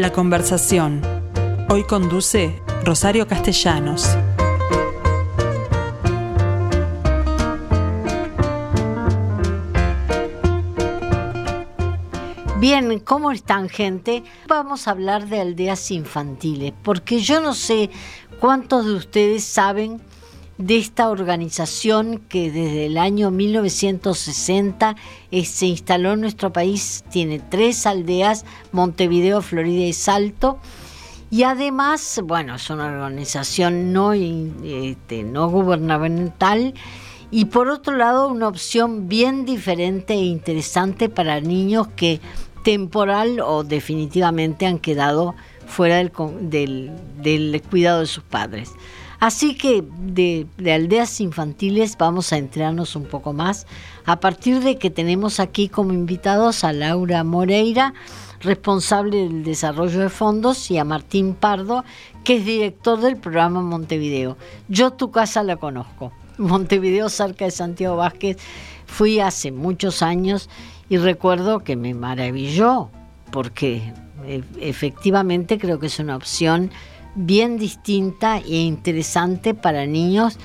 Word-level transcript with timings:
La 0.00 0.12
conversación. 0.12 1.02
Hoy 1.68 1.84
conduce 1.84 2.58
Rosario 2.86 3.28
Castellanos. 3.28 4.08
Bien, 12.58 12.98
¿cómo 13.00 13.30
están 13.30 13.68
gente? 13.68 14.22
Vamos 14.48 14.88
a 14.88 14.92
hablar 14.92 15.28
de 15.28 15.42
aldeas 15.42 15.90
infantiles, 15.90 16.72
porque 16.82 17.20
yo 17.20 17.42
no 17.42 17.52
sé 17.52 17.90
cuántos 18.40 18.86
de 18.86 18.94
ustedes 18.94 19.44
saben 19.44 20.00
de 20.60 20.76
esta 20.76 21.08
organización 21.08 22.18
que 22.28 22.50
desde 22.50 22.86
el 22.86 22.98
año 22.98 23.30
1960 23.30 24.94
eh, 25.30 25.44
se 25.46 25.66
instaló 25.66 26.12
en 26.12 26.20
nuestro 26.20 26.52
país. 26.52 27.02
Tiene 27.10 27.38
tres 27.38 27.86
aldeas, 27.86 28.44
Montevideo, 28.70 29.40
Florida 29.40 29.84
y 29.84 29.94
Salto. 29.94 30.58
Y 31.30 31.44
además, 31.44 32.20
bueno, 32.24 32.56
es 32.56 32.68
una 32.68 32.86
organización 32.86 33.92
no, 33.92 34.12
este, 34.12 35.22
no 35.22 35.48
gubernamental 35.48 36.74
y 37.30 37.46
por 37.46 37.68
otro 37.68 37.96
lado 37.96 38.28
una 38.28 38.48
opción 38.48 39.08
bien 39.08 39.46
diferente 39.46 40.14
e 40.14 40.24
interesante 40.24 41.08
para 41.08 41.40
niños 41.40 41.88
que 41.96 42.20
temporal 42.64 43.40
o 43.40 43.64
definitivamente 43.64 44.66
han 44.66 44.78
quedado 44.78 45.34
fuera 45.66 45.96
del, 45.98 46.90
del 47.22 47.62
cuidado 47.70 48.00
de 48.00 48.06
sus 48.06 48.24
padres. 48.24 48.72
Así 49.20 49.54
que 49.54 49.84
de, 49.98 50.46
aldeas 50.72 51.20
infantiles 51.20 51.96
vamos 51.98 52.32
a 52.32 52.38
entrarnos 52.38 52.96
un 52.96 53.04
poco 53.04 53.34
más 53.34 53.66
a 54.06 54.18
partir 54.18 54.60
de 54.60 54.78
que 54.78 54.88
tenemos 54.88 55.40
aquí 55.40 55.68
como 55.68 55.92
invitados 55.92 56.64
a 56.64 56.72
Laura 56.72 57.22
Moreira, 57.22 57.92
responsable 58.40 59.18
del 59.18 59.44
desarrollo 59.44 60.00
de 60.00 60.08
fondos, 60.08 60.70
y 60.70 60.78
a 60.78 60.84
Martín 60.84 61.34
Pardo, 61.34 61.84
que 62.24 62.36
es 62.36 62.46
director 62.46 62.98
del 62.98 63.18
programa 63.18 63.60
Montevideo. 63.60 64.38
Yo 64.68 64.92
tu 64.92 65.10
casa 65.10 65.42
la 65.42 65.56
conozco. 65.56 66.12
Montevideo, 66.38 67.10
cerca 67.10 67.44
de 67.44 67.50
Santiago 67.50 67.96
Vázquez, 67.96 68.38
fui 68.86 69.20
hace 69.20 69.52
muchos 69.52 70.02
años 70.02 70.48
y 70.88 70.96
recuerdo 70.96 71.60
que 71.60 71.76
me 71.76 71.92
maravilló 71.92 72.88
porque 73.30 73.92
e, 74.24 74.42
efectivamente 74.60 75.58
creo 75.58 75.78
que 75.78 75.88
es 75.88 75.98
una 75.98 76.16
opción 76.16 76.70
bien 77.14 77.58
distinta 77.58 78.38
e 78.38 78.56
interesante 78.62 79.54
para 79.54 79.86
niños 79.86 80.38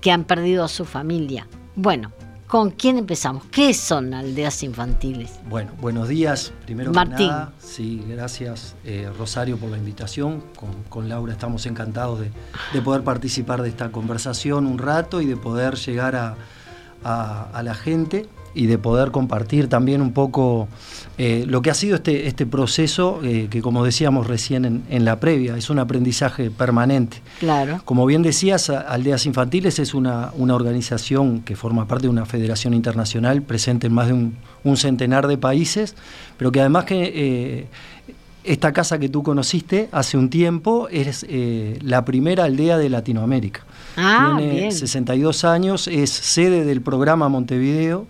que 0.00 0.10
han 0.10 0.24
perdido 0.24 0.64
a 0.64 0.68
su 0.68 0.84
familia. 0.84 1.46
Bueno, 1.76 2.12
¿con 2.46 2.70
quién 2.70 2.98
empezamos? 2.98 3.44
¿Qué 3.46 3.74
son 3.74 4.14
aldeas 4.14 4.62
infantiles? 4.62 5.38
Bueno, 5.48 5.72
buenos 5.80 6.08
días. 6.08 6.52
Primero 6.64 6.92
Martín. 6.92 7.16
que 7.16 7.26
nada, 7.26 7.52
sí, 7.58 8.02
gracias 8.08 8.74
eh, 8.84 9.10
Rosario 9.18 9.56
por 9.56 9.70
la 9.70 9.78
invitación. 9.78 10.42
Con, 10.88 11.08
Laura 11.08 11.32
estamos 11.32 11.66
encantados 11.66 12.20
de, 12.20 12.82
poder 12.82 13.02
participar 13.02 13.62
de 13.62 13.68
esta 13.68 13.92
conversación 13.92 14.66
un 14.66 14.78
rato 14.78 15.20
y 15.20 15.26
de 15.26 15.36
poder 15.36 15.74
llegar 15.76 16.16
a 17.02 17.62
la 17.62 17.74
gente 17.74 18.28
y 18.54 18.66
de 18.66 18.78
poder 18.78 19.10
compartir 19.10 19.68
también 19.68 20.00
un 20.00 20.12
poco 20.12 20.68
eh, 21.18 21.44
lo 21.46 21.62
que 21.62 21.70
ha 21.70 21.74
sido 21.74 21.96
este, 21.96 22.26
este 22.26 22.46
proceso, 22.46 23.20
eh, 23.22 23.48
que 23.50 23.62
como 23.62 23.84
decíamos 23.84 24.26
recién 24.26 24.84
en, 24.88 25.04
la 25.04 25.20
previa, 25.20 25.56
es 25.56 25.70
un 25.70 25.78
aprendizaje 25.78 26.50
permanente. 26.50 27.18
Claro. 27.38 27.80
Como 27.84 28.06
bien 28.06 28.22
decías, 28.22 28.70
Aldeas 28.70 29.26
Infantiles 29.26 29.78
es 29.78 29.94
una, 29.94 30.32
una 30.36 30.54
organización 30.54 31.40
que 31.42 31.56
forma 31.56 31.86
parte 31.86 32.04
de 32.04 32.08
una 32.08 32.26
federación 32.26 32.74
internacional 32.74 33.42
presente 33.42 33.86
en 33.86 33.92
más 33.92 34.08
de 34.08 34.14
un, 34.14 34.76
centenar 34.76 35.26
de 35.26 35.36
países, 35.36 35.94
pero 36.36 36.50
que 36.52 36.60
además 36.60 36.84
que 36.84 37.12
eh, 37.14 37.66
esta 38.44 38.72
casa 38.72 38.98
que 38.98 39.08
tú 39.08 39.22
conociste 39.22 39.88
hace 39.92 40.16
un 40.16 40.30
tiempo 40.30 40.88
es 40.88 41.26
la 41.82 42.06
primera 42.06 42.44
aldea 42.44 42.78
de 42.78 42.88
Latinoamérica. 42.88 43.64
Ah, 43.96 44.36
Tiene 44.38 44.72
62 44.72 45.44
años, 45.44 45.86
es 45.86 46.08
sede 46.08 46.64
del 46.64 46.80
programa 46.80 47.28
Montevideo 47.28 48.06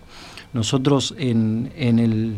nosotros 0.53 1.15
en, 1.17 1.71
el, 1.77 2.37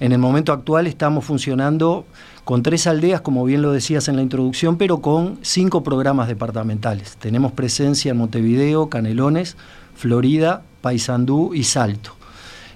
en 0.00 0.12
el 0.12 0.18
momento 0.18 0.52
actual 0.52 0.86
estamos 0.86 1.24
funcionando 1.24 2.06
con 2.44 2.62
tres 2.62 2.86
aldeas, 2.86 3.20
como 3.20 3.44
bien 3.44 3.62
lo 3.62 3.72
decías 3.72 4.08
en 4.08 4.16
la 4.16 4.22
introducción, 4.22 4.76
pero 4.76 5.00
con 5.00 5.38
cinco 5.42 5.82
programas 5.82 6.26
departamentales. 6.28 7.16
Tenemos 7.16 7.52
presencia 7.52 8.10
en 8.10 8.16
Montevideo, 8.18 8.88
Canelones, 8.88 9.56
Florida, 9.94 10.62
Paysandú 10.80 11.54
y 11.54 11.64
Salto. 11.64 12.16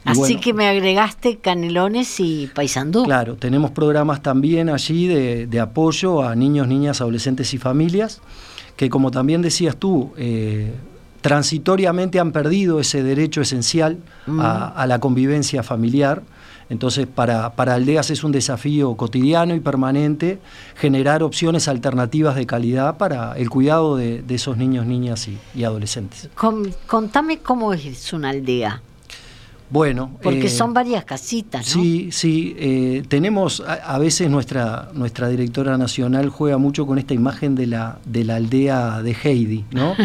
Así 0.04 0.36
que 0.36 0.52
me 0.52 0.68
agregaste 0.68 1.38
Canelones 1.38 2.20
y 2.20 2.50
Paysandú. 2.54 3.04
Claro, 3.04 3.36
tenemos 3.36 3.70
programas 3.70 4.22
también 4.22 4.68
allí 4.68 5.06
de, 5.06 5.60
apoyo 5.60 6.22
a 6.22 6.36
niños, 6.36 6.68
niñas, 6.68 7.00
adolescentes 7.00 7.54
y 7.54 7.58
familias, 7.58 8.20
que 8.76 8.90
como 8.90 9.10
también 9.10 9.40
decías 9.40 9.76
tú, 9.76 10.12
eh, 10.18 10.72
transitoriamente 11.24 12.20
han 12.20 12.32
perdido 12.32 12.80
ese 12.80 13.02
derecho 13.02 13.40
esencial 13.40 13.96
mm. 14.26 14.40
a, 14.42 14.86
la 14.86 14.98
convivencia 14.98 15.62
familiar. 15.62 16.22
Entonces, 16.68 17.06
para, 17.06 17.46
aldeas 17.46 18.10
es 18.10 18.24
un 18.24 18.32
desafío 18.32 18.94
cotidiano 18.94 19.54
y 19.54 19.60
permanente 19.60 20.38
generar 20.76 21.22
opciones 21.22 21.66
alternativas 21.66 22.36
de 22.36 22.44
calidad 22.44 22.98
para 22.98 23.38
el 23.38 23.48
cuidado 23.48 23.96
de, 23.96 24.22
esos 24.28 24.58
niños, 24.58 24.84
niñas 24.84 25.26
y, 25.54 25.64
adolescentes. 25.64 26.28
contame 26.86 27.38
cómo 27.38 27.72
es 27.72 28.12
una 28.12 28.28
aldea. 28.28 28.82
Bueno. 29.70 30.10
Porque 30.22 30.46
eh, 30.46 30.50
son 30.50 30.72
varias 30.72 31.04
casitas, 31.04 31.66
¿no? 31.74 31.82
Sí, 31.82 32.10
sí. 32.12 32.54
Eh, 32.58 33.02
tenemos, 33.08 33.60
a, 33.60 33.98
veces 33.98 34.30
nuestra, 34.30 34.90
nuestra 34.92 35.28
directora 35.28 35.78
nacional 35.78 36.28
juega 36.28 36.58
mucho 36.58 36.86
con 36.86 36.98
esta 36.98 37.14
imagen 37.14 37.54
de 37.54 37.66
la, 37.66 37.98
de 38.04 38.24
la 38.24 38.36
aldea 38.36 39.02
de 39.02 39.16
Heidi, 39.22 39.64
¿no? 39.72 39.94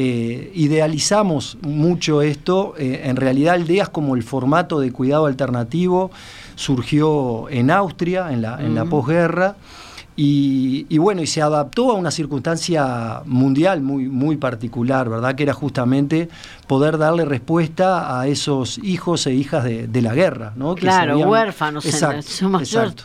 Eh, 0.00 0.52
idealizamos 0.54 1.58
mucho 1.62 2.22
esto. 2.22 2.74
en 2.78 3.16
realidad, 3.16 3.54
aldeas 3.54 3.88
como 3.88 4.14
el 4.14 4.22
formato 4.22 4.78
de 4.78 4.92
cuidado 4.92 5.26
alternativo 5.26 6.10
surgió 6.54 7.48
en 7.48 7.70
Austria, 7.70 8.32
en 8.32 8.42
la, 8.42 8.60
en 8.60 8.74
la 8.74 8.84
posguerra. 8.84 9.56
Y, 10.20 10.98
bueno, 10.98 11.22
y 11.22 11.28
se 11.28 11.40
adaptó 11.40 11.92
a 11.92 11.94
una 11.94 12.10
circunstancia 12.10 13.22
mundial 13.24 13.82
muy, 13.82 14.08
muy 14.08 14.36
particular, 14.36 15.08
¿verdad? 15.08 15.36
Que 15.36 15.44
era 15.44 15.52
justamente 15.52 16.28
poder 16.66 16.98
darle 16.98 17.24
respuesta 17.24 18.18
a 18.18 18.26
esos 18.26 18.78
hijos 18.78 19.28
e 19.28 19.34
hijas 19.34 19.62
de, 19.62 20.02
la 20.02 20.14
guerra, 20.14 20.54
¿no? 20.56 20.74
claro, 20.74 21.18
huérfanos 21.18 21.86
exacto, 21.86 22.58
Exacto. 22.58 23.04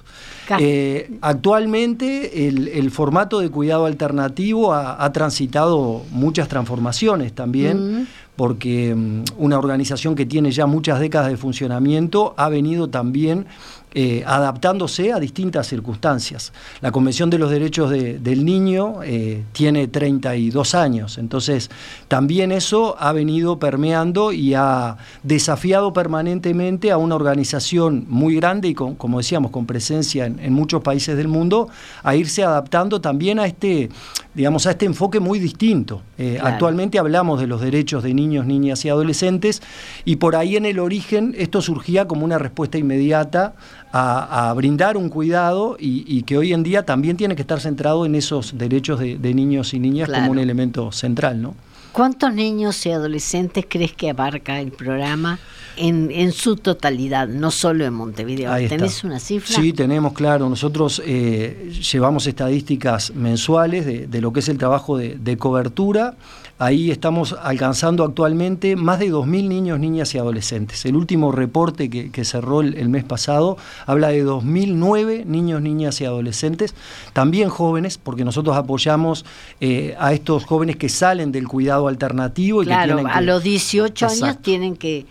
Eh, 0.57 1.19
actualmente 1.21 2.47
el, 2.47 2.89
formato 2.89 3.39
de 3.39 3.49
cuidado 3.49 3.85
alternativo 3.85 4.73
ha, 4.73 5.11
transitado 5.11 6.01
muchas 6.09 6.47
transformaciones 6.47 7.33
también. 7.33 8.07
porque 8.35 8.95
mm, 8.95 9.25
una 9.37 9.59
organización 9.59 10.15
que 10.15 10.25
tiene 10.25 10.49
ya 10.49 10.65
muchas 10.65 10.99
décadas 10.99 11.29
de 11.29 11.37
funcionamiento 11.37 12.33
ha 12.37 12.49
venido 12.49 12.89
también 12.89 13.45
eh, 13.95 14.23
adaptándose 14.25 15.13
a 15.13 15.19
distintas 15.19 15.67
circunstancias. 15.67 16.51
La 16.81 16.91
Convención 16.91 17.29
de 17.29 17.37
los 17.37 17.51
Derechos 17.51 17.91
del 17.91 18.43
Niño 18.43 19.03
eh, 19.03 19.43
tiene 19.51 19.87
32 19.87 20.73
años, 20.73 21.19
entonces 21.19 21.69
también 22.07 22.51
eso 22.51 22.95
ha 22.99 23.11
venido 23.11 23.59
permeando 23.59 24.31
y 24.31 24.55
ha 24.55 24.97
desafiado 25.21 25.93
permanentemente 25.93 26.91
a 26.91 26.97
una 26.97 27.13
organización 27.13 28.05
muy 28.09 28.35
grande 28.35 28.69
y 28.69 28.73
con, 28.73 28.95
como 28.95 29.19
decíamos, 29.19 29.51
con 29.51 29.67
presencia 29.67 30.25
en, 30.25 30.53
muchos 30.53 30.81
países 30.81 31.15
del 31.15 31.27
mundo, 31.27 31.69
a 32.01 32.15
irse 32.15 32.43
adaptando 32.43 32.99
también 32.99 33.39
a 33.39 33.45
este, 33.45 33.89
digamos, 34.33 34.65
a 34.65 34.71
este 34.71 34.85
enfoque 34.85 35.19
muy 35.19 35.37
distinto. 35.37 36.01
Eh, 36.17 36.39
actualmente 36.41 36.97
hablamos 36.97 37.39
de 37.39 37.45
los 37.45 37.61
derechos 37.61 38.01
de 38.01 38.13
niños, 38.13 38.47
niñas 38.47 38.83
y 38.85 38.89
adolescentes 38.89 39.61
y 40.03 40.15
por 40.15 40.35
ahí 40.35 40.55
en 40.55 40.65
el 40.65 40.79
origen 40.79 41.35
esto 41.37 41.61
surgía 41.61 42.07
como 42.07 42.25
una 42.25 42.39
respuesta 42.39 42.77
inmediata 42.77 43.53
a, 43.95 44.51
brindar 44.55 44.97
un 44.97 45.09
cuidado 45.09 45.77
y, 45.79 46.23
que 46.23 46.37
hoy 46.37 46.51
en 46.51 46.63
día 46.63 46.83
también 46.83 47.15
tiene 47.15 47.35
que 47.35 47.43
estar 47.43 47.59
centrado 47.59 48.05
en 48.05 48.15
esos 48.15 48.57
derechos 48.57 48.99
de, 48.99 49.33
niños 49.33 49.73
y 49.73 49.79
niñas 49.79 50.09
como 50.09 50.31
un 50.31 50.39
elemento 50.39 50.91
central, 50.91 51.41
¿no? 51.41 51.55
¿Cuántos 51.91 52.33
niños 52.33 52.83
y 52.87 52.91
adolescentes 52.91 53.67
crees 53.69 53.93
que 53.93 54.09
abarca 54.09 54.59
el 54.59 54.71
programa 54.71 55.37
en, 55.77 56.31
su 56.31 56.55
totalidad, 56.55 57.27
no 57.27 57.51
solo 57.51 57.85
en 57.85 57.93
Montevideo? 57.93 58.51
¿Tenés 58.67 59.03
una 59.03 59.19
cifra? 59.19 59.55
Sí, 59.55 59.73
tenemos, 59.73 60.13
claro. 60.13 60.49
Nosotros 60.49 60.99
eh, 61.05 61.71
llevamos 61.91 62.25
estadísticas 62.25 63.13
mensuales 63.13 64.09
de, 64.09 64.21
lo 64.21 64.33
que 64.33 64.39
es 64.39 64.49
el 64.49 64.57
trabajo 64.57 64.97
de 64.97 65.37
cobertura 65.37 66.15
Ahí 66.63 66.91
estamos 66.91 67.35
alcanzando 67.41 68.05
actualmente 68.05 68.77
más 68.77 68.97
de 68.97 69.11
2.000 69.11 69.47
niños, 69.49 69.79
niñas 69.81 70.15
y 70.15 70.17
adolescentes. 70.17 70.85
El 70.85 70.95
último 70.95 71.33
reporte 71.33 71.89
que, 71.89 72.23
cerró 72.23 72.61
el, 72.61 72.87
mes 72.87 73.03
pasado 73.03 73.57
habla 73.85 74.07
de 74.07 74.25
2.009 74.25 75.25
niños, 75.25 75.61
niñas 75.61 75.99
y 75.99 76.05
adolescentes, 76.05 76.73
también 77.11 77.49
jóvenes, 77.49 77.97
porque 77.97 78.23
nosotros 78.23 78.55
apoyamos 78.55 79.25
eh, 79.59 79.93
a 79.99 80.13
estos 80.13 80.45
jóvenes 80.45 80.77
que 80.77 80.87
salen 80.87 81.33
del 81.33 81.49
cuidado 81.49 81.89
alternativo. 81.89 82.63
Y 82.63 82.67
claro, 82.67 82.95
que 82.95 83.11
a 83.11 83.19
los 83.19 83.43
18 83.43 84.07
años 84.07 84.41
tienen 84.41 84.77
que 84.77 85.05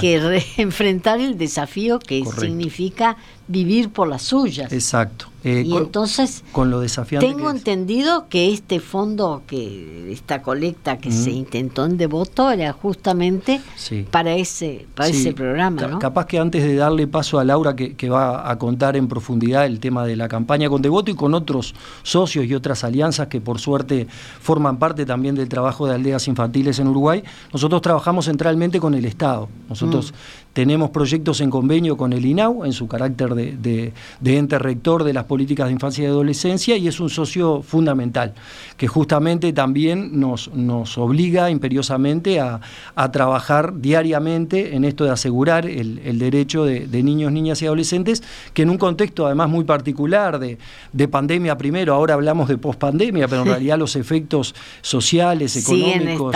que 0.00 0.44
enfrentar 0.56 1.20
el 1.20 1.38
desafío 1.38 1.98
que 1.98 2.22
significa 2.38 3.16
vivir 3.48 3.90
por 3.90 4.08
las 4.08 4.22
suyas. 4.22 4.72
Exacto. 4.72 5.32
Eh, 5.44 5.64
y 5.66 5.76
entonces, 5.76 6.44
con 6.52 6.70
lo 6.70 6.78
desafiante 6.78 7.26
tengo 7.26 7.50
entendido 7.50 8.28
que 8.28 8.52
este 8.52 8.78
fondo, 8.78 9.42
que 9.48 10.12
esta 10.12 10.40
colecta 10.40 10.98
que 10.98 11.10
se 11.10 11.32
intentó 11.32 11.84
en 11.84 11.96
Devoto 11.96 12.48
era 12.52 12.72
justamente 12.72 13.60
para 14.12 14.34
ese 14.36 14.86
para 14.94 15.08
ese 15.08 15.32
programa. 15.32 15.98
Capaz 15.98 16.26
que 16.26 16.38
antes 16.38 16.62
de 16.62 16.76
darle 16.76 17.08
paso 17.08 17.40
a 17.40 17.44
Laura, 17.44 17.74
que, 17.74 18.08
va 18.08 18.50
a 18.50 18.58
contar 18.58 18.94
en 18.96 19.08
profundidad 19.08 19.64
el 19.64 19.80
tema 19.80 20.04
de 20.04 20.16
la 20.16 20.28
campaña 20.28 20.68
con 20.68 20.82
Devoto 20.82 21.10
y 21.10 21.14
con 21.14 21.34
otros 21.34 21.74
socios 22.02 22.44
y 22.44 22.54
otras 22.54 22.84
alianzas 22.84 23.28
que 23.28 23.40
por 23.40 23.58
suerte 23.58 24.06
forman 24.40 24.78
parte 24.78 25.06
también 25.06 25.34
del 25.34 25.48
trabajo 25.48 25.86
de 25.86 25.94
aldeas 25.94 26.28
infantiles 26.28 26.78
en 26.78 26.88
Uruguay, 26.88 27.24
nosotros 27.52 27.80
trabajamos 27.82 28.26
centralmente 28.26 28.78
con 28.78 28.94
el 28.94 29.06
Estado. 29.06 29.48
Nosotros 29.68 30.12
mm. 30.12 30.52
tenemos 30.52 30.90
proyectos 30.90 31.40
en 31.40 31.50
convenio 31.50 31.96
con 31.96 32.12
el 32.12 32.24
INAU 32.24 32.64
en 32.64 32.72
su 32.72 32.86
carácter 32.86 33.31
de, 33.34 33.92
de 34.20 34.38
ente 34.38 34.58
rector 34.58 35.04
de 35.04 35.12
las 35.12 35.24
políticas 35.24 35.66
de 35.66 35.72
infancia 35.72 36.04
y 36.04 36.06
adolescencia 36.06 36.76
y 36.76 36.88
es 36.88 37.00
un 37.00 37.10
socio 37.10 37.62
fundamental, 37.62 38.34
que 38.76 38.88
justamente 38.88 39.52
también 39.52 40.18
nos, 40.18 40.52
nos 40.54 40.98
obliga 40.98 41.50
imperiosamente 41.50 42.40
a, 42.40 42.60
trabajar 43.12 43.80
diariamente 43.80 44.76
en 44.76 44.84
esto 44.84 45.04
de 45.04 45.10
asegurar 45.10 45.66
el, 45.66 46.18
derecho 46.18 46.64
de, 46.64 47.02
niños, 47.02 47.32
niñas 47.32 47.60
y 47.62 47.66
adolescentes, 47.66 48.22
que 48.54 48.62
en 48.62 48.70
un 48.70 48.78
contexto 48.78 49.26
además 49.26 49.50
muy 49.50 49.64
particular 49.64 50.38
de, 50.38 50.58
pandemia 51.08 51.58
primero, 51.58 51.94
ahora 51.94 52.14
hablamos 52.14 52.48
de 52.48 52.58
pospandemia, 52.58 53.28
pero 53.28 53.42
en 53.42 53.48
realidad 53.54 53.78
los 53.78 53.96
efectos 53.96 54.54
sociales, 54.80 55.56
económicos, 55.56 56.34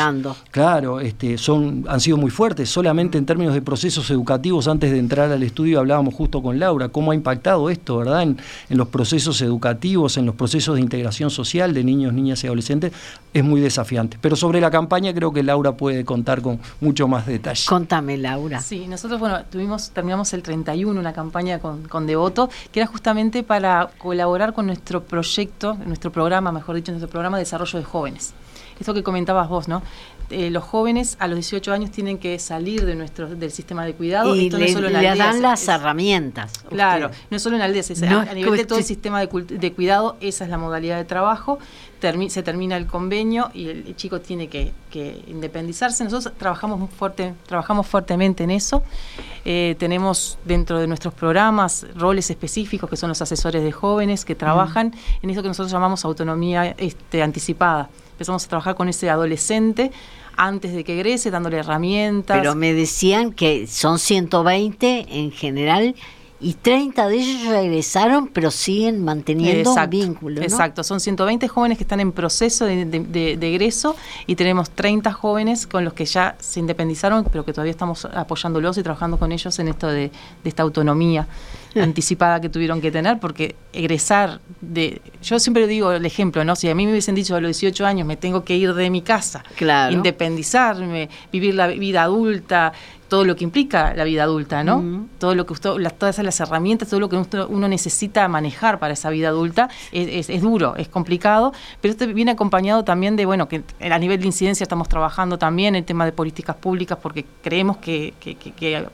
claro, 0.51 1.01
este, 1.01 1.39
son, 1.39 1.85
han 1.89 2.01
sido 2.01 2.17
muy 2.17 2.31
fuertes, 2.31 2.69
solamente 2.69 3.17
en 3.17 3.27
términos 3.27 3.55
de 3.55 3.63
procesos 3.63 4.11
educativos, 4.11 4.69
antes 4.69 4.91
de 4.91 4.99
entrar 4.99 5.31
al 5.31 5.43
estudio 5.43 5.79
hablábamos 5.79 6.15
justo 6.15 6.43
con 6.43 6.59
Laura, 6.59 6.86
cómo 6.89 7.13
ha 7.13 7.15
impactado 7.15 7.71
esto, 7.71 7.99
¿verdad? 7.99 8.23
En, 8.23 8.39
en 8.69 8.79
los 8.79 8.89
procesos 8.89 9.41
educativos, 9.43 10.17
en 10.17 10.27
los 10.27 10.35
procesos 10.35 10.77
de 10.77 10.81
integración 10.81 11.31
social 11.31 11.75
de 11.75 11.85
niños, 11.85 12.13
niñas 12.13 12.43
y 12.45 12.47
adolescentes, 12.47 12.93
es 13.33 13.45
muy 13.45 13.61
desafiante. 13.61 14.19
Pero 14.21 14.37
sobre 14.37 14.61
la 14.61 14.71
campaña 14.71 15.13
creo 15.13 15.33
que 15.33 15.43
Laura 15.43 15.73
puede 15.73 16.05
contar 16.05 16.43
con 16.43 16.59
mucho 16.81 17.09
más 17.09 17.27
detalle. 17.27 17.63
Contame, 17.69 18.17
Laura. 18.17 18.61
Sí, 18.61 18.87
nosotros, 18.87 19.21
bueno, 19.21 19.43
tuvimos, 19.51 19.91
terminamos 19.91 20.33
el 20.33 20.43
31 20.43 20.99
una 20.99 21.13
campaña 21.13 21.59
con, 21.59 21.87
con 21.89 22.07
Devoto, 22.07 22.49
que 22.73 22.81
era 22.81 22.87
justamente 22.87 23.43
para 23.43 23.91
colaborar 23.99 24.53
con 24.53 24.67
nuestro 24.67 25.03
proyecto, 25.03 25.75
nuestro 25.87 26.11
programa, 26.11 26.53
mejor 26.53 26.77
dicho, 26.77 26.93
nuestro 26.93 27.11
programa 27.11 27.37
de 27.37 27.45
desarrollo 27.45 27.79
de 27.79 27.85
jóvenes. 27.85 28.35
Esto 28.79 28.93
que 28.93 29.03
comentabas 29.03 29.49
vos, 29.49 29.69
¿no? 29.69 29.83
Eh, 30.31 30.51
los 30.51 30.65
jóvenes 30.65 31.17
a 31.21 31.29
los 31.29 31.37
18 31.37 31.73
años 31.73 31.91
tienen 31.93 32.19
que 32.19 32.39
salir 32.41 32.85
de 32.85 32.97
nuestro 32.97 33.29
del 33.29 33.53
sistema 33.53 33.85
de 33.85 33.95
cuidado. 33.95 34.35
Y 34.35 34.51
le, 34.51 34.75
dan 35.17 35.41
las 35.41 35.69
herramientas. 35.69 36.53
Claro, 36.69 37.11
no 37.31 37.39
solo 37.39 37.57
en 37.57 37.63
aldeas, 37.63 37.91
a, 38.03 38.35
nivel 38.35 38.57
de 38.57 38.65
todo 38.65 38.79
el 38.79 38.85
sistema 38.85 39.21
de, 39.21 39.73
cuidado, 39.73 40.17
esa 40.21 40.45
es 40.45 40.51
la 40.51 40.59
modalidad 40.59 40.97
de 40.97 41.05
trabajo. 41.05 41.59
se 42.29 42.43
termina 42.43 42.77
el 42.77 42.87
convenio 42.87 43.51
y 43.55 43.69
el, 43.69 43.95
chico 43.95 44.21
tiene 44.21 44.49
que, 44.49 44.73
independizarse. 45.29 46.03
Nosotros 46.05 46.35
trabajamos, 46.39 46.91
fuerte, 46.91 47.35
trabajamos 47.47 47.87
fuertemente 47.87 48.45
en 48.45 48.51
eso. 48.51 48.83
Eh, 49.45 49.77
tenemos 49.79 50.39
dentro 50.45 50.81
de 50.81 50.87
nuestros 50.87 51.15
programas 51.15 51.87
roles 51.95 52.31
específicos 52.31 52.91
que 52.91 52.97
son 52.97 53.11
los 53.11 53.23
asesores 53.23 53.63
de 53.63 53.73
jóvenes 53.73 54.25
que 54.25 54.35
trabajan 54.35 54.95
en 55.23 55.31
eso 55.31 55.43
que 55.43 55.49
nosotros 55.49 55.71
llamamos 55.71 56.05
autonomía 56.05 56.75
este, 56.79 57.23
anticipada 57.23 57.91
empezamos 58.17 58.47
a 58.47 58.49
trabajar 58.49 58.75
con 58.75 58.89
ese 58.89 59.11
adolescente 59.11 59.93
antes 60.37 60.73
de 60.73 60.85
que 60.85 60.95
egrese, 60.95 61.31
dándole 61.31 61.59
herramientas. 61.59 62.39
Pero 62.39 62.55
me 62.55 62.73
decían 62.73 63.33
que 63.33 63.67
son 63.67 63.99
120 63.99 65.07
en 65.11 65.33
general 65.33 65.95
y 66.39 66.55
30 66.55 67.09
de 67.09 67.17
ellos 67.17 67.43
ya 67.45 67.61
egresaron, 67.61 68.29
pero 68.29 68.51
siguen 68.51 69.03
manteniendo 69.03 69.73
un 69.73 69.91
vínculo. 69.91 70.43
Exacto, 70.43 70.83
son 70.85 71.01
120 71.01 71.49
jóvenes 71.49 71.79
que 71.79 71.85
están 71.85 72.01
en 72.01 72.13
proceso 72.13 72.67
de, 72.67 73.39
egreso 73.41 73.97
y 74.27 74.37
tenemos 74.37 74.71
30 74.71 75.13
jóvenes 75.13 75.67
con 75.67 75.85
los 75.85 75.95
que 75.95 76.05
ya 76.05 76.37
se 76.39 76.61
independizaron, 76.61 77.25
pero 77.25 77.45
que 77.45 77.53
todavía 77.53 77.71
estamos 77.71 78.05
apoyándolos 78.05 78.77
y 78.77 78.83
trabajando 78.83 79.19
con 79.19 79.33
ellos 79.33 79.59
en 79.59 79.69
esto 79.69 79.89
de, 79.89 80.11
esta 80.45 80.63
autonomía 80.63 81.27
anticipada 81.83 82.41
que 82.41 82.49
tuvieron 82.49 82.81
que 82.81 82.91
tener, 82.91 83.19
porque 83.19 83.55
egresar 83.73 84.41
de... 84.61 85.01
Yo 85.23 85.39
siempre 85.39 85.67
digo 85.67 85.93
el 85.93 86.05
ejemplo, 86.07 86.45
¿no? 86.45 86.57
Si 86.57 86.69
a 86.69 86.75
mí 86.75 86.87
me 86.87 86.93
hubiesen 86.93 87.15
dicho 87.15 87.35
a 87.37 87.41
los 87.41 87.61
18 87.61 87.87
años 87.87 88.07
me 88.07 88.17
tengo 88.17 88.45
que 88.45 88.57
ir 88.57 88.75
de 88.75 88.91
mi 88.91 89.03
casa, 89.03 89.45
independizarme, 89.91 91.09
vivir 91.33 91.55
la 91.55 91.69
vida 91.69 92.03
adulta, 92.03 92.73
todo 93.09 93.25
lo 93.25 93.37
que 93.37 93.45
implica 93.45 93.95
la 93.95 94.05
vida 94.05 94.25
adulta, 94.25 94.65
¿no? 94.65 95.07
Todo 95.19 95.35
lo 95.35 95.47
que 95.47 95.53
usted, 95.53 95.71
las, 95.79 95.95
todas 95.95 96.19
las 96.19 96.41
herramientas, 96.41 96.89
todo 96.89 97.01
lo 97.01 97.09
que 97.09 97.17
uno 97.17 97.69
necesita 97.69 98.27
manejar 98.29 98.79
para 98.79 98.95
esa 98.95 99.11
vida 99.11 99.29
adulta 99.29 99.69
es, 99.93 100.41
duro, 100.41 100.75
es 100.77 100.89
complicado, 100.89 101.53
pero 101.81 101.93
esto 101.93 102.07
viene 102.07 102.33
acompañado 102.33 102.85
también 102.85 103.17
de, 103.17 103.25
bueno, 103.27 103.49
que 103.49 103.63
a 103.81 103.99
nivel 103.99 104.21
de 104.21 104.27
incidencia 104.27 104.65
estamos 104.65 104.89
trabajando 104.89 105.39
también 105.39 105.77
el 105.77 105.85
tema 105.85 106.05
de 106.05 106.13
políticas 106.13 106.57
públicas 106.57 106.99
porque 107.01 107.25
creemos 107.43 107.77
que, 107.79 108.15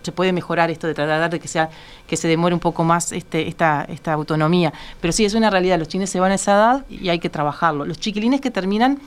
se 0.03 0.13
puede 0.13 0.33
mejorar 0.33 0.71
esto 0.71 0.87
de 0.87 0.95
tratar 0.95 1.31
de 1.31 1.41
que 1.41 1.49
sea 1.49 1.71
que 2.07 2.17
se 2.17 2.29
demore 2.29 2.55
un 2.55 2.61
poco 2.61 2.85
más 2.85 3.13
este, 3.13 3.49
esta, 3.49 3.87
esta 3.89 4.13
autonomía. 4.13 4.73
Pero 5.01 5.13
sí, 5.13 5.25
es 5.25 5.35
una 5.35 5.49
realidad, 5.49 5.79
los 5.79 5.89
chines 5.89 6.11
se 6.11 6.21
van 6.21 6.33
a 6.33 6.35
esa 6.35 6.53
edad 6.53 6.87
y 6.91 7.09
hay 7.09 7.19
que 7.19 7.31
trabajarlo. 7.31 7.87
Los 7.87 7.99
chiquilines 7.99 8.41
que 8.41 8.51
terminan 8.51 8.99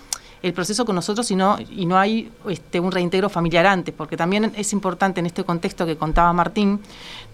el 0.42 0.54
proceso 0.54 0.86
con 0.86 0.96
nosotros 0.96 1.30
y 1.32 1.36
no, 1.36 1.58
y 1.70 1.86
no 1.86 1.98
hay 1.98 2.32
este, 2.50 2.80
un 2.80 2.92
reintegro 2.92 3.30
familiar 3.30 3.66
antes, 3.66 3.94
porque 3.96 4.18
también 4.18 4.52
es 4.56 4.74
importante 4.74 5.20
en 5.20 5.26
este 5.26 5.44
contexto 5.44 5.86
que 5.86 5.98
contaba 5.98 6.32
Martín, 6.34 6.80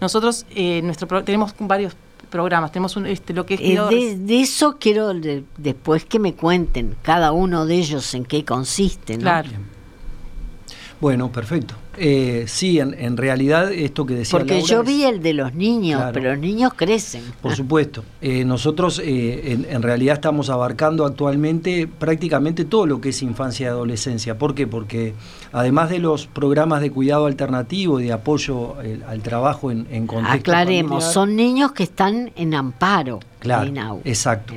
nosotros 0.00 0.46
eh, 0.54 0.80
nuestro, 0.82 1.22
tenemos 1.24 1.54
varios 1.58 1.94
programas, 2.30 2.72
tenemos 2.72 2.96
un, 2.96 3.06
este, 3.06 3.34
lo 3.34 3.44
que 3.44 3.54
es... 3.54 3.60
Eh, 3.60 4.16
de, 4.16 4.40
eso 4.40 4.78
quiero 4.80 5.12
después 5.56 6.04
que 6.04 6.18
me 6.18 6.34
cuenten 6.34 6.96
cada 7.02 7.32
uno 7.32 7.66
de 7.66 7.74
ellos 7.76 8.14
en 8.14 8.24
qué 8.24 8.44
consiste. 8.44 9.18
Claro. 9.18 9.50
Bueno, 11.00 11.30
perfecto. 11.30 11.74
Eh, 11.98 12.44
sí, 12.48 12.78
en, 12.80 13.16
realidad 13.16 13.70
esto 13.70 14.06
que 14.06 14.14
decía 14.14 14.38
Porque 14.38 14.62
yo 14.62 14.82
vi 14.82 15.04
el 15.04 15.20
de 15.22 15.34
los 15.34 15.54
niños, 15.54 16.02
pero 16.14 16.30
los 16.30 16.38
niños 16.38 16.72
crecen. 16.74 17.22
Por 17.40 17.54
supuesto. 17.54 18.02
Eh, 18.20 18.44
nosotros 18.44 19.00
eh, 19.04 19.66
en, 19.68 19.82
realidad 19.82 20.14
estamos 20.14 20.48
abarcando 20.48 21.04
actualmente 21.04 21.86
prácticamente 21.86 22.64
todo 22.64 22.86
lo 22.86 23.00
que 23.00 23.10
es 23.10 23.22
infancia 23.22 23.66
y 23.66 23.68
adolescencia. 23.68 24.38
¿Por 24.38 24.54
qué? 24.54 24.66
Porque 24.66 25.14
además 25.52 25.90
de 25.90 25.98
los 25.98 26.26
programas 26.26 26.80
de 26.80 26.90
cuidado 26.90 27.26
alternativo 27.26 28.00
y 28.00 28.04
de 28.04 28.12
apoyo 28.12 28.76
al 29.06 29.22
trabajo 29.22 29.70
en, 29.70 29.86
en 29.90 30.06
contexto 30.06 30.50
Aclaremos, 30.50 31.04
son 31.04 31.36
niños 31.36 31.72
que 31.72 31.82
están 31.82 32.32
en 32.36 32.54
amparo. 32.54 33.20
Claro, 33.42 34.00
exacto. 34.04 34.54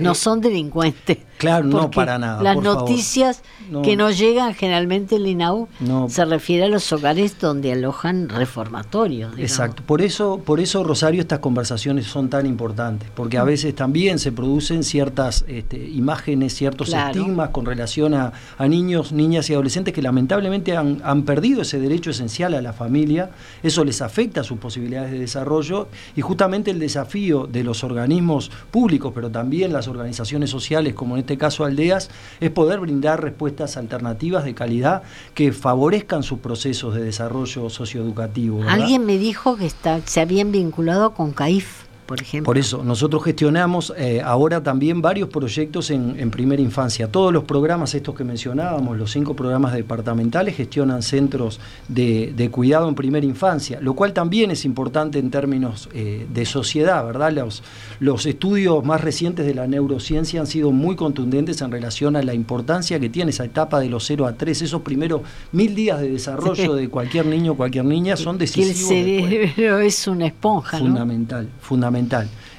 no 0.00 0.14
son 0.14 0.40
delincuentes. 0.40 1.18
Claro, 1.38 1.66
no 1.66 1.90
para 1.90 2.18
nada. 2.18 2.42
Las 2.42 2.56
noticias 2.56 3.42
que 3.84 3.96
nos 3.96 4.18
llegan 4.18 4.54
generalmente 4.54 5.16
el 5.16 5.26
INAU 5.26 5.68
se 6.08 6.24
refiere 6.24 6.64
a 6.64 6.68
los 6.68 6.92
hogares 6.92 7.38
donde 7.38 7.72
alojan 7.72 8.28
reformatorios. 8.28 9.38
Exacto. 9.38 9.82
Por 9.86 10.02
eso, 10.02 10.42
por 10.44 10.58
eso, 10.60 10.82
Rosario, 10.82 11.20
estas 11.20 11.38
conversaciones 11.38 12.06
son 12.06 12.28
tan 12.28 12.46
importantes, 12.46 13.08
porque 13.14 13.38
a 13.38 13.44
veces 13.44 13.74
también 13.74 14.18
se 14.18 14.32
producen 14.32 14.82
ciertas 14.82 15.44
este, 15.46 15.78
imágenes, 15.78 16.54
ciertos 16.54 16.92
estigmas 16.92 17.50
con 17.50 17.66
relación 17.66 18.14
a, 18.14 18.32
niños, 18.68 19.12
niñas 19.12 19.48
y 19.48 19.54
adolescentes 19.54 19.94
que 19.94 20.02
lamentablemente 20.02 20.76
han, 20.76 21.00
han, 21.04 21.22
perdido 21.22 21.62
ese 21.62 21.78
derecho 21.78 22.10
esencial 22.10 22.54
a 22.54 22.62
la 22.62 22.72
familia. 22.72 23.30
Eso 23.62 23.84
les 23.84 24.02
afecta 24.02 24.40
a 24.40 24.44
sus 24.44 24.58
posibilidades 24.58 25.12
de 25.12 25.18
desarrollo 25.18 25.88
y 26.16 26.20
justamente 26.20 26.70
el 26.70 26.78
desafío 26.78 27.46
de 27.46 27.64
los 27.64 27.84
organismos 27.84 28.27
públicos, 28.70 29.12
pero 29.14 29.30
también 29.30 29.72
las 29.72 29.88
organizaciones 29.88 30.50
sociales, 30.50 30.94
como 30.94 31.14
en 31.14 31.20
este 31.20 31.38
caso 31.38 31.64
aldeas, 31.64 32.10
es 32.40 32.50
poder 32.50 32.80
brindar 32.80 33.22
respuestas 33.22 33.76
alternativas 33.76 34.44
de 34.44 34.54
calidad 34.54 35.02
que 35.34 35.52
favorezcan 35.52 36.22
su 36.22 36.38
proceso 36.38 36.90
de 36.90 37.02
desarrollo 37.02 37.70
socioeducativo. 37.70 38.62
Alguien 38.68 39.04
me 39.06 39.18
dijo 39.18 39.56
que 39.56 39.66
está, 39.66 40.00
se 40.04 40.20
habían 40.20 40.52
vinculado 40.52 41.14
con 41.14 41.32
CAIF 41.32 41.77
por 42.08 42.22
ejemplo. 42.22 42.46
Por 42.46 42.56
eso, 42.56 42.82
nosotros 42.82 43.22
gestionamos 43.22 43.92
eh, 43.98 44.22
ahora 44.24 44.62
también 44.62 45.02
varios 45.02 45.28
proyectos 45.28 45.90
en, 45.90 46.30
primera 46.30 46.62
infancia. 46.62 47.12
Todos 47.12 47.34
los 47.34 47.44
programas, 47.44 47.94
estos 47.94 48.14
que 48.14 48.24
mencionábamos, 48.24 48.96
los 48.96 49.10
cinco 49.10 49.36
programas 49.36 49.74
departamentales, 49.74 50.56
gestionan 50.56 51.02
centros 51.02 51.60
de, 51.86 52.48
cuidado 52.50 52.88
en 52.88 52.94
primera 52.94 53.26
infancia, 53.26 53.78
lo 53.82 53.92
cual 53.92 54.14
también 54.14 54.50
es 54.50 54.64
importante 54.64 55.18
en 55.18 55.30
términos 55.30 55.90
eh, 55.92 56.26
de 56.32 56.46
sociedad, 56.46 57.04
¿verdad? 57.04 57.30
Los, 57.30 57.62
los 58.00 58.24
estudios 58.24 58.82
más 58.86 59.02
recientes 59.02 59.44
de 59.44 59.54
la 59.54 59.66
neurociencia 59.66 60.40
han 60.40 60.46
sido 60.46 60.72
muy 60.72 60.96
contundentes 60.96 61.60
en 61.60 61.70
relación 61.70 62.16
a 62.16 62.22
la 62.22 62.32
importancia 62.32 62.98
que 62.98 63.10
tiene 63.10 63.32
esa 63.32 63.44
etapa 63.44 63.80
de 63.80 63.90
los 63.90 64.06
0 64.06 64.26
a 64.26 64.32
3, 64.32 64.62
esos 64.62 64.80
primeros 64.80 65.20
mil 65.52 65.74
días 65.74 66.00
de 66.00 66.08
desarrollo 66.08 66.74
de 66.74 66.88
cualquier 66.88 67.26
niño 67.26 67.52
o 67.52 67.56
cualquier 67.56 67.84
niña 67.84 68.16
son 68.16 68.38
decisivos. 68.38 68.90
el 68.90 69.52
cerebro 69.52 69.80
es 69.80 70.08
una 70.08 70.26
esponja. 70.26 70.78
Fundamental, 70.78 71.50
fundamental. 71.60 71.97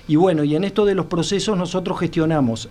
Y 0.08 0.16
bueno, 0.16 0.44
y 0.44 0.56
en 0.56 0.64
esto 0.64 0.86
de 0.86 0.96
los 0.96 1.06
procesos 1.06 1.58
nosotros 1.58 2.00
gestionamos 2.00 2.70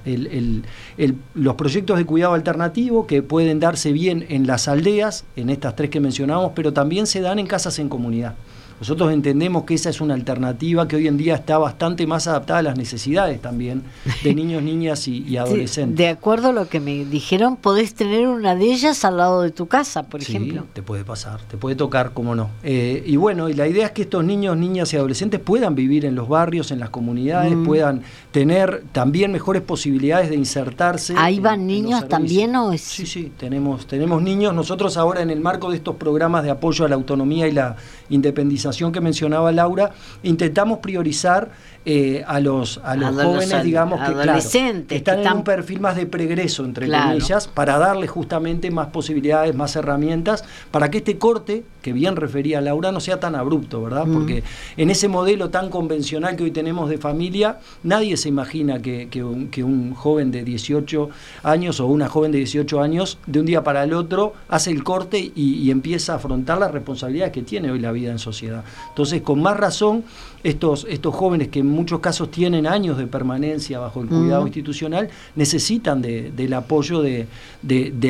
los 1.35 1.55
proyectos 1.55 1.97
de 1.97 2.05
cuidado 2.05 2.35
alternativo 2.35 3.07
que 3.07 3.23
pueden 3.23 3.61
darse 3.61 3.93
bien 3.93 4.27
en 4.29 4.47
las 4.47 4.69
aldeas, 4.69 5.25
en 5.37 5.49
estas 5.49 5.77
tres 5.77 5.89
que 5.91 6.01
mencionamos, 6.01 6.53
pero 6.55 6.73
también 6.73 7.07
se 7.07 7.21
dan 7.21 7.39
en 7.39 7.47
casas 7.47 7.79
en 7.79 7.89
comunidad. 7.89 8.35
Nosotros 8.81 9.13
entendemos 9.13 9.65
que 9.65 9.75
esa 9.75 9.91
es 9.91 10.01
una 10.01 10.15
alternativa 10.15 10.87
que 10.87 10.97
hoy 10.97 11.09
en 11.09 11.17
día 11.17 11.35
está 11.35 11.59
bastante 11.59 12.07
más 12.07 12.27
adaptada 12.27 12.61
a 12.61 12.63
las 12.63 12.79
necesidades 12.79 13.41
también 13.41 13.83
de 14.23 14.35
niños, 14.35 14.63
niñas 14.63 15.09
y, 15.09 15.37
adolescentes. 15.37 15.97
De 15.97 16.09
acuerdo 16.09 16.49
a 16.49 16.53
lo 16.53 16.69
que 16.69 16.81
me 16.81 17.05
dijeron, 17.05 17.57
podés 17.57 17.95
tener 17.95 18.27
una 18.29 18.55
de 18.55 18.65
ellas 18.67 19.05
al 19.05 19.17
lado 19.17 19.43
de 19.43 19.51
tu 19.51 19.67
casa, 19.67 20.05
por 20.05 20.23
sí, 20.23 20.33
ejemplo. 20.37 20.67
te 20.73 20.83
puede 20.83 21.05
pasar, 21.05 21.41
te 21.43 21.57
puede 21.57 21.77
tocar, 21.77 22.13
como 22.13 22.35
no. 22.35 22.51
Eh, 22.63 23.03
y 23.07 23.17
bueno, 23.17 23.49
y 23.49 23.55
la 23.55 23.67
idea 23.67 23.87
es 23.87 23.93
que 23.93 24.03
estos 24.03 24.25
niños, 24.25 24.57
niñas 24.57 24.93
y 24.93 24.97
adolescentes 24.97 25.41
puedan 25.41 25.75
vivir 25.75 26.05
en 26.05 26.15
los 26.15 26.29
barrios, 26.29 26.71
en 26.71 26.79
las 26.79 26.91
comunidades, 26.91 27.55
mm. 27.55 27.65
puedan 27.65 28.03
tener 28.33 28.85
también 28.93 29.33
mejores 29.33 29.63
posibilidades 29.63 30.31
de 30.31 30.37
insertarse. 30.37 31.15
¿Ahí 31.17 31.41
van 31.41 31.67
niños 31.67 32.09
también 32.09 32.55
o 32.57 32.73
es? 32.73 32.83
Sí, 32.83 33.07
sí, 33.07 33.33
tenemos, 33.37 33.87
tenemos 33.87 34.23
niños. 34.23 34.55
Nosotros 34.55 34.97
ahora 34.97 35.23
en 35.23 35.31
el 35.31 35.41
marco 35.41 35.71
de 35.71 35.77
estos 35.77 35.97
programas 35.97 36.45
de 36.45 36.51
apoyo 36.51 36.85
a 36.85 36.89
la 36.89 36.95
autonomía 36.95 37.49
y 37.49 37.53
la 37.53 37.77
independización, 38.09 38.68
que 38.93 39.01
mencionaba 39.01 39.51
Laura, 39.53 39.91
intentamos 40.23 40.79
priorizar 40.79 41.51
eh, 41.91 42.23
a 42.27 42.39
los, 42.39 42.83
a 42.85 42.97
los 42.97 43.15
jóvenes, 43.15 43.65
digamos, 43.65 43.99
que, 44.01 44.13
claro, 44.13 44.39
están 44.39 45.21
en 45.21 45.33
un 45.33 45.43
perfil 45.43 45.81
más 45.81 45.97
de 45.97 46.05
pregreso, 46.05 46.67
entre 46.67 46.87
comillas, 46.87 47.49
para 47.49 47.79
darle 47.79 48.07
justamente 48.07 48.71
más 48.71 48.89
posibilidades, 48.89 49.55
más 49.55 49.75
herramientas, 49.75 50.45
para 50.71 50.91
que 50.91 50.99
este 50.99 51.17
corte, 51.17 51.65
que 51.81 51.95
bien 51.95 52.17
refería 52.17 52.61
Laura, 52.61 52.93
no 52.93 53.01
sea 53.01 53.21
tan 53.21 53.35
abrupto, 53.35 53.83
¿verdad? 53.83 54.05
Mm. 54.05 54.13
Porque 54.13 54.43
en 54.77 54.91
ese 54.91 55.09
modelo 55.09 55.49
tan 55.49 55.71
convencional 55.71 56.37
que 56.37 56.45
hoy 56.45 56.51
tenemos 56.51 56.91
de 56.91 56.99
familia, 56.99 57.59
nadie 57.83 58.19
se 58.19 58.29
imagina 58.29 58.83
que, 58.83 59.09
que, 59.09 59.23
un, 59.23 59.95
joven 59.95 60.31
de 60.31 60.45
18 60.45 61.09
años 61.43 61.81
o 61.81 61.87
una 61.87 62.09
joven 62.09 62.33
de 62.33 62.39
18 62.39 62.83
años, 62.83 63.19
de 63.27 63.41
un 63.41 63.47
día 63.47 63.65
para 63.65 63.85
el 63.85 63.95
otro, 63.95 64.35
hace 64.49 64.71
el 64.73 64.85
corte 64.85 65.33
y, 65.35 65.55
y 65.55 65.71
empieza 65.71 66.13
a 66.13 66.17
afrontar 66.17 66.59
las 66.59 66.71
responsabilidades 66.71 67.33
que 67.33 67.43
tiene 67.43 67.71
hoy 67.71 67.79
la 67.79 67.93
vida 67.93 68.11
en 68.11 68.19
sociedad. 68.19 68.58
Entonces, 68.91 69.23
con 69.23 69.43
más 69.43 69.57
razón, 69.57 70.05
estos, 70.45 70.87
estos 70.88 71.15
jóvenes 71.15 71.49
que 71.49 71.61
en 71.61 71.67
muchos 71.67 72.00
casos 72.00 72.31
tienen 72.31 72.67
años 72.67 72.97
de 72.97 73.07
permanencia 73.07 73.81
bajo 73.81 74.03
el 74.03 74.09
cuidado 74.09 74.47
institucional, 74.47 75.09
necesitan 75.35 76.00
del 76.00 76.53
apoyo 76.53 77.03
de, 77.03 77.27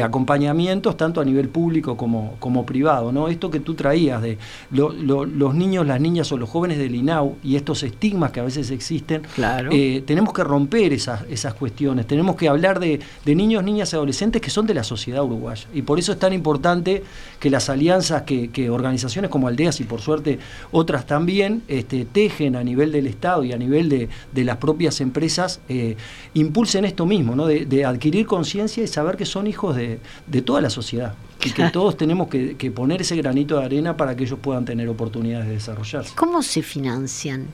acompañamientos, 0.03 0.97
tanto 0.97 1.21
a 1.21 1.25
nivel 1.25 1.49
público 1.49 1.97
como, 1.97 2.37
como 2.39 2.67
privado. 2.67 3.13
¿no? 3.13 3.29
Esto 3.29 3.51
que 3.51 3.61
tú 3.61 3.75
traías 3.75 4.23
de 4.23 4.39
los 4.71 5.55
niños, 5.55 5.87
las 5.87 6.01
niñas 6.01 6.31
o 6.33 6.37
los 6.37 6.49
jóvenes 6.49 6.79
del 6.79 6.95
INAU 6.95 7.37
y 7.43 7.57
estos 7.57 7.83
estigmas 7.83 8.31
que 8.31 8.41
a 8.41 8.45
veces 8.45 8.71
existen, 8.71 9.23
eh, 9.71 10.03
tenemos 10.07 10.33
que 10.33 10.45
romper 10.45 10.93
esas, 10.93 11.23
esas 11.31 11.55
cuestiones, 11.55 12.07
tenemos 12.07 12.37
que 12.37 12.49
hablar 12.49 12.79
de, 12.79 13.01
niños, 13.27 13.63
niñas 13.65 13.93
y 13.93 13.97
adolescentes 13.97 14.43
que 14.43 14.51
son 14.51 14.67
de 14.67 14.75
la 14.75 14.85
sociedad 14.85 15.25
uruguaya. 15.25 15.67
Y 15.73 15.83
por 15.83 15.99
eso 15.99 16.13
es 16.13 16.19
tan 16.19 16.33
importante 16.33 17.03
que 17.41 17.51
las 17.51 17.71
alianzas 17.71 18.23
que, 18.23 18.69
organizaciones 18.69 19.31
como 19.31 19.49
Aldeas 19.49 19.81
y 19.81 19.85
por 19.85 20.01
suerte 20.01 20.38
otras 20.71 21.07
también 21.07 21.63
este, 21.69 22.05
tejen 22.05 22.57
a 22.57 22.65
nivel 22.65 22.93
del 22.93 23.07
Estado 23.07 23.45
y 23.45 23.53
a 23.53 23.57
nivel 23.57 23.89
de, 23.89 24.45
las 24.45 24.57
propias 24.59 25.01
empresas, 25.01 25.61
eh, 25.69 25.97
impulsen 26.35 26.85
esto 26.85 27.07
mismo, 27.07 27.35
¿no? 27.35 27.47
de, 27.47 27.85
adquirir 27.85 28.27
conciencia 28.27 28.83
y 28.83 28.87
saber 28.87 29.17
que 29.17 29.27
son 29.27 29.47
hijos 29.47 29.77
de, 29.77 30.01
toda 30.43 30.61
la 30.61 30.71
sociedad 30.71 31.15
y 31.45 31.51
que 31.51 31.69
todos 31.73 31.97
tenemos 31.97 32.29
que, 32.29 32.73
poner 32.75 33.01
ese 33.01 33.17
granito 33.17 33.59
de 33.59 33.65
arena 33.65 33.97
para 33.97 34.17
que 34.17 34.25
ellos 34.25 34.39
puedan 34.41 34.65
tener 34.65 34.89
oportunidades 34.89 35.47
de 35.49 35.55
desarrollarse. 35.55 36.15
¿Cómo 36.15 36.43
se 36.43 36.63
financian? 36.63 37.47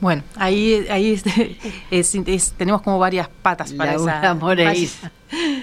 Bueno, 0.00 0.24
ahí, 0.34 0.84
ahí 0.90 1.20
tenemos 2.56 2.82
como 2.82 2.98
varias 2.98 3.28
patas 3.42 3.72
para 3.72 3.94
esa. 3.94 4.36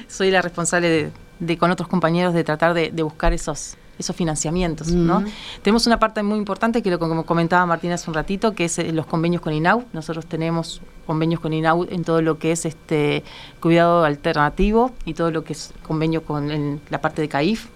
Soy 0.07 0.31
la 0.31 0.41
responsable 0.41 1.11
de, 1.39 1.57
con 1.57 1.71
otros 1.71 1.89
compañeros 1.89 2.33
de 2.33 2.43
tratar 2.43 2.73
de 2.73 3.03
buscar 3.03 3.33
esos 3.33 3.75
esos 3.99 4.15
financiamientos. 4.15 4.91
¿no? 4.91 5.23
Tenemos 5.61 5.85
una 5.85 5.99
parte 5.99 6.23
muy 6.23 6.37
importante 6.37 6.81
que 6.81 6.89
lo 6.89 6.97
como 6.97 7.25
comentaba 7.25 7.65
Martina 7.65 7.95
hace 7.95 8.09
un 8.09 8.15
ratito, 8.15 8.55
que 8.55 8.65
es 8.65 8.79
eh, 8.79 8.91
los 8.93 9.05
convenios 9.05 9.41
con 9.41 9.53
INAU. 9.53 9.83
Nosotros 9.93 10.25
tenemos 10.25 10.81
convenios 11.05 11.41
con 11.41 11.53
INAU 11.53 11.85
en 11.89 12.03
todo 12.03 12.21
lo 12.21 12.39
que 12.39 12.53
es 12.53 12.65
este 12.65 13.23
cuidado 13.59 14.05
alternativo 14.05 14.91
y 15.05 15.13
todo 15.13 15.31
lo 15.31 15.43
que 15.43 15.53
es 15.53 15.73
convenio 15.83 16.23
con 16.23 16.79
la 16.89 17.01
parte 17.01 17.21
de 17.21 17.27
CAIF. 17.27 17.67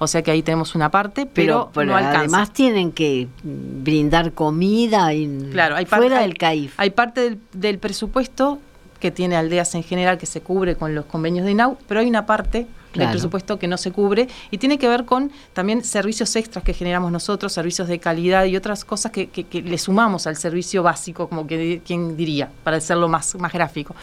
O 0.00 0.06
sea 0.06 0.22
que 0.22 0.30
ahí 0.30 0.42
tenemos 0.42 0.76
una 0.76 0.90
parte, 0.90 1.26
pero, 1.26 1.72
no 1.74 1.96
alcanza. 1.96 2.18
Además 2.20 2.52
tienen 2.52 2.92
que 2.92 3.26
brindar 3.42 4.32
comida 4.32 5.12
y 5.12 5.48
claro, 5.50 5.74
hay 5.74 5.86
fuera 5.86 6.20
del 6.20 6.34
CAIF. 6.34 6.74
Hay 6.78 6.90
parte 6.90 7.38
del, 7.52 7.78
presupuesto 7.78 8.60
que 9.00 9.10
tiene 9.10 9.36
aldeas 9.36 9.74
en 9.74 9.82
general 9.82 10.18
que 10.18 10.26
se 10.26 10.40
cubre 10.40 10.76
con 10.76 10.94
los 10.94 11.06
convenios 11.06 11.46
de 11.46 11.52
INAU, 11.52 11.78
pero 11.88 12.00
hay 12.00 12.08
una 12.08 12.26
parte 12.26 12.66
del 12.98 13.10
presupuesto 13.10 13.58
que 13.58 13.68
no 13.68 13.76
se 13.76 13.90
cubre 13.92 14.28
y 14.50 14.58
tiene 14.58 14.78
que 14.78 14.88
ver 14.88 15.04
con 15.04 15.30
también 15.52 15.84
servicios 15.84 16.34
extras 16.36 16.64
que 16.64 16.74
generamos 16.74 17.12
nosotros, 17.12 17.52
servicios 17.52 17.88
de 17.88 17.98
calidad 17.98 18.44
y 18.44 18.56
otras 18.56 18.84
cosas 18.84 19.12
que, 19.12 19.28
le 19.52 19.78
sumamos 19.78 20.26
al 20.26 20.36
servicio 20.36 20.82
básico, 20.82 21.28
como 21.28 21.46
que 21.46 21.80
quien 21.84 22.16
diría, 22.16 22.50
para 22.64 22.76
hacerlo 22.78 23.08
más, 23.08 23.34
más 23.36 23.52
gráfico. 23.52 23.94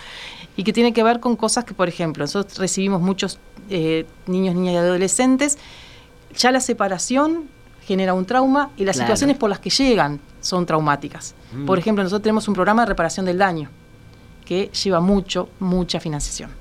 Y 0.58 0.64
que 0.64 0.74
tiene 0.74 0.94
que 0.94 1.04
ver 1.04 1.20
con 1.20 1.36
cosas 1.36 1.66
que, 1.66 1.74
por 1.74 1.90
ejemplo, 1.90 2.24
nosotros 2.24 2.58
recibimos 2.58 3.02
muchos 3.02 3.40
eh, 3.70 4.06
niños, 4.28 4.56
niñas 4.56 4.74
y 4.74 4.78
adolescentes, 4.78 5.58
ya 6.38 6.52
la 6.52 6.60
separación 6.60 7.50
genera 7.86 8.14
un 8.14 8.25
trauma 8.25 8.72
y 8.78 8.86
las 8.86 8.98
situaciones 8.98 9.38
por 9.38 9.50
las 9.50 9.60
que 9.60 9.70
llegan 9.70 10.20
son 10.42 10.66
traumáticas. 10.66 11.36
Mm. 11.54 11.66
Por 11.66 11.78
ejemplo, 11.78 12.04
nosotros 12.04 12.24
tenemos 12.24 12.48
un 12.48 12.54
programa 12.54 12.84
de 12.84 12.88
reparación 12.88 13.25
del 13.25 13.38
daño 13.38 13.70
que 14.44 14.70
lleva 14.84 15.00
mucho, 15.00 15.50
mucha 15.60 16.00
financiación. 16.00 16.52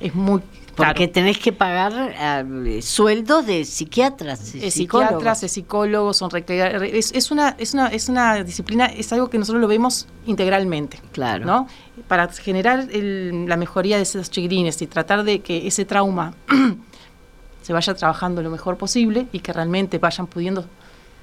Es 0.00 0.14
muy 0.14 0.42
porque 0.86 1.08
tenés 1.08 1.38
que 1.38 1.52
pagar 1.52 1.92
eh, 2.18 2.82
sueldos 2.82 3.46
de 3.46 3.64
psiquiatras, 3.64 4.52
de 4.52 4.70
psiquiatras, 4.70 5.40
de 5.40 5.48
psicólogos, 5.48 6.16
son 6.16 6.30
es, 6.34 7.12
es, 7.12 7.30
una 7.30 7.54
es 7.58 7.74
una 7.74 7.88
es 7.88 8.08
una 8.08 8.42
disciplina, 8.42 8.86
es 8.86 9.12
algo 9.12 9.28
que 9.28 9.38
nosotros 9.38 9.60
lo 9.60 9.68
vemos 9.68 10.06
integralmente, 10.26 11.00
claro, 11.12 11.44
¿no? 11.44 11.66
Para 12.08 12.28
generar 12.28 12.88
la 12.92 13.56
mejoría 13.56 13.96
de 13.96 14.02
esos 14.02 14.30
chiquilines 14.30 14.80
y 14.82 14.86
tratar 14.86 15.24
de 15.24 15.40
que 15.40 15.66
ese 15.66 15.84
trauma 15.84 16.34
se 17.62 17.72
vaya 17.72 17.94
trabajando 17.94 18.42
lo 18.42 18.50
mejor 18.50 18.76
posible 18.76 19.26
y 19.32 19.40
que 19.40 19.52
realmente 19.52 19.98
vayan 19.98 20.26
pudiendo 20.26 20.64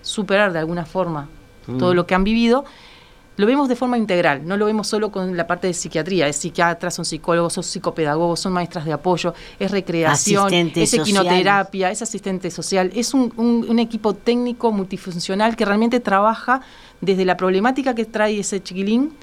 superar 0.01 0.53
de 0.53 0.59
alguna 0.59 0.85
forma 0.85 1.27
todo 1.77 1.93
mm. 1.93 1.95
lo 1.95 2.07
que 2.07 2.15
han 2.15 2.23
vivido 2.23 2.65
lo 3.39 3.45
vemos 3.45 3.69
de 3.69 3.77
forma 3.77 3.97
integral, 3.97 4.45
no 4.45 4.57
lo 4.57 4.65
vemos 4.65 4.89
solo 4.89 5.13
con 5.13 5.37
la 5.37 5.47
parte 5.47 5.67
de 5.67 5.73
psiquiatría, 5.73 6.27
es 6.27 6.35
psiquiatras, 6.35 6.93
son 6.93 7.05
psicólogos, 7.05 7.53
son 7.53 7.63
psicopedagogos, 7.63 8.41
son 8.41 8.51
maestras 8.51 8.83
de 8.83 8.91
apoyo, 8.91 9.33
es 9.57 9.71
recreación, 9.71 10.53
es 10.53 10.93
equinoterapia, 10.93 11.89
es 11.89 12.01
asistente 12.01 12.51
social, 12.51 12.91
es 12.93 13.13
un, 13.13 13.79
equipo 13.79 14.13
técnico 14.13 14.73
multifuncional 14.73 15.55
que 15.55 15.63
realmente 15.63 16.01
trabaja 16.01 16.59
desde 16.99 17.23
la 17.23 17.37
problemática 17.37 17.95
que 17.95 18.03
trae 18.03 18.41
ese 18.41 18.61
chiquilín 18.61 19.13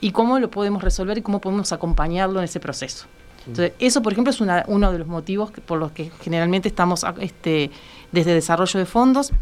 y 0.00 0.10
cómo 0.10 0.40
lo 0.40 0.50
podemos 0.50 0.82
resolver 0.82 1.18
y 1.18 1.22
cómo 1.22 1.40
podemos 1.40 1.70
acompañarlo 1.70 2.40
en 2.40 2.46
ese 2.46 2.58
proceso. 2.58 3.06
Entonces, 3.46 3.74
eso, 3.78 4.02
por 4.02 4.12
ejemplo, 4.12 4.32
es 4.32 4.40
uno 4.40 4.90
de 4.90 4.98
los 4.98 5.06
motivos 5.06 5.52
por 5.52 5.78
los 5.78 5.92
que 5.92 6.10
generalmente 6.20 6.66
estamos 6.66 7.06
este, 7.20 7.70
desde 8.10 8.34
desarrollo 8.34 8.80
de 8.80 8.86
fondos 8.86 9.32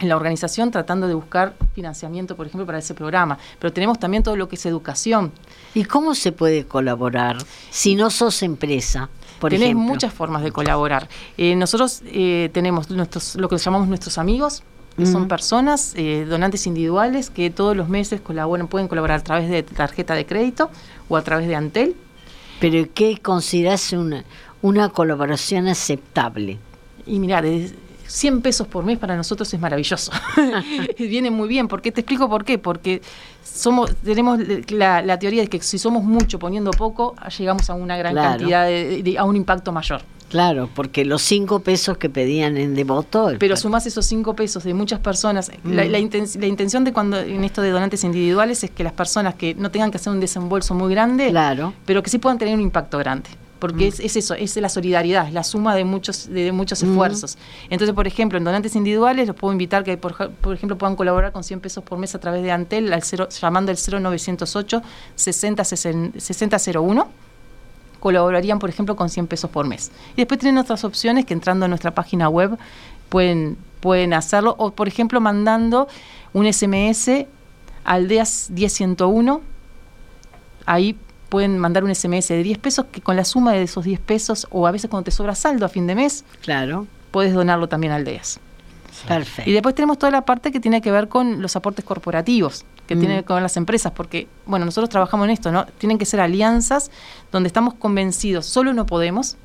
en 0.00 0.08
la 0.08 0.16
organización 0.16 0.70
tratando 0.70 1.06
de 1.06 1.14
buscar 1.14 1.54
financiamiento, 1.74 2.34
por 2.34 2.46
ejemplo, 2.46 2.66
para 2.66 2.78
ese 2.78 2.94
programa. 2.94 3.38
Pero 3.58 3.72
tenemos 3.72 3.98
también 3.98 4.22
todo 4.22 4.34
lo 4.34 4.48
que 4.48 4.56
es 4.56 4.66
educación. 4.66 5.30
¿Y 5.74 5.84
cómo 5.84 6.14
se 6.14 6.32
puede 6.32 6.64
colaborar 6.64 7.36
si 7.70 7.94
no 7.94 8.10
sos 8.10 8.42
empresa? 8.42 9.08
Por 9.38 9.50
Tenés 9.50 9.74
muchas 9.74 10.12
formas 10.12 10.42
de 10.42 10.52
colaborar. 10.52 11.08
Eh, 11.36 11.54
nosotros 11.54 12.02
eh, 12.06 12.50
tenemos 12.52 12.90
nuestros, 12.90 13.36
lo 13.36 13.48
que 13.48 13.56
llamamos 13.56 13.88
nuestros 13.88 14.18
amigos, 14.18 14.62
que 14.96 15.06
son 15.06 15.28
personas, 15.28 15.94
eh, 15.96 16.26
donantes 16.28 16.66
individuales, 16.66 17.30
que 17.30 17.48
todos 17.48 17.74
los 17.74 17.88
meses 17.88 18.20
colaboran, 18.20 18.68
pueden 18.68 18.86
colaborar 18.86 19.20
a 19.20 19.22
través 19.22 19.48
de 19.48 19.62
tarjeta 19.62 20.14
de 20.14 20.26
crédito 20.26 20.68
o 21.08 21.16
a 21.16 21.22
través 21.22 21.48
de 21.48 21.56
Antel. 21.56 21.96
¿Pero 22.60 22.86
qué 22.92 23.16
consideras 23.16 23.94
una, 23.94 24.24
una 24.60 24.90
colaboración 24.90 25.68
aceptable? 25.68 26.58
Y 27.06 27.18
mira, 27.18 27.40
100 28.10 28.42
pesos 28.42 28.66
por 28.66 28.84
mes 28.84 28.98
para 28.98 29.16
nosotros 29.16 29.52
es 29.54 29.60
maravilloso. 29.60 30.10
Viene 30.98 31.30
muy 31.30 31.48
bien. 31.48 31.68
porque 31.68 31.92
Te 31.92 32.00
explico 32.00 32.28
por 32.28 32.44
qué. 32.44 32.58
Porque 32.58 33.02
somos 33.42 33.94
tenemos 34.04 34.40
la, 34.70 35.18
teoría 35.18 35.42
de 35.42 35.48
que 35.48 35.60
si 35.60 35.78
somos 35.78 36.02
mucho 36.02 36.38
poniendo 36.38 36.72
poco, 36.72 37.14
llegamos 37.38 37.70
a 37.70 37.74
una 37.74 37.96
gran 37.96 38.14
cantidad, 38.14 38.66
de, 38.66 39.14
a 39.16 39.24
un 39.24 39.36
impacto 39.36 39.72
mayor. 39.72 40.02
Claro, 40.28 40.68
porque 40.74 41.04
los 41.04 41.22
5 41.22 41.60
pesos 41.60 41.98
que 41.98 42.08
pedían 42.08 42.56
en 42.56 42.74
devoto. 42.76 43.32
Pero 43.38 43.56
sumás 43.56 43.86
esos 43.86 44.06
5 44.06 44.34
pesos 44.36 44.62
de 44.62 44.74
muchas 44.74 45.00
personas. 45.00 45.50
La, 45.64 45.84
la, 45.84 45.98
intención 45.98 46.84
de 46.84 46.92
cuando 46.92 47.18
en 47.18 47.42
esto 47.42 47.62
de 47.62 47.70
donantes 47.70 48.04
individuales 48.04 48.62
es 48.62 48.70
que 48.70 48.84
las 48.84 48.92
personas 48.92 49.34
que 49.34 49.54
no 49.56 49.72
tengan 49.72 49.90
que 49.90 49.96
hacer 49.96 50.12
un 50.12 50.20
desembolso 50.20 50.74
muy 50.74 50.92
grande, 50.92 51.30
claro. 51.30 51.74
pero 51.84 52.02
que 52.02 52.10
sí 52.10 52.18
puedan 52.18 52.38
tener 52.38 52.54
un 52.54 52.60
impacto 52.60 52.98
grande. 52.98 53.28
Porque 53.60 53.86
es, 53.86 54.00
eso, 54.00 54.34
es 54.34 54.56
la 54.56 54.68
solidaridad, 54.68 55.28
es 55.28 55.34
la 55.34 55.44
suma 55.44 55.76
de 55.76 55.84
muchos, 55.84 56.28
de 56.28 56.50
muchos 56.50 56.82
esfuerzos. 56.82 57.38
Entonces, 57.68 57.94
por 57.94 58.06
ejemplo, 58.06 58.38
en 58.38 58.44
donantes 58.44 58.74
individuales 58.74 59.28
los 59.28 59.36
puedo 59.36 59.52
invitar 59.52 59.84
que, 59.84 59.96
por, 59.96 60.12
ejemplo, 60.52 60.76
puedan 60.76 60.96
colaborar 60.96 61.30
con 61.30 61.44
100 61.44 61.60
pesos 61.60 61.84
por 61.84 61.98
mes 61.98 62.14
a 62.14 62.18
través 62.18 62.42
de 62.42 62.50
Antel, 62.50 62.92
al 62.92 63.02
llamando 63.02 63.70
al 63.70 63.78
0908 63.78 64.82
60, 65.14 65.64
6001 65.64 67.08
colaborarían, 68.00 68.58
por 68.58 68.70
ejemplo, 68.70 68.96
con 68.96 69.10
100 69.10 69.26
pesos 69.26 69.50
por 69.50 69.66
mes. 69.66 69.92
Y 70.14 70.16
después 70.16 70.40
tienen 70.40 70.58
otras 70.58 70.82
opciones 70.84 71.26
que 71.26 71.34
entrando 71.34 71.66
a 71.66 71.68
nuestra 71.68 71.94
página 71.94 72.28
web 72.28 72.58
pueden, 73.10 73.58
pueden 73.80 74.14
hacerlo, 74.14 74.54
o 74.58 74.72
por 74.72 74.88
ejemplo 74.88 75.20
mandando 75.20 75.86
un 76.32 76.50
SMS 76.50 77.26
al 77.84 78.08
10101, 78.08 79.42
ahí 80.66 80.96
pueden 81.30 81.58
mandar 81.58 81.84
un 81.84 81.94
SMS 81.94 82.28
de 82.28 82.42
10 82.42 82.58
pesos 82.58 82.86
que 82.92 83.00
con 83.00 83.16
la 83.16 83.24
suma 83.24 83.52
de 83.52 83.62
esos 83.62 83.84
10 83.84 84.00
pesos 84.00 84.46
o 84.50 84.66
a 84.66 84.70
veces 84.70 84.90
cuando 84.90 85.04
te 85.04 85.10
sobra 85.12 85.34
saldo 85.34 85.64
a 85.64 85.70
fin 85.70 85.86
de 85.86 85.94
mes, 85.94 86.24
claro. 86.42 86.86
puedes 87.10 87.32
donarlo 87.32 87.68
también 87.68 87.94
al 87.94 88.04
DEAS. 88.04 88.40
Perfecto. 89.08 89.48
Y 89.48 89.54
después 89.54 89.74
tenemos 89.74 89.98
toda 89.98 90.10
la 90.10 90.26
parte 90.26 90.52
que 90.52 90.60
tiene 90.60 90.82
que 90.82 90.90
ver 90.90 91.08
con 91.08 91.40
los 91.40 91.56
aportes 91.56 91.84
corporativos, 91.84 92.66
que 92.86 92.96
tiene 92.96 93.14
que 93.14 93.16
ver 93.18 93.24
con 93.24 93.42
las 93.42 93.56
empresas, 93.56 93.92
porque, 93.92 94.26
bueno, 94.44 94.66
nosotros 94.66 94.90
trabajamos 94.90 95.24
en 95.24 95.30
esto, 95.30 95.52
¿no? 95.52 95.64
Tienen 95.78 95.96
que 95.96 96.04
ser 96.04 96.20
alianzas 96.20 96.90
donde 97.32 97.46
estamos 97.46 97.74
convencidos, 97.74 98.44
solo 98.44 98.74
no 98.74 98.84
podemos, 98.84 99.36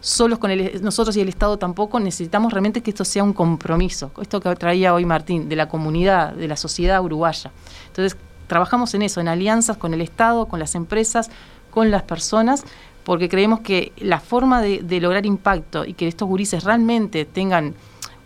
solos 0.00 0.38
con 0.38 0.50
el, 0.50 0.82
nosotros 0.82 1.16
y 1.16 1.20
el 1.20 1.28
Estado 1.28 1.56
tampoco, 1.58 1.98
necesitamos 1.98 2.52
realmente 2.52 2.82
que 2.82 2.90
esto 2.90 3.04
sea 3.04 3.24
un 3.24 3.32
compromiso, 3.32 4.12
esto 4.20 4.40
que 4.40 4.54
traía 4.54 4.94
hoy 4.94 5.04
Martín, 5.04 5.48
de 5.48 5.56
la 5.56 5.68
comunidad, 5.68 6.34
de 6.34 6.46
la 6.46 6.56
sociedad 6.56 7.02
uruguaya. 7.02 7.50
Entonces, 7.88 8.16
trabajamos 8.46 8.94
en 8.94 9.02
eso, 9.02 9.20
en 9.20 9.28
alianzas 9.28 9.76
con 9.76 9.94
el 9.94 10.00
Estado, 10.00 10.46
con 10.46 10.58
las 10.58 10.74
empresas, 10.74 11.30
con 11.70 11.90
las 11.90 12.02
personas, 12.02 12.64
porque 13.04 13.28
creemos 13.28 13.60
que 13.60 13.92
la 13.98 14.18
forma 14.18 14.60
de, 14.62 15.00
lograr 15.00 15.26
impacto 15.26 15.84
y 15.84 15.94
que 15.94 16.08
estos 16.08 16.28
gurises 16.28 16.64
realmente 16.64 17.24
tengan 17.24 17.74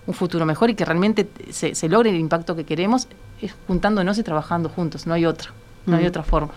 un 0.06 0.14
futuro 0.14 0.46
mejor 0.46 0.70
y 0.70 0.74
que 0.74 0.84
realmente 0.84 1.28
se, 1.50 1.88
logre 1.88 2.10
el 2.10 2.16
impacto 2.16 2.56
que 2.56 2.64
queremos 2.64 3.06
es 3.42 3.54
juntándonos 3.66 4.18
y 4.18 4.22
trabajando 4.22 4.68
juntos, 4.68 5.06
no 5.06 5.14
hay 5.14 5.26
otra, 5.26 5.52
no 5.86 5.96
hay 5.96 6.04
mm. 6.04 6.08
otra 6.08 6.22
forma. 6.22 6.52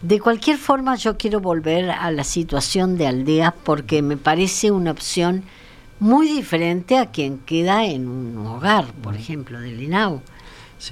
De 0.00 0.20
cualquier 0.20 0.58
forma, 0.58 0.96
yo 0.96 1.16
quiero 1.16 1.40
volver 1.40 1.90
a 1.90 2.10
la 2.10 2.24
situación 2.24 2.96
de 2.96 3.06
aldeas 3.06 3.54
porque 3.64 4.02
me 4.02 4.16
parece 4.16 4.70
una 4.70 4.90
opción 4.90 5.44
muy 6.00 6.28
diferente 6.28 6.98
a 6.98 7.06
quien 7.06 7.38
queda 7.38 7.84
en 7.84 8.08
un 8.08 8.46
hogar, 8.46 8.86
por 9.02 9.14
ejemplo, 9.14 9.60
del 9.60 9.82
INAU. 9.82 10.20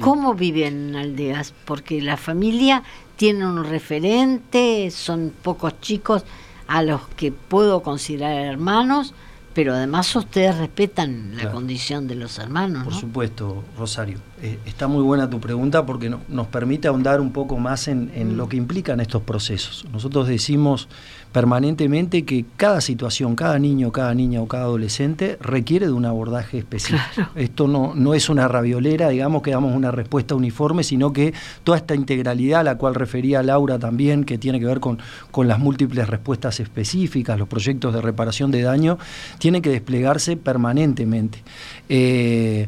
¿Cómo 0.00 0.34
viven 0.34 0.90
en 0.90 0.96
aldeas? 0.96 1.52
Porque 1.64 2.00
la 2.00 2.16
familia 2.16 2.82
tiene 3.16 3.46
un 3.46 3.64
referente, 3.64 4.90
son 4.90 5.32
pocos 5.42 5.80
chicos 5.80 6.24
a 6.66 6.82
los 6.82 7.02
que 7.16 7.32
puedo 7.32 7.82
considerar 7.82 8.36
hermanos, 8.46 9.14
pero 9.54 9.74
además 9.74 10.14
ustedes 10.16 10.56
respetan 10.56 11.36
la 11.36 11.50
condición 11.52 12.08
de 12.08 12.14
los 12.14 12.38
hermanos. 12.38 12.84
Por 12.84 12.94
supuesto, 12.94 13.62
Rosario. 13.76 14.18
Eh, 14.44 14.58
está 14.66 14.88
muy 14.88 15.04
buena 15.04 15.30
tu 15.30 15.38
pregunta 15.38 15.86
porque 15.86 16.12
nos 16.26 16.46
permite 16.48 16.88
ahondar 16.88 17.20
un 17.20 17.30
poco 17.30 17.58
más 17.58 17.86
en, 17.86 18.06
mm. 18.06 18.36
lo 18.36 18.48
que 18.48 18.56
implican 18.56 18.98
estos 18.98 19.22
procesos. 19.22 19.84
Nosotros 19.92 20.26
decimos 20.26 20.88
permanentemente 21.30 22.24
que 22.24 22.44
cada 22.56 22.80
situación, 22.80 23.36
cada 23.36 23.60
niño, 23.60 23.92
cada 23.92 24.12
niña 24.14 24.42
o 24.42 24.48
cada 24.48 24.64
adolescente 24.64 25.38
requiere 25.40 25.86
de 25.86 25.92
un 25.92 26.06
abordaje 26.06 26.58
específico. 26.58 27.28
Esto 27.36 27.68
no, 27.68 27.94
no 27.94 28.14
es 28.14 28.28
una 28.28 28.48
raviolera, 28.48 29.10
digamos 29.10 29.42
que 29.42 29.52
damos 29.52 29.76
una 29.76 29.92
respuesta 29.92 30.34
uniforme, 30.34 30.82
sino 30.82 31.12
que 31.12 31.32
toda 31.62 31.78
esta 31.78 31.94
integralidad 31.94 32.62
a 32.62 32.64
la 32.64 32.78
cual 32.78 32.96
refería 32.96 33.44
Laura 33.44 33.78
también, 33.78 34.24
que 34.24 34.38
tiene 34.38 34.58
que 34.58 34.66
ver 34.66 34.80
con, 34.80 34.98
con 35.30 35.46
las 35.46 35.60
múltiples 35.60 36.08
respuestas 36.08 36.58
específicas, 36.58 37.38
los 37.38 37.46
proyectos 37.46 37.94
de 37.94 38.00
reparación 38.00 38.50
de 38.50 38.62
daño, 38.62 38.98
tienen 39.38 39.62
que 39.62 39.70
desplegarse 39.70 40.36
permanentemente. 40.36 41.44
Eh, 41.88 42.66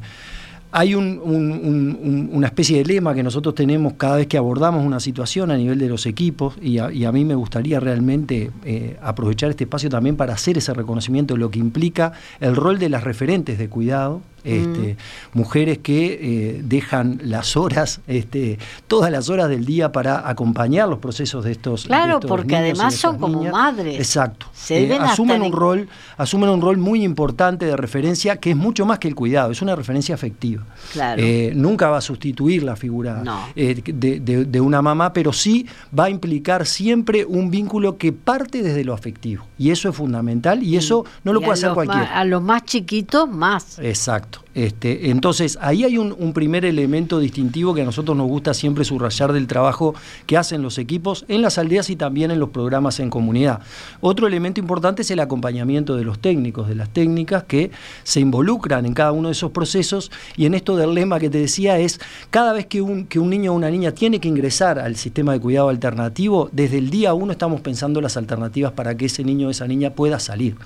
hay 0.76 0.96
una 0.96 2.46
especie 2.48 2.78
de 2.78 2.84
lema 2.84 3.14
que 3.14 3.22
nosotros 3.22 3.54
tenemos 3.54 3.92
cada 3.92 4.16
vez 4.16 4.26
que 4.26 4.36
abordamos 4.36 4.84
una 4.84 4.98
situación 4.98 5.52
a 5.52 5.56
nivel 5.56 5.78
de 5.78 5.88
los 5.88 6.04
equipos 6.04 6.56
y 6.60 6.78
a, 6.78 7.12
mí 7.12 7.24
me 7.24 7.36
gustaría 7.36 7.78
realmente 7.78 8.50
eh, 8.64 8.96
aprovechar 9.00 9.50
este 9.50 9.64
espacio 9.64 9.88
también 9.88 10.16
para 10.16 10.34
hacer 10.34 10.58
ese 10.58 10.74
reconocimiento 10.74 11.34
de 11.34 11.38
lo 11.38 11.52
que 11.52 11.60
implica 11.60 12.14
el 12.40 12.56
rol 12.56 12.80
de 12.80 12.88
las 12.88 13.04
referentes 13.04 13.56
de 13.56 13.68
cuidado 13.68 14.20
este, 14.44 14.96
mujeres 15.32 15.78
que 15.78 16.18
eh, 16.20 16.60
dejan 16.62 17.18
las 17.22 17.56
horas, 17.56 18.00
este, 18.06 18.58
todas 18.86 19.10
las 19.10 19.28
horas 19.28 19.48
del 19.48 19.64
día 19.64 19.90
para 19.90 20.28
acompañar 20.28 20.88
los 20.88 20.98
procesos 20.98 21.44
de 21.44 21.52
estos. 21.52 21.84
Claro, 21.84 22.20
porque 22.20 22.56
además 22.56 22.94
son 22.94 23.18
como 23.18 23.42
madres. 23.44 23.98
Exacto. 23.98 24.46
Eh, 24.68 24.96
asumen 25.00 25.42
un 25.42 25.52
rol, 25.52 25.88
asumen 26.16 26.50
un 26.50 26.60
rol 26.60 26.76
muy 26.76 27.02
importante 27.02 27.66
de 27.66 27.76
referencia 27.76 28.36
que 28.36 28.50
es 28.50 28.56
mucho 28.56 28.86
más 28.86 28.98
que 28.98 29.08
el 29.08 29.14
cuidado, 29.14 29.50
es 29.50 29.62
una 29.62 29.74
referencia 29.74 30.14
afectiva. 30.14 30.64
Claro. 30.92 31.22
Eh, 31.22 31.52
nunca 31.54 31.88
va 31.88 31.98
a 31.98 32.02
sustituir 32.02 32.62
la 32.62 32.76
figura 32.76 33.22
de, 33.54 34.60
una 34.60 34.82
mamá, 34.82 35.12
pero 35.12 35.32
sí 35.32 35.66
va 35.98 36.04
a 36.04 36.10
implicar 36.10 36.66
siempre 36.66 37.24
un 37.24 37.50
vínculo 37.50 37.96
que 37.96 38.12
parte 38.12 38.62
desde 38.62 38.84
lo 38.84 38.94
afectivo. 38.94 39.46
Y 39.58 39.70
eso 39.70 39.88
es 39.88 39.96
fundamental 39.96 40.62
y 40.62 40.76
eso 40.76 41.04
no 41.22 41.32
lo 41.32 41.40
puede 41.40 41.52
hacer 41.52 41.72
cualquiera. 41.72 42.18
A 42.18 42.24
los 42.24 42.42
más 42.42 42.64
chiquitos, 42.64 43.28
más. 43.28 43.78
Exacto. 43.78 44.33
Este, 44.54 45.10
entonces, 45.10 45.58
ahí 45.60 45.84
hay 45.84 45.98
un, 45.98 46.32
primer 46.32 46.64
elemento 46.64 47.18
distintivo 47.18 47.74
que 47.74 47.82
a 47.82 47.84
nosotros 47.84 48.16
nos 48.16 48.28
gusta 48.28 48.54
siempre 48.54 48.84
subrayar 48.84 49.32
del 49.32 49.46
trabajo 49.46 49.94
que 50.26 50.36
hacen 50.36 50.62
los 50.62 50.78
equipos 50.78 51.24
en 51.28 51.42
las 51.42 51.58
aldeas 51.58 51.90
y 51.90 51.96
también 51.96 52.30
en 52.30 52.40
los 52.40 52.50
programas 52.50 53.00
en 53.00 53.10
comunidad. 53.10 53.60
Otro 54.00 54.26
elemento 54.26 54.60
importante 54.60 55.02
es 55.02 55.10
el 55.10 55.20
acompañamiento 55.20 55.96
de 55.96 56.04
los 56.04 56.18
técnicos, 56.18 56.68
de 56.68 56.74
las 56.74 56.88
técnicas 56.90 57.44
que 57.44 57.70
se 58.02 58.20
involucran 58.20 58.86
en 58.86 58.94
cada 58.94 59.12
uno 59.12 59.28
de 59.28 59.32
esos 59.32 59.50
procesos 59.50 60.10
y 60.36 60.46
en 60.46 60.54
esto 60.54 60.76
del 60.76 60.94
lema 60.94 61.20
que 61.20 61.30
te 61.30 61.38
decía 61.38 61.78
es, 61.78 62.00
cada 62.30 62.52
vez 62.52 62.66
que 62.66 62.80
un, 62.80 63.06
que 63.06 63.18
un 63.18 63.30
niño 63.30 63.52
o 63.52 63.54
una 63.54 63.70
niña 63.70 63.92
tiene 63.92 64.20
que 64.20 64.28
ingresar 64.28 64.78
al 64.78 64.96
sistema 64.96 65.32
de 65.32 65.40
cuidado 65.40 65.68
alternativo, 65.68 66.48
desde 66.52 66.78
el 66.78 66.90
día 66.90 67.14
uno 67.14 67.32
estamos 67.32 67.60
pensando 67.60 68.00
las 68.00 68.16
alternativas 68.16 68.72
para 68.72 68.96
que 68.96 69.06
ese 69.06 69.24
niño 69.24 69.48
o 69.48 69.50
esa 69.50 69.66
niña 69.66 69.90
pueda 69.90 70.18
salir. 70.18 70.56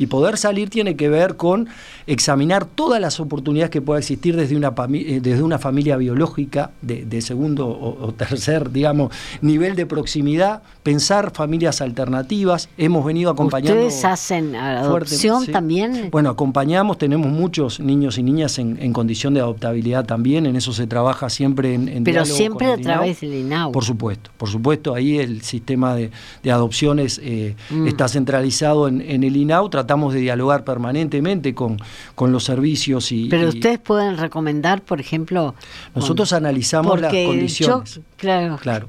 Y 0.00 0.06
poder 0.06 0.38
salir 0.38 0.70
tiene 0.70 0.96
que 0.96 1.10
ver 1.10 1.36
con 1.36 1.68
examinar 2.06 2.64
todas 2.64 3.02
las 3.02 3.20
oportunidades 3.20 3.70
que 3.70 3.82
pueda 3.82 3.98
existir 4.00 4.34
desde 4.34 4.56
una, 4.56 4.72
eh, 4.94 5.20
desde 5.22 5.42
una 5.42 5.58
familia 5.58 5.98
biológica 5.98 6.70
de, 6.80 7.20
segundo 7.20 7.68
o, 7.68 8.14
tercer, 8.14 8.72
digamos, 8.72 9.12
nivel 9.42 9.76
de 9.76 9.84
proximidad, 9.84 10.62
pensar 10.82 11.32
familias 11.32 11.82
alternativas. 11.82 12.70
Hemos 12.78 13.04
venido 13.04 13.30
acompañando. 13.30 13.78
¿Ustedes 13.78 14.02
hacen 14.06 14.56
adopción 14.56 15.46
también? 15.48 16.08
Bueno, 16.10 16.30
acompañamos, 16.30 16.96
tenemos 16.96 17.30
muchos 17.30 17.78
niños 17.78 18.16
y 18.16 18.22
niñas 18.22 18.58
en, 18.58 18.92
condición 18.94 19.34
de 19.34 19.40
adoptabilidad 19.40 20.06
también, 20.06 20.46
en 20.46 20.56
eso 20.56 20.72
se 20.72 20.86
trabaja 20.86 21.28
siempre 21.28 21.74
en, 21.74 22.04
Pero 22.04 22.24
siempre 22.24 22.68
a 22.68 22.78
través 22.78 23.20
del 23.20 23.34
INAU. 23.34 23.70
Por 23.70 23.84
supuesto, 23.84 24.30
por 24.38 24.48
supuesto, 24.48 24.94
ahí 24.94 25.18
el 25.18 25.42
sistema 25.42 25.94
de, 25.94 26.10
adopciones 26.50 27.20
eh, 27.22 27.54
mm. 27.68 27.86
está 27.86 28.08
centralizado 28.08 28.88
en, 28.88 29.22
el 29.22 29.36
INAU, 29.36 29.68
tratamos 29.90 30.14
de 30.14 30.20
dialogar 30.20 30.62
permanentemente 30.62 31.52
con, 31.52 31.76
con 32.14 32.30
los 32.30 32.44
servicios 32.44 33.10
y... 33.10 33.28
Pero 33.28 33.48
ustedes 33.48 33.80
pueden 33.80 34.18
recomendar, 34.18 34.82
por 34.82 35.00
ejemplo... 35.00 35.56
Nosotros 35.96 36.32
analizamos 36.32 37.00
las 37.00 37.12
condiciones. 37.12 38.00
claro. 38.16 38.56
claro. 38.58 38.86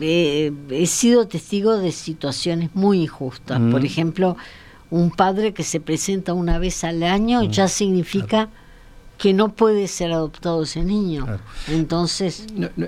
he 0.00 0.86
sido 0.86 1.26
testigo 1.26 1.76
de 1.76 1.90
situaciones 1.90 2.70
muy 2.72 3.02
injustas. 3.02 3.60
Por 3.72 3.84
ejemplo, 3.84 4.36
un 4.90 5.10
padre 5.10 5.52
que 5.54 5.64
se 5.64 5.80
presenta 5.80 6.34
una 6.34 6.60
vez 6.60 6.84
al 6.84 7.02
año 7.02 7.42
ya 7.42 7.66
significa 7.66 8.48
que 9.22 9.32
no 9.32 9.50
puede 9.50 9.86
ser 9.86 10.10
adoptado 10.10 10.64
ese 10.64 10.82
niño. 10.82 11.24
Entonces. 11.68 12.44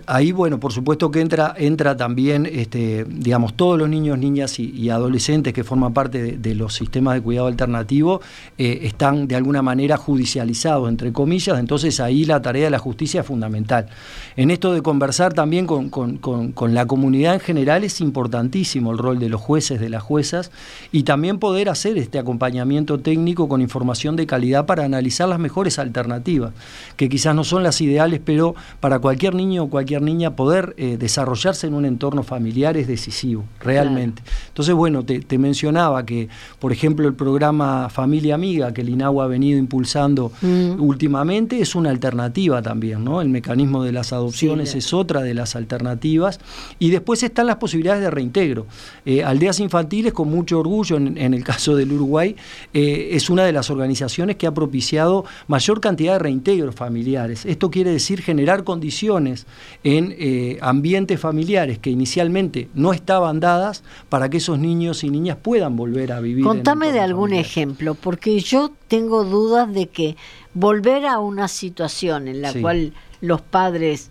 Ahí, 0.06 0.32
bueno, 0.32 0.58
por 0.58 0.72
supuesto 0.72 1.12
que 1.12 1.20
entra, 1.20 1.54
entra 1.56 1.96
también, 1.96 2.44
este, 2.44 3.04
digamos, 3.04 3.54
todos 3.54 3.78
los 3.78 3.88
niños, 3.88 4.18
niñas 4.18 4.58
y, 4.58 4.90
adolescentes 4.90 5.52
que 5.52 5.62
forman 5.62 5.94
parte 5.94 6.36
de, 6.36 6.54
los 6.56 6.74
sistemas 6.74 7.14
de 7.14 7.20
cuidado 7.20 7.46
alternativo 7.46 8.20
eh, 8.58 8.80
están 8.82 9.28
de 9.28 9.36
alguna 9.36 9.62
manera 9.62 9.96
judicializados, 9.96 10.88
entre 10.88 11.12
comillas, 11.12 11.56
entonces 11.60 12.00
ahí 12.00 12.24
la 12.24 12.42
tarea 12.42 12.64
de 12.64 12.70
la 12.70 12.80
justicia 12.80 13.20
es 13.20 13.26
fundamental. 13.26 13.86
En 14.34 14.50
esto 14.50 14.72
de 14.72 14.82
conversar 14.82 15.34
también 15.34 15.68
con, 15.68 15.88
con 15.88 16.74
la 16.74 16.86
comunidad 16.86 17.34
en 17.34 17.40
general 17.40 17.84
es 17.84 18.00
importantísimo 18.00 18.90
el 18.90 18.98
rol 18.98 19.20
de 19.20 19.28
los 19.28 19.40
jueces, 19.40 19.78
de 19.78 19.88
las 19.88 20.02
juezas, 20.02 20.50
y 20.90 21.04
también 21.04 21.38
poder 21.38 21.68
hacer 21.68 21.96
este 21.96 22.18
acompañamiento 22.18 22.98
técnico 22.98 23.48
con 23.48 23.60
información 23.60 24.16
de 24.16 24.26
calidad 24.26 24.66
para 24.66 24.84
analizar 24.84 25.28
las 25.28 25.38
mejores 25.38 25.78
alternativas 25.78 26.23
alternativas, 26.24 26.52
que 26.96 27.08
quizás 27.08 27.34
no 27.34 27.44
son 27.44 27.62
las 27.62 27.80
ideales, 27.80 28.20
pero 28.24 28.54
para 28.80 28.98
cualquier 28.98 29.34
niño 29.34 29.64
o 29.64 29.70
cualquier 29.70 30.02
niña 30.02 30.36
poder 30.36 30.74
eh, 30.78 30.96
desarrollarse 30.98 31.66
en 31.66 31.74
un 31.74 31.84
entorno 31.84 32.22
familiar 32.22 32.76
es 32.76 32.86
decisivo, 32.86 33.44
realmente. 33.60 34.22
Entonces, 34.48 34.74
bueno, 34.74 35.04
te, 35.04 35.38
mencionaba 35.38 36.06
que, 36.06 36.28
por 36.60 36.72
ejemplo, 36.72 37.06
el 37.08 37.14
programa 37.14 37.88
Familia 37.90 38.36
Amiga, 38.36 38.72
que 38.72 38.82
el 38.82 38.88
INAU 38.88 39.20
ha 39.20 39.26
venido 39.26 39.58
impulsando 39.58 40.30
mm. 40.40 40.80
últimamente, 40.80 41.60
es 41.60 41.74
una 41.74 41.90
alternativa 41.90 42.62
también, 42.62 43.04
¿no? 43.04 43.20
El 43.20 43.28
mecanismo 43.28 43.82
de 43.82 43.92
las 43.92 44.12
adopciones 44.12 44.74
es 44.74 44.94
otra 44.94 45.22
de 45.22 45.34
las 45.34 45.56
alternativas. 45.56 46.38
Y 46.78 46.90
después 46.90 47.22
están 47.22 47.48
las 47.48 47.56
posibilidades 47.56 48.00
de 48.02 48.10
reintegro. 48.10 48.66
Eh, 49.04 49.24
aldeas 49.24 49.58
infantiles, 49.60 50.12
con 50.12 50.28
mucho 50.30 50.60
orgullo, 50.60 50.96
en, 50.96 51.34
el 51.34 51.44
caso 51.44 51.74
del 51.74 51.92
Uruguay, 51.92 52.36
eh, 52.72 53.10
es 53.12 53.28
una 53.28 53.44
de 53.44 53.52
las 53.52 53.70
organizaciones 53.70 54.36
que 54.36 54.46
ha 54.46 54.54
propiciado 54.54 55.24
mayor 55.48 55.80
cantidad 55.80 56.13
de 56.14 56.18
reintegros 56.18 56.74
familiares. 56.74 57.44
Esto 57.44 57.70
quiere 57.70 57.90
decir 57.90 58.22
generar 58.22 58.64
condiciones 58.64 59.46
en 59.82 60.14
eh, 60.18 60.58
ambientes 60.60 61.20
familiares 61.20 61.78
que 61.78 61.90
inicialmente 61.90 62.68
no 62.74 62.92
estaban 62.92 63.40
dadas 63.40 63.84
para 64.08 64.30
que 64.30 64.38
esos 64.38 64.58
niños 64.58 65.04
y 65.04 65.10
niñas 65.10 65.36
puedan 65.40 65.76
volver 65.76 66.12
a 66.12 66.20
vivir. 66.20 66.44
Contame 66.44 66.92
de 66.92 67.00
algún 67.00 67.32
ejemplo, 67.32 67.94
porque 67.94 68.40
yo 68.40 68.72
tengo 68.88 69.24
dudas 69.24 69.72
de 69.72 69.88
que 69.88 70.16
volver 70.54 71.06
a 71.06 71.18
una 71.18 71.48
situación 71.48 72.28
en 72.28 72.42
la 72.42 72.52
cual 72.54 72.92
los 73.20 73.42
padres 73.42 74.10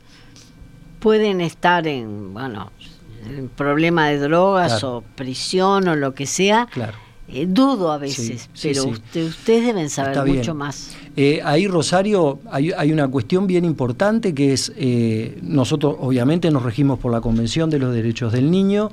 pueden 1.00 1.42
estar 1.42 1.88
en, 1.88 2.34
bueno, 2.34 2.72
en 3.28 3.50
problema 3.50 4.08
de 4.08 4.20
drogas 4.20 4.84
o 4.84 5.04
prisión 5.16 5.88
o 5.88 5.96
lo 5.96 6.14
que 6.14 6.26
sea. 6.26 6.68
Claro. 6.72 6.98
Eh, 7.34 7.48
dudo 7.50 7.92
a 7.92 7.98
veces, 7.98 8.50
pero 8.62 8.86
ustedes 8.86 9.66
deben 9.66 9.90
saber 9.90 10.26
mucho 10.26 10.54
más. 10.54 10.96
Eh, 11.16 11.42
ahí, 11.44 11.68
Rosario, 11.68 12.40
hay, 12.50 12.92
una 12.92 13.08
cuestión 13.08 13.46
bien 13.46 13.66
importante 13.66 14.34
que 14.34 14.54
es, 14.54 14.72
eh, 14.76 15.38
nosotros 15.44 15.96
obviamente 16.00 16.50
nos 16.50 16.64
regimos 16.64 17.00
por 17.00 17.12
la 17.12 17.22
Convención 17.22 17.70
de 17.70 17.80
los 17.80 17.94
Derechos 17.94 18.34
del 18.34 18.50
Niño, 18.50 18.92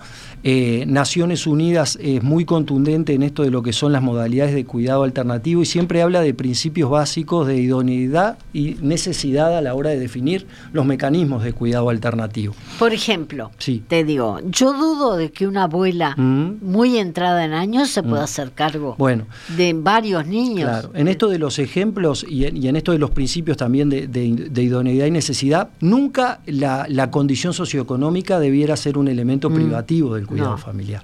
Naciones 0.86 1.46
Unidas 1.46 1.98
es 2.00 2.22
muy 2.22 2.46
contundente 2.46 3.12
en 3.12 3.22
esto 3.22 3.42
de 3.42 3.50
lo 3.50 3.62
que 3.62 3.74
son 3.74 3.92
las 3.92 4.02
modalidades 4.02 4.54
de 4.54 4.64
cuidado 4.64 5.02
alternativo 5.02 5.62
y 5.62 5.66
siempre 5.66 6.00
habla 6.00 6.22
de 6.22 6.32
principios 6.32 6.90
básicos 6.90 7.46
de 7.46 7.58
idoneidad 7.58 8.38
y 8.52 8.76
necesidad 8.80 9.56
a 9.56 9.60
la 9.60 9.74
hora 9.74 9.90
de 9.90 9.98
definir 9.98 10.46
los 10.72 10.86
mecanismos 10.86 11.42
de 11.42 11.52
cuidado 11.52 11.90
alternativo. 11.90 12.54
Por 12.78 12.92
ejemplo, 12.92 13.50
te 13.88 14.04
digo, 14.04 14.40
yo 14.44 14.72
dudo 14.72 15.16
de 15.16 15.30
que 15.30 15.46
una 15.46 15.64
abuela 15.64 16.14
mm. 16.16 16.58
muy 16.62 16.98
entrada 16.98 17.44
en 17.44 17.52
años 17.52 17.90
se 17.90 18.02
pueda 18.02 18.24
mm. 18.24 18.28
Hacer 18.30 18.52
cargo 18.52 18.94
bueno, 18.98 19.26
de 19.56 19.72
varios 19.74 20.26
niños. 20.26 20.68
Claro, 20.68 20.90
en 20.94 21.08
esto 21.08 21.28
de 21.28 21.38
los 21.38 21.58
ejemplos, 21.58 22.24
y 22.28 22.46
en, 22.46 22.76
esto 22.76 22.92
de 22.92 22.98
los 22.98 23.10
principios 23.10 23.56
también 23.56 23.88
de, 23.90 24.62
idoneidad 24.62 25.06
y 25.06 25.10
necesidad, 25.10 25.70
nunca 25.80 26.40
la, 26.46 27.10
condición 27.10 27.52
socioeconómica 27.52 28.38
debiera 28.38 28.76
ser 28.76 28.96
un 28.96 29.08
elemento 29.08 29.50
mm. 29.50 29.54
privativo 29.54 30.14
del 30.14 30.26
cuidado 30.26 30.56
familiar. 30.56 31.02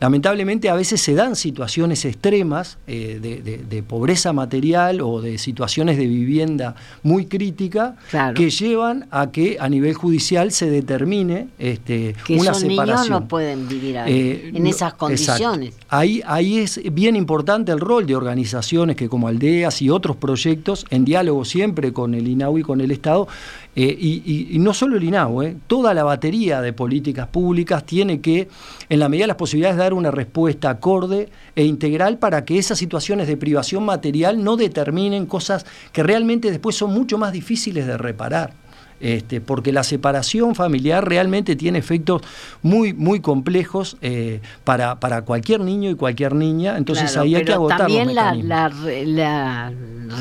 Lamentablemente 0.00 0.68
a 0.68 0.74
veces 0.74 1.00
se 1.00 1.14
dan 1.14 1.36
situaciones 1.36 2.04
extremas 2.04 2.78
eh, 2.86 3.18
de, 3.20 3.82
pobreza 3.82 4.32
material 4.32 5.00
o 5.00 5.20
de 5.20 5.38
situaciones 5.38 5.96
de 5.96 6.06
vivienda 6.06 6.74
muy 7.02 7.26
crítica 7.26 7.96
que 8.34 8.50
llevan 8.50 9.06
a 9.10 9.30
que 9.30 9.56
a 9.60 9.68
nivel 9.68 9.94
judicial 9.94 10.50
se 10.50 10.70
determine 10.70 11.48
este, 11.58 12.14
que 12.26 12.34
una 12.34 12.50
esos 12.50 12.64
niños 12.64 13.08
no 13.08 13.28
pueden 13.28 13.68
vivir 13.68 13.96
eh, 14.06 14.50
en 14.54 14.66
esas 14.66 14.94
condiciones. 14.94 15.74
Ahí, 15.88 16.22
ahí 16.26 16.55
es 16.58 16.80
bien 16.92 17.16
importante 17.16 17.72
el 17.72 17.80
rol 17.80 18.06
de 18.06 18.16
organizaciones 18.16 18.96
que 18.96 19.08
como 19.08 19.28
aldeas 19.28 19.82
y 19.82 19.90
otros 19.90 20.16
proyectos, 20.16 20.86
en 20.90 21.04
diálogo 21.04 21.44
siempre 21.44 21.92
con 21.92 22.14
el 22.14 22.28
INAU 22.28 22.58
y 22.58 22.62
con 22.62 22.80
el 22.80 22.90
Estado, 22.90 23.28
eh, 23.74 23.96
y, 23.98 24.58
no 24.58 24.72
solo 24.72 24.96
el 24.96 25.04
INAU, 25.04 25.42
eh, 25.42 25.56
toda 25.66 25.94
la 25.94 26.04
batería 26.04 26.60
de 26.60 26.72
políticas 26.72 27.28
públicas 27.28 27.84
tiene 27.84 28.20
que, 28.20 28.48
en 28.88 28.98
la 28.98 29.08
medida 29.08 29.24
de 29.24 29.28
las 29.28 29.36
posibilidades, 29.36 29.76
dar 29.76 29.94
una 29.94 30.10
respuesta 30.10 30.70
acorde 30.70 31.28
e 31.54 31.64
integral 31.64 32.18
para 32.18 32.44
que 32.44 32.58
esas 32.58 32.78
situaciones 32.78 33.28
de 33.28 33.36
privación 33.36 33.84
material 33.84 34.42
no 34.42 34.56
determinen 34.56 35.26
cosas 35.26 35.66
que 35.92 36.02
realmente 36.02 36.50
después 36.50 36.76
son 36.76 36.92
mucho 36.92 37.18
más 37.18 37.32
difíciles 37.32 37.86
de 37.86 37.96
reparar. 37.98 38.65
Este, 38.98 39.42
porque 39.42 39.72
la 39.72 39.84
separación 39.84 40.54
familiar 40.54 41.06
realmente 41.06 41.54
tiene 41.54 41.78
efectos 41.78 42.22
muy, 42.62 42.94
muy 42.94 43.20
complejos 43.20 43.98
eh, 44.00 44.40
para, 44.64 44.98
para, 45.00 45.20
cualquier 45.22 45.60
niño 45.60 45.90
y 45.90 45.96
cualquier 45.96 46.34
niña, 46.34 46.78
entonces 46.78 47.14
ahí 47.18 47.34
hay 47.34 47.44
que 47.44 47.52
agotar 47.52 47.78
también 47.78 48.14
la, 48.14 48.32
la, 48.34 49.72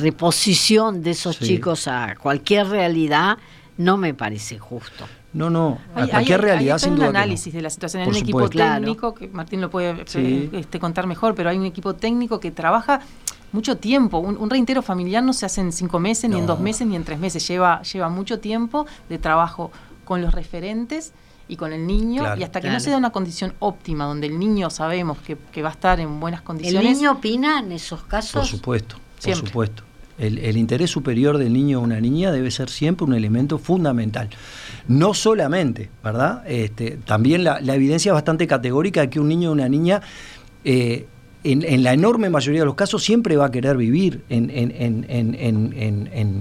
reposición 0.01 1.01
de 1.01 1.11
esos 1.11 1.39
chicos 1.39 1.87
a 1.87 2.15
cualquier 2.15 2.67
realidad 2.67 3.37
no 3.77 3.97
me 3.97 4.13
parece 4.13 4.57
justo. 4.57 5.05
No, 5.33 5.49
no, 5.49 5.79
a 5.95 6.07
cualquier 6.07 6.41
realidad 6.41 6.79
hay, 6.81 6.91
un 6.91 7.01
análisis 7.01 7.53
de 7.53 7.61
la 7.61 7.69
situación. 7.69 8.03
Hay 8.03 8.09
un 8.09 8.15
equipo 8.15 8.49
técnico, 8.49 9.13
que 9.13 9.27
Martín 9.27 9.59
lo 9.59 9.69
puede 9.69 10.05
eh, 10.15 10.49
este, 10.53 10.79
contar 10.79 11.07
mejor, 11.07 11.35
pero 11.35 11.49
hay 11.49 11.57
un 11.57 11.65
equipo 11.65 11.93
técnico 11.93 12.39
que 12.39 12.51
trabaja 12.51 13.01
mucho 13.55 13.77
tiempo. 13.77 14.19
Un, 14.19 14.37
un 14.37 14.83
familiar 14.83 15.23
no 15.23 15.33
se 15.33 15.45
hace 15.47 15.61
en 15.61 15.71
cinco 15.71 15.99
meses, 15.99 16.29
ni 16.29 16.37
en 16.37 16.45
dos 16.45 16.59
meses, 16.59 16.85
ni 16.85 16.95
en 16.95 17.03
tres 17.03 17.17
meses. 17.17 17.47
Lleva, 17.47 17.81
lleva 17.81 18.09
mucho 18.09 18.39
tiempo 18.39 18.85
de 19.09 19.17
trabajo 19.17 19.71
con 20.03 20.21
los 20.21 20.33
referentes 20.33 21.13
y 21.47 21.57
con 21.57 21.73
el 21.73 21.85
niño, 21.85 22.23
y 22.37 22.43
hasta 22.43 22.59
que 22.59 22.69
no 22.69 22.79
se 22.79 22.89
da 22.89 22.97
una 22.97 23.11
condición 23.11 23.53
óptima, 23.59 24.05
donde 24.05 24.27
el 24.27 24.39
niño 24.39 24.69
sabemos 24.69 25.17
que, 25.19 25.61
va 25.61 25.69
a 25.69 25.71
estar 25.71 25.99
en 25.99 26.19
buenas 26.19 26.41
condiciones. 26.41 26.89
¿El 26.89 26.95
niño 26.95 27.11
opina 27.13 27.59
en 27.59 27.71
esos 27.71 28.03
casos? 28.03 28.41
Por 28.41 28.45
supuesto, 28.45 28.95
por 29.23 29.35
supuesto. 29.35 29.83
El, 30.17 30.55
interés 30.55 30.89
superior 30.91 31.37
del 31.37 31.51
niño 31.51 31.79
o 31.79 31.83
una 31.83 31.99
niña 31.99 32.31
debe 32.31 32.49
ser 32.49 32.69
siempre 32.69 33.05
un 33.05 33.13
elemento 33.13 33.57
fundamental. 33.57 34.29
No 34.87 35.13
solamente, 35.13 35.89
¿verdad? 36.03 36.43
Este, 36.47 36.97
también 37.05 37.43
la, 37.43 37.59
evidencia 37.59 38.11
es 38.11 38.13
bastante 38.13 38.47
categórica 38.47 39.01
de 39.01 39.09
que 39.09 39.19
un 39.19 39.27
niño 39.27 39.49
o 39.49 39.53
una 39.53 39.67
niña 39.67 40.01
eh, 40.63 41.05
en, 41.51 41.83
la 41.83 41.93
enorme 41.93 42.29
mayoría 42.29 42.61
de 42.61 42.65
los 42.65 42.75
casos 42.75 43.03
siempre 43.03 43.37
va 43.37 43.45
a 43.45 43.51
querer 43.51 43.77
vivir 43.77 44.23
en, 44.29 44.45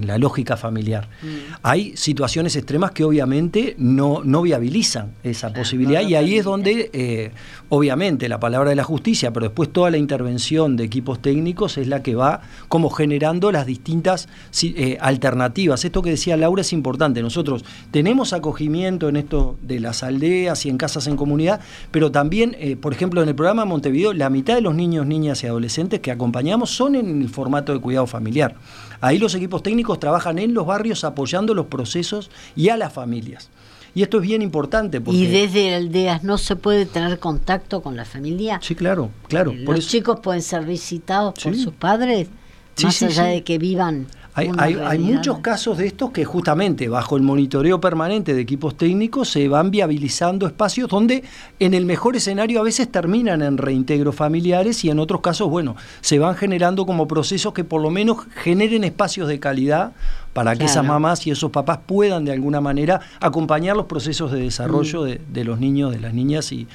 la 0.06 0.18
lógica 0.18 0.56
familiar. 0.56 1.08
Mm. 1.22 1.26
Hay 1.62 1.96
situaciones 1.96 2.56
extremas 2.56 2.92
que 2.92 3.04
obviamente 3.04 3.74
no, 3.78 4.22
no 4.24 4.42
viabilizan 4.42 5.12
esa 5.22 5.52
posibilidad 5.52 6.00
y 6.02 6.14
ahí 6.14 6.36
es 6.36 6.44
donde, 6.44 6.90
eh, 6.92 7.32
obviamente, 7.68 8.28
la 8.28 8.40
palabra 8.40 8.70
de 8.70 8.76
la 8.76 8.84
justicia, 8.84 9.32
pero 9.32 9.46
después 9.46 9.72
toda 9.72 9.90
la 9.90 9.98
intervención 9.98 10.76
de 10.76 10.84
equipos 10.84 11.20
técnicos 11.20 11.76
es 11.78 11.86
la 11.88 12.02
que 12.02 12.14
va 12.14 12.40
como 12.68 12.90
generando 12.90 13.52
las 13.52 13.66
distintas 13.66 14.28
eh, 14.62 14.96
alternativas. 15.00 15.84
Esto 15.84 16.02
que 16.02 16.10
decía 16.10 16.36
Laura 16.36 16.62
es 16.62 16.72
importante. 16.72 17.22
Nosotros 17.22 17.64
tenemos 17.90 18.32
acogimiento 18.32 19.08
en 19.08 19.16
esto 19.16 19.56
de 19.62 19.80
las 19.80 20.02
aldeas 20.02 20.64
y 20.64 20.70
en 20.70 20.78
casas 20.78 21.06
en 21.06 21.16
comunidad, 21.16 21.60
pero 21.90 22.10
también, 22.10 22.56
eh, 22.58 22.76
por 22.76 22.92
ejemplo, 22.92 23.22
en 23.22 23.28
el 23.28 23.34
programa 23.34 23.64
Montevideo, 23.64 24.12
la 24.12 24.30
mitad 24.30 24.54
de 24.54 24.60
los 24.60 24.74
niños 24.74 24.93
niñas 25.02 25.42
y 25.42 25.46
adolescentes 25.46 26.00
que 26.00 26.10
acompañamos 26.10 26.70
son 26.70 26.94
en 26.94 27.22
el 27.22 27.28
formato 27.28 27.72
de 27.72 27.80
cuidado 27.80 28.06
familiar. 28.06 28.54
Ahí 29.00 29.18
los 29.18 29.34
equipos 29.34 29.62
técnicos 29.62 29.98
trabajan 29.98 30.38
en 30.38 30.54
los 30.54 30.66
barrios 30.66 31.04
apoyando 31.04 31.54
los 31.54 31.66
procesos 31.66 32.30
y 32.54 32.68
a 32.68 32.76
las 32.76 32.92
familias. 32.92 33.50
Y 33.94 34.02
esto 34.02 34.18
es 34.18 34.22
bien 34.22 34.42
importante. 34.42 35.00
Porque... 35.00 35.18
¿Y 35.18 35.26
desde 35.26 35.74
aldeas 35.74 36.24
no 36.24 36.38
se 36.38 36.56
puede 36.56 36.86
tener 36.86 37.18
contacto 37.18 37.82
con 37.82 37.96
la 37.96 38.04
familia? 38.04 38.58
Sí, 38.62 38.74
claro, 38.74 39.10
claro. 39.28 39.52
Eh, 39.52 39.64
¿Los 39.66 39.88
chicos 39.88 40.20
pueden 40.20 40.42
ser 40.42 40.64
visitados 40.64 41.34
por 41.42 41.54
sus 41.54 41.72
padres? 41.72 42.28
más 42.82 43.02
allá 43.02 43.24
de 43.24 43.44
que 43.44 43.58
vivan 43.58 44.06
hay, 44.34 44.98
muchos 44.98 45.38
casos 45.38 45.78
de 45.78 45.86
estos 45.86 46.10
que 46.10 46.24
justamente 46.24 46.88
bajo 46.88 47.16
el 47.16 47.22
monitoreo 47.22 47.80
permanente 47.80 48.34
de 48.34 48.40
equipos 48.40 48.76
técnicos 48.76 49.28
se 49.28 49.46
van 49.46 49.70
viabilizando 49.70 50.46
espacios 50.46 50.88
donde 50.88 51.22
en 51.60 51.72
el 51.72 51.86
mejor 51.86 52.16
escenario 52.16 52.58
a 52.58 52.64
veces 52.64 52.90
terminan 52.90 53.42
en 53.42 53.58
reintegros 53.58 54.16
familiares 54.16 54.84
y 54.84 54.90
en 54.90 54.98
otros 54.98 55.20
casos, 55.20 55.48
bueno, 55.48 55.76
se 56.00 56.18
van 56.18 56.34
generando 56.34 56.84
como 56.84 57.06
procesos 57.06 57.52
que 57.52 57.62
por 57.62 57.80
lo 57.80 57.90
menos 57.90 58.18
generen 58.42 58.82
espacios 58.82 59.28
de 59.28 59.38
calidad 59.38 59.92
para 60.32 60.56
que 60.56 60.64
esas 60.64 60.84
mamás 60.84 61.26
y 61.28 61.30
esos 61.30 61.52
papás 61.52 61.78
puedan 61.86 62.24
de 62.24 62.32
alguna 62.32 62.60
manera 62.60 63.00
acompañar 63.20 63.76
los 63.76 63.86
procesos 63.86 64.32
de 64.32 64.40
desarrollo 64.40 65.04
mm. 65.04 65.32
de, 65.32 65.44
los 65.44 65.60
niños, 65.60 65.92
de 65.92 66.00
las 66.00 66.12
niñas 66.12 66.50
y, 66.50 66.66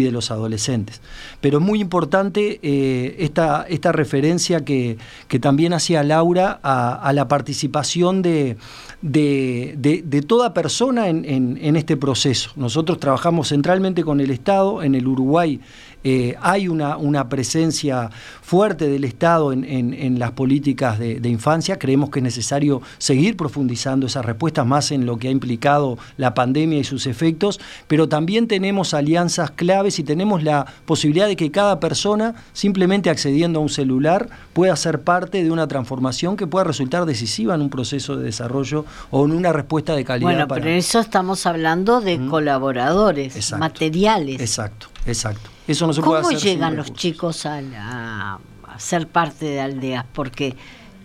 de 0.00 0.10
los 0.10 0.30
adolescentes. 0.30 1.00
Pero 1.40 1.60
muy 1.60 1.80
importante 1.80 2.60
eh, 2.62 3.16
esta, 3.18 3.64
esta 3.68 3.92
referencia 3.92 4.64
que, 4.64 4.98
también 5.40 5.72
hacía 5.72 6.02
Laura 6.02 6.60
a, 6.62 7.12
la 7.12 7.26
participación 7.26 8.22
de, 8.22 8.56
de, 9.02 10.24
toda 10.26 10.54
persona 10.54 11.08
en, 11.08 11.24
en, 11.26 11.76
este 11.76 11.96
proceso. 11.96 12.50
Nosotros 12.56 12.98
trabajamos 13.00 13.48
centralmente 13.48 14.04
con 14.04 14.20
el 14.20 14.30
Estado, 14.30 14.82
en 14.82 14.94
el 14.94 15.08
Uruguay 15.08 15.60
eh, 16.04 16.36
hay 16.40 16.68
una, 16.68 16.96
una, 16.96 17.28
presencia 17.28 18.10
fuerte 18.42 18.88
del 18.88 19.04
Estado 19.04 19.52
en, 19.52 20.18
las 20.18 20.32
políticas 20.32 20.98
de, 20.98 21.28
infancia. 21.28 21.78
Creemos 21.78 22.10
que 22.10 22.18
es 22.18 22.22
necesario 22.24 22.82
seguir 22.98 23.36
profundizando 23.36 24.06
esas 24.06 24.24
respuestas 24.24 24.66
más 24.66 24.90
en 24.90 25.06
lo 25.06 25.18
que 25.18 25.28
ha 25.28 25.30
implicado 25.30 25.98
la 26.16 26.34
pandemia 26.34 26.78
y 26.78 26.84
sus 26.84 27.06
efectos, 27.06 27.60
pero 27.86 28.08
también 28.08 28.48
tenemos 28.48 28.94
alianzas 28.94 29.52
claves 29.52 29.98
y 29.98 30.04
tenemos 30.04 30.42
la 30.42 30.66
posibilidad 30.84 31.28
de 31.28 31.36
que 31.36 31.50
cada 31.50 31.78
persona, 31.78 32.34
simplemente 32.52 33.08
accediendo 33.08 33.60
a 33.60 33.62
un 33.62 33.68
celular, 33.68 34.28
pueda 34.52 34.74
ser 34.76 35.00
parte 35.00 35.44
de 35.44 35.50
una 35.50 35.68
transformación 35.68 36.36
que 36.36 36.46
pueda 36.46 36.64
resultar 36.64 37.06
decisiva 37.06 37.54
en 37.54 37.62
un 37.62 37.70
proceso 37.70 38.16
de 38.16 38.24
desarrollo 38.24 38.84
o 39.10 39.24
en 39.24 39.32
una 39.32 39.52
respuesta 39.52 39.94
de 39.94 40.04
calidad. 40.04 40.30
Bueno, 40.30 40.48
pero 40.48 40.68
eso 40.68 40.98
estamos 40.98 41.46
hablando 41.46 42.00
de 42.00 42.26
colaboradores, 42.26 43.52
materiales. 43.56 44.40
Exacto, 44.40 44.88
exacto. 45.06 45.51
Eso 45.66 45.86
no 45.86 45.92
se 45.92 46.00
¿Cómo 46.00 46.20
puede 46.20 46.36
hacer 46.36 46.50
llegan 46.50 46.76
los 46.76 46.92
chicos 46.92 47.46
a, 47.46 47.58
a, 47.58 48.78
ser 48.78 49.06
parte 49.06 49.46
de 49.46 49.60
aldeas? 49.60 50.04
Porque 50.12 50.56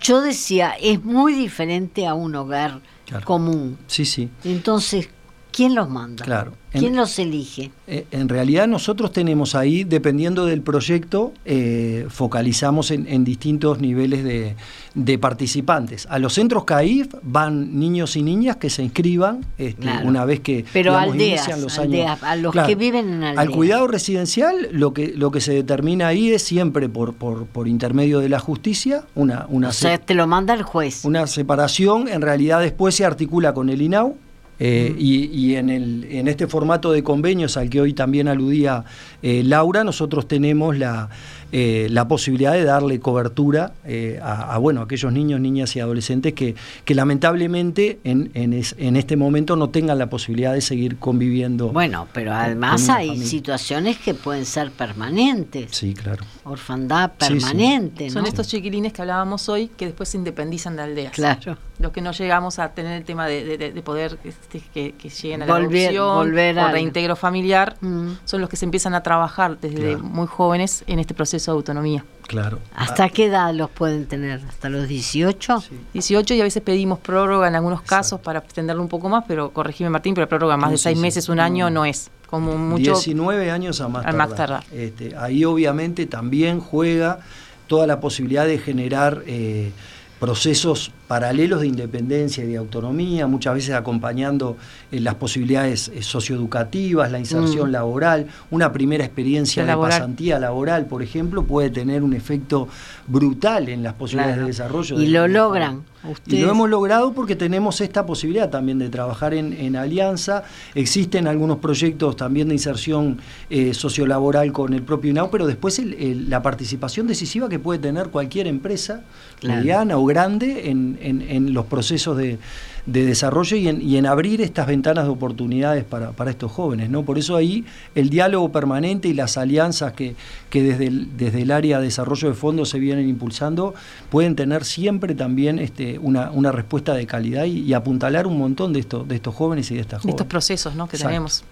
yo 0.01 0.21
decía, 0.21 0.71
es 0.81 1.03
muy 1.03 1.33
diferente 1.33 2.07
a 2.07 2.13
un 2.13 2.35
hogar 2.35 2.81
común. 3.23 3.77
Sí, 3.87 4.05
sí. 4.05 4.29
Entonces, 4.43 5.09
¿quién 5.57 5.73
los 5.73 5.89
manda? 5.89 6.23
Claro. 6.23 6.53
¿Quién 6.71 6.95
los 6.95 7.17
elige? 7.17 7.71
Eh, 7.87 8.05
en 8.11 8.29
realidad 8.29 8.67
nosotros 8.67 9.11
tenemos 9.11 9.55
ahí, 9.55 9.83
dependiendo 9.83 10.45
del 10.45 10.61
proyecto, 10.61 11.33
eh, 11.45 12.05
focalizamos 12.09 12.91
en, 12.91 13.23
distintos 13.23 13.79
niveles 13.79 14.23
de, 14.23 15.17
participantes. 15.17 16.05
A 16.11 16.19
los 16.19 16.33
centros 16.33 16.65
CAIF 16.65 17.07
van 17.23 17.79
niños 17.79 18.15
y 18.15 18.21
niñas 18.21 18.57
que 18.57 18.69
se 18.69 18.83
inscriban 18.83 19.43
este, 19.57 19.87
una 20.03 20.25
vez 20.25 20.41
que 20.41 20.63
Pero 20.71 20.95
inician 21.11 21.61
los 21.61 21.79
años. 21.79 22.21
A 22.21 22.35
los 22.35 22.53
que 22.53 22.75
viven 22.75 23.09
en 23.09 23.23
aldeas. 23.23 23.47
Al 23.47 23.49
cuidado 23.49 23.87
residencial 23.87 24.67
lo 24.71 24.93
que, 24.93 25.13
lo 25.15 25.31
que 25.31 25.41
se 25.41 25.53
determina 25.53 26.07
ahí 26.07 26.29
es 26.29 26.43
siempre 26.43 26.87
por, 26.87 27.15
por, 27.15 27.67
intermedio 27.67 28.19
de 28.19 28.29
la 28.29 28.39
justicia 28.39 29.05
una... 29.15 29.47
una 29.49 29.69
o 29.69 29.71
sea, 29.71 29.97
te 29.97 30.13
lo 30.13 30.27
manda 30.27 30.53
el 30.53 30.61
juez. 30.61 31.03
Una 31.03 31.25
separación, 31.25 32.07
en 32.07 32.21
realidad 32.21 32.61
después 32.61 32.93
se 32.93 33.05
articula 33.05 33.55
con 33.55 33.69
el 33.69 33.81
INAU 33.81 34.15
eh, 34.59 34.95
y, 34.97 35.55
en, 35.55 35.69
el, 35.69 36.07
en, 36.09 36.27
este 36.27 36.47
formato 36.47 36.91
de 36.91 37.03
convenios 37.03 37.57
al 37.57 37.69
que 37.69 37.79
hoy 37.79 37.93
también 37.93 38.27
aludía 38.27 38.83
eh, 39.21 39.43
Laura, 39.43 39.83
nosotros 39.83 40.27
tenemos 40.27 40.77
la, 40.77 41.09
eh, 41.53 41.87
la 41.89 42.09
posibilidad 42.09 42.51
de 42.51 42.65
darle 42.65 42.99
cobertura 42.99 43.71
eh, 43.85 44.19
a, 44.21 44.57
bueno, 44.57 44.81
aquellos 44.81 45.13
niños, 45.13 45.39
niñas 45.39 45.73
y 45.77 45.79
adolescentes 45.79 46.33
que, 46.33 46.55
que 46.83 46.93
lamentablemente 46.93 47.99
en, 48.03 48.31
en, 48.33 48.95
este 48.97 49.15
momento 49.15 49.55
no 49.55 49.69
tengan 49.69 49.97
la 49.97 50.09
posibilidad 50.09 50.53
de 50.53 50.59
seguir 50.59 50.97
conviviendo. 50.97 51.69
Bueno, 51.69 52.07
pero 52.11 52.33
además 52.33 52.89
hay 52.89 53.17
situaciones 53.23 53.97
que 53.97 54.13
pueden 54.13 54.45
ser 54.45 54.71
permanentes. 54.71 55.69
Sí, 55.71 55.93
claro. 55.93 56.25
Orfandad 56.43 57.13
permanente. 57.13 58.09
Son 58.09 58.25
estos 58.25 58.47
chiquilines 58.49 58.91
que 58.91 59.01
hablábamos 59.01 59.47
hoy 59.47 59.69
que 59.69 59.85
después 59.85 60.09
se 60.09 60.17
independizan 60.17 60.75
de 60.75 60.81
aldeas. 60.81 61.13
Claro. 61.13 61.57
Los 61.79 61.91
que 61.91 62.01
no 62.01 62.11
llegamos 62.11 62.59
a 62.59 62.73
tener 62.73 62.93
el 62.93 63.05
tema 63.05 63.27
de, 63.27 63.81
poder 63.85 64.17
este, 64.23 64.61
que, 64.73 64.93
lleguen 65.09 65.43
a 65.43 65.45
la 65.45 65.55
adopción 65.55 66.15
volver 66.17 66.57
o 66.57 66.67
reintegro 66.69 67.15
familiar, 67.15 67.77
mm. 67.79 68.13
son 68.25 68.41
los 68.41 68.49
que 68.49 68.57
se 68.57 68.65
empiezan 68.65 68.95
a 68.95 69.03
trabajar 69.03 69.59
desde 69.59 69.95
muy 69.95 70.27
jóvenes 70.27 70.83
en 70.87 70.99
este 70.99 71.13
proceso 71.13 71.36
de 71.45 71.51
autonomía. 71.51 72.03
Claro. 72.27 72.59
¿Hasta 72.75 73.07
qué 73.09 73.25
edad 73.25 73.53
los 73.53 73.69
pueden 73.69 74.05
tener? 74.05 74.41
¿Hasta 74.47 74.69
los 74.69 74.87
18? 74.87 75.63
18 75.93 76.33
y 76.33 76.41
a 76.41 76.43
veces 76.43 76.61
pedimos 76.61 76.99
prórroga 76.99 77.47
en 77.47 77.55
algunos 77.55 77.81
casos 77.81 78.19
para 78.19 78.39
extenderlo 78.39 78.81
un 78.81 78.89
poco 78.89 79.07
más, 79.07 79.23
pero 79.27 79.51
corregime 79.51 79.89
Martín, 79.89 80.13
pero 80.13 80.27
prórroga 80.27 80.57
más 80.57 80.71
de 80.71 80.77
seis 80.77 80.97
meses, 80.97 81.29
un 81.29 81.39
año 81.39 81.69
no 81.69 81.85
es. 81.85 82.11
Como 82.27 82.57
mucho 82.57 82.91
19 82.91 83.51
años 83.51 83.79
a 83.79 83.87
más 83.87 84.35
tardar. 84.35 84.65
Este, 84.73 85.15
ahí 85.15 85.45
obviamente 85.45 86.05
también 86.07 86.59
juega 86.59 87.19
toda 87.67 87.87
la 87.87 88.01
posibilidad 88.01 88.45
de 88.45 88.57
generar 88.57 89.23
eh, 89.25 89.71
procesos 90.19 90.91
paralelos 91.07 91.61
de 91.61 91.67
independencia 91.67 92.43
y 92.43 92.47
de 92.47 92.57
autonomía, 92.57 93.27
muchas 93.27 93.53
veces 93.53 93.75
acompañando 93.75 94.57
eh, 94.91 94.99
las 94.99 95.15
posibilidades 95.15 95.89
eh, 95.89 96.01
socioeducativas, 96.01 97.11
la 97.11 97.19
inserción 97.19 97.69
mm. 97.69 97.71
laboral. 97.71 98.27
Una 98.51 98.73
primera 98.73 99.05
experiencia 99.05 99.65
de 99.65 99.75
pasantía 99.75 100.37
laboral, 100.37 100.85
por 100.85 101.01
ejemplo, 101.01 101.43
puede 101.43 101.69
tener 101.69 102.03
un 102.03 102.13
efecto 102.13 102.67
brutal 103.07 103.69
en 103.69 103.83
las 103.83 103.93
posibilidades 103.93 104.39
de 104.39 104.45
desarrollo. 104.45 104.99
Y 104.99 105.07
lo 105.07 105.27
logran. 105.27 105.83
Y 106.25 106.37
lo 106.37 106.51
hemos 106.51 106.69
logrado 106.69 107.11
porque 107.13 107.35
tenemos 107.35 107.81
esta 107.81 108.05
posibilidad 108.05 108.49
también 108.49 108.79
de 108.79 108.89
trabajar 108.89 109.33
en, 109.33 109.75
alianza. 109.75 110.43
Existen 110.75 111.27
algunos 111.27 111.57
proyectos 111.57 112.15
también 112.15 112.47
de 112.47 112.55
inserción 112.55 113.19
eh, 113.49 113.73
sociolaboral 113.73 114.51
con 114.51 114.73
el 114.73 114.83
propio 114.83 115.11
INAU, 115.11 115.29
pero 115.29 115.47
después 115.47 115.81
la 115.83 116.41
participación 116.41 117.07
decisiva 117.07 117.49
que 117.49 117.59
puede 117.59 117.79
tener 117.79 118.07
cualquier 118.09 118.47
empresa, 118.47 119.01
mediana 119.43 119.97
o 119.97 120.05
grande, 120.05 120.69
en, 120.69 120.96
en, 121.01 121.53
los 121.53 121.65
procesos 121.65 122.17
de, 122.17 122.37
desarrollo 122.85 123.57
y 123.57 123.67
en, 123.67 123.81
y 123.81 123.97
en, 123.97 124.05
abrir 124.05 124.41
estas 124.41 124.67
ventanas 124.67 125.05
de 125.05 125.09
oportunidades 125.09 125.83
para, 125.83 126.29
estos 126.29 126.51
jóvenes. 126.51 126.89
¿no? 126.89 127.03
Por 127.03 127.17
eso 127.17 127.35
ahí 127.35 127.65
el 127.95 128.09
diálogo 128.09 128.51
permanente 128.51 129.07
y 129.07 129.13
las 129.13 129.37
alianzas 129.37 129.93
que, 129.93 130.15
desde, 130.51 130.87
el, 130.87 131.17
desde 131.17 131.41
el 131.41 131.51
área 131.51 131.79
de 131.79 131.85
desarrollo 131.85 132.29
de 132.29 132.33
fondos 132.33 132.69
se 132.69 132.79
vienen 132.79 133.07
impulsando 133.07 133.73
pueden 134.09 134.35
tener 134.35 134.63
siempre 134.63 135.15
también 135.15 135.59
este, 135.59 135.99
una, 135.99 136.31
una 136.31 136.51
respuesta 136.51 136.93
de 136.93 137.05
calidad 137.05 137.45
y, 137.45 137.73
apuntalar 137.73 138.25
un 138.25 138.39
montón 138.39 138.73
de, 138.73 138.79
estos 138.79 139.07
de 139.07 139.15
estos 139.15 139.35
jóvenes 139.35 139.69
y 139.69 139.75
de 139.75 139.81
estas 139.81 140.01
jóvenes. 140.01 140.15
Estos 140.15 140.27
procesos 140.27 140.75
¿no? 140.75 140.87
que 140.87 140.97
tenemos. 140.97 141.43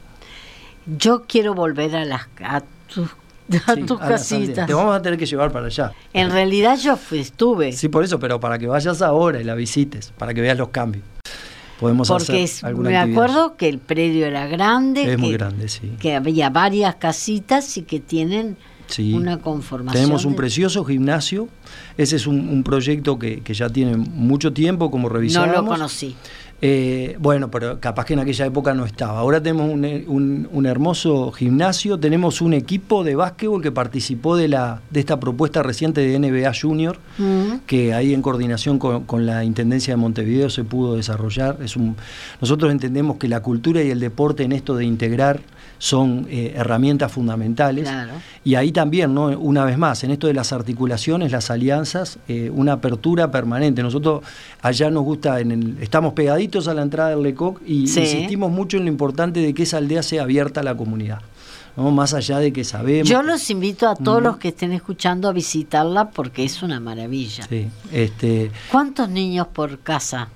Yo 0.97 1.23
quiero 1.27 1.53
volver 1.53 1.95
a, 1.95 2.05
las, 2.05 2.27
a 2.43 2.61
tus 2.93 3.09
a 3.67 3.75
tus 3.75 3.99
casitas. 3.99 4.67
Te 4.67 4.73
vamos 4.73 4.95
a 4.95 5.01
tener 5.01 5.19
que 5.19 5.25
llevar 5.25 5.51
para 5.51 5.67
allá. 5.67 5.93
En 6.13 6.31
realidad 6.31 6.77
yo 6.77 6.97
estuve. 7.11 7.71
Sí, 7.71 7.89
por 7.89 8.03
eso, 8.03 8.19
pero 8.19 8.39
para 8.39 8.57
que 8.57 8.67
vayas 8.67 9.01
ahora 9.01 9.39
y 9.39 9.43
la 9.43 9.55
visites, 9.55 10.13
para 10.17 10.33
que 10.33 10.41
veas 10.41 10.57
los 10.57 10.69
cambios. 10.69 11.03
Podemos 11.79 12.07
Porque 12.07 12.43
hacer 12.43 12.73
Porque 12.73 12.89
me 12.89 12.97
acuerdo 12.97 13.57
que 13.57 13.67
el 13.67 13.79
predio 13.79 14.25
era 14.25 14.47
grande. 14.47 15.01
Es 15.01 15.09
que, 15.09 15.17
muy 15.17 15.33
grande, 15.33 15.67
sí. 15.67 15.93
Que 15.99 16.15
había 16.15 16.49
varias 16.49 16.95
casitas 16.95 17.77
y 17.77 17.81
que 17.81 17.99
tienen 17.99 18.55
una 19.13 19.39
conformación. 19.39 20.03
Tenemos 20.03 20.25
un 20.25 20.35
precioso 20.35 20.85
gimnasio. 20.85 21.49
Ese 21.97 22.15
es 22.15 22.27
un, 22.27 22.63
proyecto 22.63 23.19
que, 23.19 23.41
que, 23.41 23.53
ya 23.53 23.69
tiene 23.69 23.97
mucho 23.97 24.53
tiempo, 24.53 24.89
como 24.89 25.09
revisamos. 25.09 25.49
No 25.49 25.61
lo 25.63 25.67
conocí. 25.67 26.15
Eh, 26.61 27.17
bueno, 27.19 27.51
pero 27.51 27.79
capaz 27.79 28.05
que 28.05 28.13
en 28.13 28.19
aquella 28.19 28.45
época 28.45 28.73
no 28.73 28.85
estaba. 28.85 29.19
Ahora 29.19 29.41
tenemos 29.41 29.69
un, 29.69 30.65
hermoso 30.65 31.31
gimnasio, 31.31 31.99
tenemos 31.99 32.41
un 32.41 32.53
equipo 32.53 33.03
de 33.03 33.15
básquetbol 33.15 33.61
que 33.61 33.71
participó 33.71 34.35
de, 34.37 34.47
la, 34.47 34.81
de 34.89 35.01
esta 35.01 35.19
propuesta 35.19 35.61
reciente 35.63 36.01
de 36.01 36.17
NBA 36.17 36.51
Junior, 36.59 36.97
mm. 37.17 37.65
que 37.67 37.93
ahí 37.93 38.13
en 38.13 38.21
coordinación 38.21 38.79
con, 38.79 39.25
la 39.25 39.43
Intendencia 39.43 39.93
de 39.93 39.97
Montevideo 39.97 40.49
se 40.49 40.63
pudo 40.63 40.95
desarrollar. 40.95 41.57
Es 41.61 41.75
un, 41.75 41.97
nosotros 42.39 42.71
entendemos 42.71 43.17
que 43.17 43.27
la 43.27 43.41
cultura 43.41 43.83
y 43.83 43.91
el 43.91 43.99
deporte 43.99 44.43
en 44.43 44.51
esto 44.51 44.75
de 44.75 44.85
integrar 44.85 45.41
son 45.77 46.27
eh, 46.29 46.53
herramientas 46.55 47.11
fundamentales. 47.11 47.89
Y 48.43 48.55
ahí 48.55 48.71
también, 48.71 49.13
¿no? 49.13 49.27
una 49.27 49.65
vez 49.65 49.77
más, 49.77 50.03
en 50.03 50.11
esto 50.11 50.27
de 50.27 50.33
las 50.33 50.53
articulaciones, 50.53 51.31
las 51.31 51.49
alianzas, 51.51 52.19
eh, 52.27 52.51
una 52.53 52.73
apertura 52.73 53.31
permanente. 53.31 53.81
Nosotros 53.83 54.23
allá 54.61 54.89
nos 54.89 55.03
gusta, 55.03 55.39
en 55.39 55.51
el, 55.51 55.77
estamos 55.81 56.13
pegaditos 56.13 56.67
a 56.67 56.73
la 56.73 56.81
entrada 56.81 57.09
del 57.11 57.23
LECOC 57.23 57.61
y 57.65 57.81
insistimos 57.81 58.51
mucho 58.51 58.77
en 58.77 58.83
lo 58.83 58.89
importante 58.89 59.39
de 59.39 59.53
que 59.53 59.63
esa 59.63 59.77
aldea 59.77 60.03
sea 60.03 60.23
abierta 60.23 60.61
a 60.61 60.63
la 60.63 60.75
comunidad. 60.75 61.21
Más 61.75 62.13
allá 62.13 62.39
de 62.39 62.53
que 62.53 62.63
sabemos. 62.63 63.09
Yo 63.09 63.21
los 63.21 63.49
invito 63.49 63.89
a 63.89 63.95
todos 63.95 64.23
los 64.23 64.37
que 64.37 64.49
estén 64.49 64.71
escuchando 64.71 65.27
a 65.27 65.33
visitarla 65.33 66.09
porque 66.09 66.45
es 66.45 66.63
una 66.63 66.79
maravilla. 66.79 67.47
este... 67.91 68.51
¿Cuántos 68.71 69.09
niños 69.09 69.47
por 69.47 69.79
casa? 69.79 70.29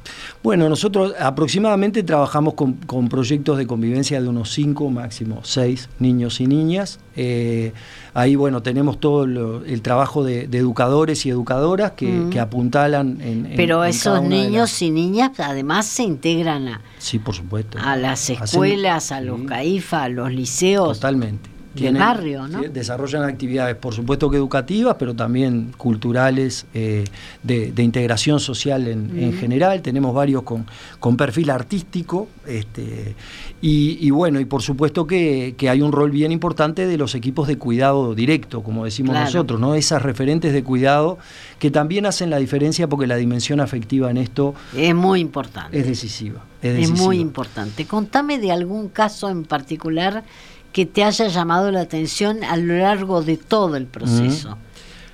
Bueno, 0.44 0.68
nosotros 0.68 1.14
aproximadamente 1.20 2.04
trabajamos 2.04 2.56
con, 2.56 3.10
proyectos 3.10 3.58
de 3.58 3.68
convivencia 3.68 4.22
de 4.22 4.28
unos 4.28 4.52
cinco, 4.52 4.90
máximo 4.90 5.40
seis 5.44 5.90
niños 6.00 6.42
y 6.42 6.48
niñas. 6.48 7.00
Eh, 7.16 7.74
ahí, 8.14 8.36
bueno, 8.36 8.62
tenemos 8.62 9.00
todo 9.00 9.24
el 9.24 9.82
trabajo 9.82 10.24
de, 10.24 10.44
educadores 10.44 11.26
y 11.26 11.30
educadoras 11.30 11.94
que, 11.94 12.40
apuntalan 12.40 13.20
en. 13.22 13.54
Pero 13.56 13.84
esos 13.84 14.22
niños 14.24 14.82
y 14.82 14.92
niñas 14.92 15.32
además 15.40 15.86
se 15.86 16.04
integran 16.04 16.68
a. 16.68 16.82
Sí, 17.00 17.18
por 17.18 17.34
supuesto. 17.34 17.80
A 17.82 17.96
las 17.96 18.30
escuelas, 18.30 19.12
a 19.12 19.22
los 19.22 19.42
CAIFA, 19.42 20.04
a 20.04 20.10
los 20.10 20.32
liceos. 20.32 21.00
Totalmente 21.00 21.59
barrio, 21.92 22.48
¿no? 22.48 22.62
Desarrollan 22.62 23.24
actividades, 23.24 23.76
por 23.76 23.94
supuesto 23.94 24.30
que 24.30 24.38
educativas, 24.38 24.96
pero 24.98 25.14
también 25.14 25.72
culturales, 25.78 26.66
eh, 26.74 27.06
de, 27.44 27.84
integración 27.84 28.40
social 28.40 28.88
en, 28.88 29.34
general. 29.34 29.82
Tenemos 29.82 30.14
varios 30.14 30.44
con, 30.44 30.66
con 31.00 31.18
perfil 31.18 31.50
artístico, 31.50 32.28
este, 32.48 33.16
y, 33.62 34.10
bueno, 34.12 34.40
y 34.40 34.46
por 34.46 34.62
supuesto 34.62 35.06
que, 35.06 35.56
hay 35.70 35.82
un 35.82 35.92
rol 35.92 36.12
bien 36.12 36.32
importante 36.32 36.88
de 36.88 36.98
los 36.98 37.14
equipos 37.16 37.48
de 37.48 37.58
cuidado 37.58 38.16
directo, 38.16 38.64
como 38.64 38.86
decimos 38.86 39.16
nosotros, 39.16 39.60
¿no? 39.60 39.76
Esas 39.76 40.02
referentes 40.02 40.54
de 40.54 40.64
cuidado 40.64 41.18
que 41.60 41.70
también 41.70 42.06
hacen 42.06 42.30
la 42.30 42.38
diferencia 42.38 42.88
porque 42.88 43.06
la 43.06 43.18
dimensión 43.18 43.60
afectiva 43.60 44.10
en 44.10 44.18
esto 44.18 44.56
es 44.76 44.96
muy 44.96 45.20
importante. 45.20 45.80
Es 45.80 45.86
decisiva. 45.86 46.44
Es, 46.62 46.90
es 46.90 46.92
muy 46.92 47.20
importante. 47.20 47.86
Contame 47.86 48.40
de 48.40 48.52
algún 48.52 48.90
caso 48.90 49.30
en 49.30 49.44
particular 49.44 50.24
que 50.72 50.86
te 50.86 51.04
haya 51.04 51.28
llamado 51.28 51.72
la 51.72 51.82
atención 51.82 52.44
a 52.44 52.58
lo 52.58 52.78
largo 52.78 53.22
de 53.22 53.38
todo 53.38 53.76
el 53.76 53.86
proceso? 53.86 54.58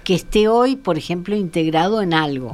Que 0.04 0.16
esté 0.16 0.48
hoy, 0.48 0.76
por 0.76 0.98
ejemplo, 0.98 1.36
integrado 1.36 2.02
en 2.02 2.14
algo. 2.14 2.52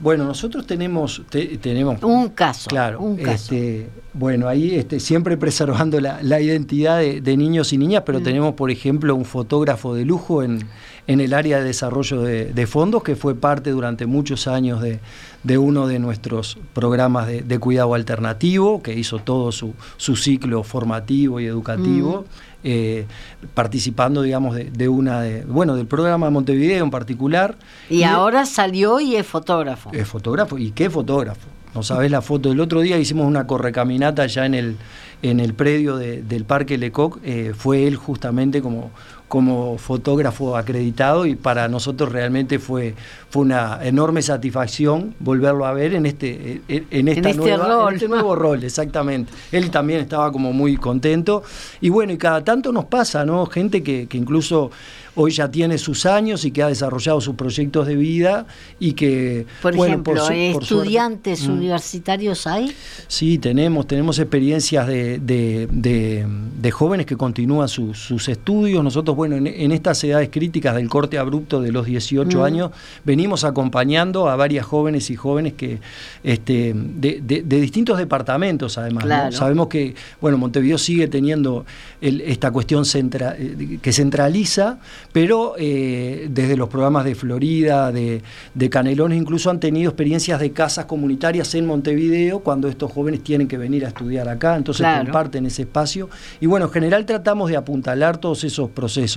Bueno, 0.00 0.24
nosotros 0.24 0.66
tenemos 0.66 1.22
tenemos 1.30 2.02
un 2.02 2.28
caso, 2.30 2.68
claro, 2.68 3.00
un 3.00 3.16
caso. 3.16 3.54
Este, 3.54 3.88
bueno, 4.12 4.48
ahí 4.48 4.74
este, 4.74 4.98
siempre 4.98 5.36
preservando 5.36 6.00
la, 6.00 6.40
identidad 6.40 6.98
de, 6.98 7.36
niños 7.36 7.72
y 7.72 7.78
niñas, 7.78 8.02
pero 8.04 8.20
mm. 8.20 8.22
tenemos, 8.22 8.54
por 8.54 8.70
ejemplo, 8.70 9.14
un 9.14 9.24
fotógrafo 9.24 9.94
de 9.94 10.04
lujo 10.04 10.42
en, 10.42 10.66
en 11.06 11.20
el 11.20 11.34
área 11.34 11.58
de 11.58 11.64
desarrollo 11.64 12.22
de, 12.22 12.66
fondos 12.66 13.02
que 13.02 13.14
fue 13.16 13.34
parte 13.34 13.70
durante 13.70 14.06
muchos 14.06 14.46
años 14.46 14.80
de, 14.80 15.00
de 15.42 15.58
uno 15.58 15.86
de 15.86 15.98
nuestros 15.98 16.58
programas 16.72 17.26
de, 17.26 17.58
cuidado 17.58 17.94
alternativo, 17.94 18.82
que 18.82 18.94
hizo 18.94 19.18
todo 19.18 19.52
su, 19.52 19.74
su 19.96 20.16
ciclo 20.16 20.62
formativo 20.62 21.40
y 21.40 21.46
educativo. 21.46 22.24
Mm. 22.28 22.54
Eh, 22.66 23.04
participando, 23.52 24.22
digamos, 24.22 24.56
de, 24.56 24.88
una 24.88 25.20
de, 25.20 25.44
bueno, 25.44 25.76
del 25.76 25.86
programa 25.86 26.26
de 26.26 26.32
Montevideo 26.32 26.82
en 26.82 26.90
particular. 26.90 27.56
Y, 27.90 28.04
ahora 28.04 28.46
salió 28.46 29.00
y 29.00 29.16
es 29.16 29.26
fotógrafo. 29.26 29.90
Es 29.92 30.08
fotógrafo, 30.08 30.56
¿y 30.56 30.70
qué 30.70 30.88
fotógrafo? 30.88 31.46
No 31.74 31.82
sabes 31.82 32.10
la 32.10 32.22
foto 32.22 32.48
del 32.48 32.60
otro 32.60 32.80
día, 32.80 32.96
hicimos 32.96 33.26
una 33.26 33.46
correcaminata 33.46 34.26
ya 34.26 34.46
en 34.46 34.54
el, 34.54 34.76
en 35.20 35.40
el 35.40 35.52
predio 35.52 35.98
del 35.98 36.44
Parque 36.46 36.78
Lecoq, 36.78 37.18
eh, 37.22 37.52
fue 37.54 37.86
él 37.86 37.96
justamente 37.96 38.62
como, 38.62 38.92
como 39.34 39.78
fotógrafo 39.78 40.56
acreditado 40.56 41.26
y 41.26 41.34
para 41.34 41.66
nosotros 41.66 42.12
realmente 42.12 42.60
fue, 42.60 42.94
fue 43.30 43.42
una 43.42 43.80
enorme 43.82 44.22
satisfacción 44.22 45.12
volverlo 45.18 45.66
a 45.66 45.72
ver 45.72 45.94
en 45.94 46.06
este, 46.06 46.62
en, 46.68 47.08
esta 47.08 47.30
este 47.30 47.42
nueva, 47.42 47.92
este 47.92 48.06
nuevo 48.06 48.36
rol, 48.36 48.62
exactamente. 48.62 49.32
Él 49.50 49.72
también 49.72 49.98
estaba 49.98 50.30
como 50.30 50.52
muy 50.52 50.76
contento. 50.76 51.42
Y 51.80 51.88
bueno, 51.88 52.12
y 52.12 52.16
cada 52.16 52.44
tanto 52.44 52.70
nos 52.70 52.84
pasa, 52.84 53.24
¿no? 53.24 53.44
Gente 53.46 53.82
que, 53.82 54.06
que 54.06 54.18
incluso 54.18 54.70
hoy 55.16 55.30
ya 55.30 55.50
tiene 55.50 55.78
sus 55.78 56.06
años 56.06 56.44
y 56.44 56.50
que 56.50 56.62
ha 56.62 56.68
desarrollado 56.68 57.20
sus 57.20 57.34
proyectos 57.34 57.86
de 57.86 57.96
vida 57.96 58.46
y 58.80 58.92
que... 58.92 59.46
Por 59.62 59.74
ejemplo, 59.74 60.28
¿estudiantes 60.28 61.46
mm. 61.46 61.52
universitarios 61.52 62.46
hay? 62.46 62.74
Sí, 63.06 63.38
tenemos, 63.38 63.86
tenemos 63.86 64.18
experiencias 64.18 64.86
de, 64.86 65.18
de, 65.20 66.70
jóvenes 66.70 67.06
que 67.06 67.16
continúan 67.16 67.68
sus 67.68 68.28
estudios. 68.28 68.82
Nosotros, 68.82 69.16
bueno, 69.26 69.48
en, 69.48 69.72
estas 69.72 70.04
edades 70.04 70.28
críticas 70.30 70.74
del 70.74 70.86
corte 70.90 71.16
abrupto 71.16 71.62
de 71.62 71.72
los 71.72 71.86
18 71.86 72.38
mm. 72.38 72.42
años, 72.42 72.70
venimos 73.04 73.44
acompañando 73.44 74.28
a 74.28 74.36
varias 74.36 74.66
jóvenes 74.66 75.08
y 75.08 75.16
jóvenes 75.16 75.54
que 75.54 75.78
este, 76.22 76.74
de, 76.74 77.42
distintos 77.42 77.96
departamentos, 77.96 78.76
además. 78.76 79.34
Sabemos 79.34 79.68
que, 79.68 79.94
bueno, 80.20 80.36
Montevideo 80.36 80.76
sigue 80.76 81.08
teniendo 81.08 81.64
esta 82.02 82.50
cuestión 82.50 82.84
centra, 82.84 83.34
eh, 83.38 83.78
que 83.80 83.92
centraliza, 83.94 84.78
pero 85.10 85.54
eh, 85.56 86.28
desde 86.30 86.58
los 86.58 86.68
programas 86.68 87.06
de 87.06 87.14
Florida, 87.14 87.92
de, 87.92 88.20
Canelones, 88.68 89.18
incluso 89.18 89.50
han 89.50 89.60
tenido 89.60 89.90
experiencias 89.90 90.38
de 90.38 90.50
casas 90.50 90.84
comunitarias 90.84 91.54
en 91.54 91.64
Montevideo 91.64 92.40
cuando 92.40 92.68
estos 92.68 92.92
jóvenes 92.92 93.22
tienen 93.22 93.48
que 93.48 93.56
venir 93.56 93.86
a 93.86 93.88
estudiar 93.88 94.28
acá, 94.28 94.56
entonces 94.56 94.86
comparten 94.98 95.46
ese 95.46 95.62
espacio. 95.62 96.10
Y 96.40 96.46
bueno, 96.46 96.66
en 96.66 96.72
general 96.72 97.06
tratamos 97.06 97.48
de 97.48 97.56
apuntalar 97.56 98.18
todos 98.18 98.44
esos 98.44 98.68
procesos. 98.70 99.13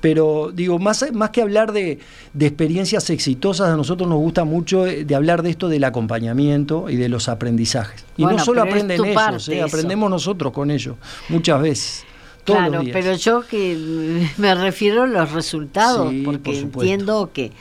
Pero 0.00 0.50
digo, 0.52 0.78
más, 0.78 1.04
más 1.12 1.30
que 1.30 1.42
hablar 1.42 1.72
de, 1.72 1.98
experiencias 2.38 3.10
exitosas, 3.10 3.70
a 3.70 3.76
nosotros 3.76 4.08
nos 4.08 4.18
gusta 4.18 4.44
mucho 4.44 4.86
eh, 4.86 5.04
de, 5.04 5.14
hablar 5.14 5.42
de 5.42 5.50
esto 5.50 5.68
del 5.68 5.84
acompañamiento 5.84 6.90
y 6.90 6.96
de 6.96 7.08
los 7.08 7.28
aprendizajes. 7.28 8.04
Y 8.16 8.24
no 8.24 8.38
solo 8.38 8.62
aprenden 8.62 9.04
ellos, 9.04 9.48
eh, 9.48 9.62
aprendemos 9.62 10.10
nosotros 10.10 10.52
con 10.52 10.70
ellos, 10.70 10.96
muchas 11.28 11.60
veces 11.62 12.04
claro, 12.52 12.82
pero 12.92 13.14
yo 13.14 13.42
que 13.42 14.28
me 14.36 14.54
refiero 14.54 15.02
a 15.02 15.06
los 15.06 15.32
resultados, 15.32 16.12
porque 16.24 16.58
entiendo 16.58 17.30
que, 17.32 17.52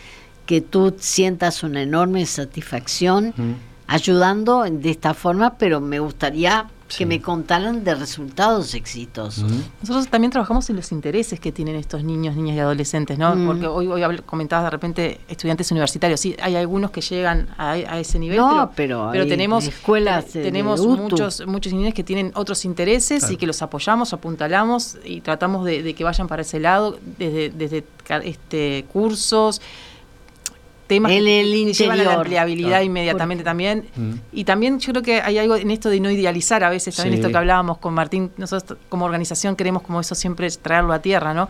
que 0.45 0.61
tú 0.61 0.95
sientas 0.97 1.63
una 1.63 1.81
enorme 1.81 2.25
satisfacción 2.25 3.33
ayudando 3.87 4.63
de 4.63 4.89
esta 4.89 5.13
forma, 5.13 5.57
pero 5.57 5.79
me 5.79 5.99
gustaría 5.99 6.67
que 6.87 7.05
me 7.05 7.21
contaran 7.21 7.83
de 7.83 7.95
resultados 7.95 8.73
exitosos. 8.73 9.45
Nosotros 9.81 10.07
también 10.07 10.31
trabajamos 10.31 10.69
en 10.69 10.77
los 10.77 10.91
intereses 10.91 11.39
que 11.39 11.51
tienen 11.51 11.75
estos 11.75 12.03
niños, 12.03 12.35
niñas 12.35 12.55
y 12.55 12.59
adolescentes, 12.59 13.17
¿no? 13.17 13.35
Porque 13.45 13.67
hoy, 13.67 13.87
hoy 13.87 14.17
comentabas 14.25 14.65
de 14.65 14.69
repente 14.69 15.19
estudiantes 15.27 15.69
universitarios. 15.71 16.19
Sí, 16.19 16.35
hay 16.41 16.55
algunos 16.55 16.91
que 16.91 17.01
llegan 17.01 17.49
a, 17.57 17.77
ese 17.99 18.19
nivel, 18.19 18.39
pero, 18.75 19.09
pero, 19.11 19.27
tenemos 19.27 19.67
escuelas, 19.67 20.27
tenemos 20.27 20.85
muchos 20.85 21.45
muchos 21.45 21.73
niños 21.73 21.93
que 21.93 22.03
tienen 22.03 22.31
otros 22.35 22.65
intereses 22.65 23.29
y 23.29 23.37
que 23.37 23.47
los 23.47 23.61
apoyamos, 23.61 24.13
apuntalamos 24.13 24.97
y 25.03 25.21
tratamos 25.21 25.65
de, 25.65 25.93
que 25.93 26.03
vayan 26.03 26.27
para 26.27 26.41
ese 26.41 26.59
lado 26.59 26.97
desde, 27.17 27.49
desde 27.49 27.83
este 28.23 28.85
cursos 28.91 29.61
temas 30.87 31.11
el, 31.11 31.25
que, 31.25 31.73
llevan 31.73 31.99
a 31.99 32.03
la 32.03 32.13
empleabilidad 32.15 32.81
inmediatamente 32.81 33.43
también. 33.43 33.85
Mm. 33.95 34.13
Y 34.31 34.43
también 34.45 34.79
yo 34.79 34.91
creo 34.93 35.03
que 35.03 35.21
hay 35.21 35.37
algo 35.37 35.55
en 35.55 35.69
esto 35.71 35.89
de 35.89 35.99
no 35.99 36.09
idealizar 36.09 36.63
a 36.63 36.69
veces, 36.69 36.95
también 36.95 37.15
esto 37.15 37.29
que 37.29 37.37
hablábamos 37.37 37.77
con 37.77 37.93
Martín, 37.93 38.31
nosotros 38.37 38.79
como 38.89 39.05
organización 39.05 39.55
queremos 39.55 39.83
como 39.83 39.99
eso 39.99 40.15
siempre 40.15 40.49
traerlo 40.49 40.93
a 40.93 40.99
tierra, 40.99 41.33
¿no? 41.33 41.49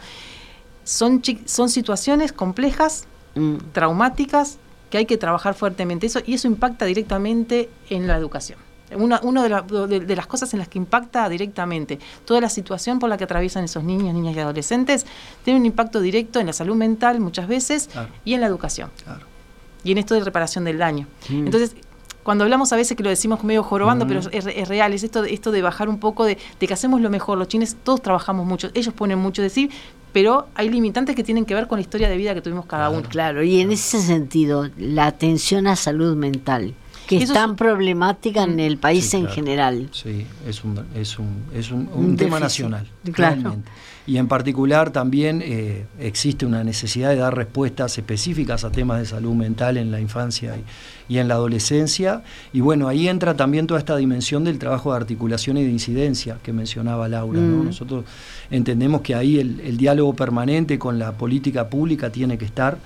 Son, 0.84 1.22
son 1.46 1.70
situaciones 1.70 2.34
complejas, 2.34 3.06
mm. 3.36 3.56
traumáticas, 3.74 4.58
que 4.90 4.98
hay 4.98 5.06
que 5.06 5.18
trabajar 5.18 5.54
fuertemente 5.54 6.08
eso 6.08 6.22
y 6.26 6.36
eso 6.36 6.48
impacta 6.48 6.86
directamente 6.86 7.70
en 7.90 8.08
la 8.08 8.16
educación. 8.16 8.60
Una, 8.96 9.20
de, 9.20 10.00
de, 10.00 10.16
las 10.16 10.28
cosas 10.28 10.54
en 10.54 10.60
las 10.60 10.70
que 10.70 10.78
impacta 10.78 11.28
directamente 11.28 12.00
toda 12.24 12.40
la 12.40 12.48
situación 12.48 13.00
por 13.00 13.10
la 13.10 13.18
que 13.18 13.26
atraviesan 13.26 13.66
esos 13.66 13.84
niños, 13.84 14.14
niñas 14.14 14.34
y 14.38 14.40
adolescentes 14.40 15.06
tiene 15.44 15.60
un 15.60 15.66
impacto 15.66 16.00
directo 16.00 16.40
en 16.40 16.48
la 16.48 16.54
salud 16.54 16.76
mental 16.76 17.20
muchas 17.20 17.50
veces 17.50 17.90
y 18.24 18.34
en 18.34 18.40
la 18.40 18.48
educación. 18.48 18.90
Y 19.88 19.92
en 19.94 20.00
esto 20.00 20.16
de 20.16 20.24
reparación 20.24 20.66
del 20.66 20.78
daño. 20.78 21.08
Mm. 21.30 21.46
Entonces, 21.46 21.76
cuando 22.24 22.44
hablamos 22.44 22.74
a 22.74 22.76
veces 22.76 22.98
que 22.98 23.04
lo 23.04 23.10
decimos 23.10 23.42
medio 23.46 23.64
jorobando, 23.64 24.04
mm. 24.04 24.08
pero 24.10 24.20
es, 24.32 24.68
real, 24.68 24.92
es 24.92 25.04
esto, 25.04 25.24
esto 25.24 25.50
de 25.52 25.62
bajar 25.62 25.88
un 25.88 25.98
poco 25.98 26.26
de, 26.26 26.38
que 26.60 26.74
hacemos 26.74 27.00
lo 27.00 27.10
mejor. 27.10 27.38
Los 27.38 27.48
chines 27.48 27.78
todos 27.82 28.02
trabajamos 28.02 28.46
mucho, 28.46 28.70
ellos 28.74 28.94
ponen 28.94 29.18
mucho 29.18 29.42
de 29.42 29.50
sí, 29.50 29.70
pero 30.12 30.48
hay 30.56 30.70
limitantes 30.70 31.16
que 31.16 31.24
tienen 31.24 31.46
que 31.46 31.54
ver 31.54 31.68
con 31.68 31.78
la 31.78 31.84
historia 31.84 32.10
de 32.10 32.18
vida 32.18 32.34
que 32.34 32.42
tuvimos 32.42 32.66
cada 32.66 32.90
uno. 32.90 33.08
Claro, 33.08 33.44
y 33.44 33.62
en 33.62 33.72
ese 33.72 34.02
sentido, 34.02 34.70
la 34.78 35.06
atención 35.06 35.68
a 35.68 35.78
salud 35.78 36.18
mental 36.18 36.74
que 37.08 37.20
es 37.20 37.32
tan 37.32 37.56
problemática 37.56 38.44
en 38.44 38.60
el 38.60 38.78
país 38.78 39.14
en 39.14 39.30
general. 39.30 39.88
Sí, 39.94 40.28
es 40.46 40.66
un, 40.66 40.86
es 40.94 41.18
un, 41.18 41.44
es 41.54 41.72
un, 41.72 42.18
tema 42.18 42.42
nacional, 42.42 42.86
claramente. 43.14 43.72
Y 44.08 44.18
en 44.18 44.30
particular 44.30 44.92
también 44.92 45.44
eh, 45.44 45.86
existe 46.00 46.46
una 46.46 46.64
necesidad 46.64 47.10
de 47.10 47.18
dar 47.18 47.36
respuestas 47.36 47.98
específicas 47.98 48.64
a 48.64 48.72
temas 48.72 49.00
de 49.00 49.06
salud 49.06 49.36
mental 49.36 49.76
en 49.76 49.92
la 49.92 50.00
infancia 50.00 50.56
y, 51.10 51.18
en 51.18 51.28
la 51.28 51.34
adolescencia. 51.34 52.24
Y 52.54 52.62
bueno, 52.62 52.88
ahí 52.88 53.10
entra 53.10 53.36
también 53.36 53.68
toda 53.68 53.80
esta 53.80 53.98
dimensión 53.98 54.46
del 54.46 54.60
trabajo 54.60 54.92
de 54.92 54.98
articulación 54.98 55.58
y 55.58 55.66
de 55.66 55.72
incidencia 55.72 56.38
que 56.42 56.54
mencionaba 56.54 57.10
Laura. 57.10 57.40
Mm. 57.40 57.66
Nosotros 57.66 58.06
entendemos 58.50 59.02
que 59.02 59.14
ahí 59.14 59.40
el 59.40 59.76
diálogo 59.76 60.16
permanente 60.16 60.80
con 60.80 60.98
la 60.98 61.12
política 61.12 61.70
pública 61.70 62.10
tiene 62.10 62.38
que 62.38 62.46
estar. 62.46 62.78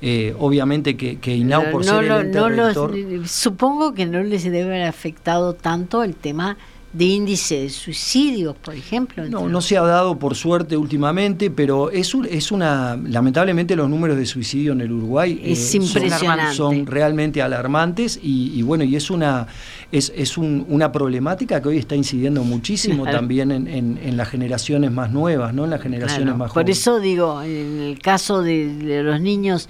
Eh, 0.00 0.32
obviamente 0.38 0.96
que, 0.96 1.18
que 1.18 1.34
INAU 1.34 1.72
por 1.72 1.84
ser 1.84 2.04
el 2.04 2.36
ente 2.36 3.26
Supongo 3.26 3.94
que 3.94 4.06
no 4.06 4.22
les 4.22 4.44
debe 4.44 4.62
haber 4.62 4.82
afectado 4.84 5.54
tanto 5.54 6.04
el 6.04 6.14
tema 6.14 6.56
de 6.92 7.04
índice 7.04 7.60
de 7.60 7.68
suicidios, 7.68 8.56
por 8.56 8.74
ejemplo. 8.74 9.28
No, 9.28 9.46
no 9.46 9.60
se 9.60 9.76
ha 9.76 9.82
dado 9.82 10.18
por 10.18 10.34
suerte 10.34 10.76
últimamente, 10.76 11.50
pero 11.50 11.90
es, 11.90 12.14
es 12.30 12.50
una, 12.50 12.96
lamentablemente 12.96 13.76
los 13.76 13.90
números 13.90 14.16
de 14.16 14.24
suicidio 14.24 14.72
en 14.72 14.80
el 14.80 14.92
Uruguay 14.92 15.38
eh, 15.44 15.54
son, 15.54 16.86
realmente 16.86 17.42
alarmantes 17.42 18.18
y, 18.22 18.62
bueno, 18.62 18.84
y 18.84 18.96
es 18.96 19.10
una, 19.10 19.46
es, 19.92 20.10
es 20.16 20.38
una 20.38 20.90
problemática 20.90 21.60
que 21.60 21.68
hoy 21.68 21.78
está 21.78 21.94
incidiendo 21.94 22.42
muchísimo 22.42 23.04
también 23.04 23.50
en, 23.50 23.68
en, 23.68 24.16
las 24.16 24.28
generaciones 24.28 24.90
más 24.90 25.12
nuevas, 25.12 25.52
¿no? 25.52 25.64
En 25.64 25.70
las 25.70 25.82
generaciones 25.82 26.34
más 26.36 26.50
jóvenes. 26.50 26.54
Por 26.54 26.70
eso 26.70 27.00
digo, 27.00 27.42
en 27.42 27.80
el 27.80 27.98
caso 27.98 28.42
de, 28.42 29.02
los 29.04 29.20
niños 29.20 29.68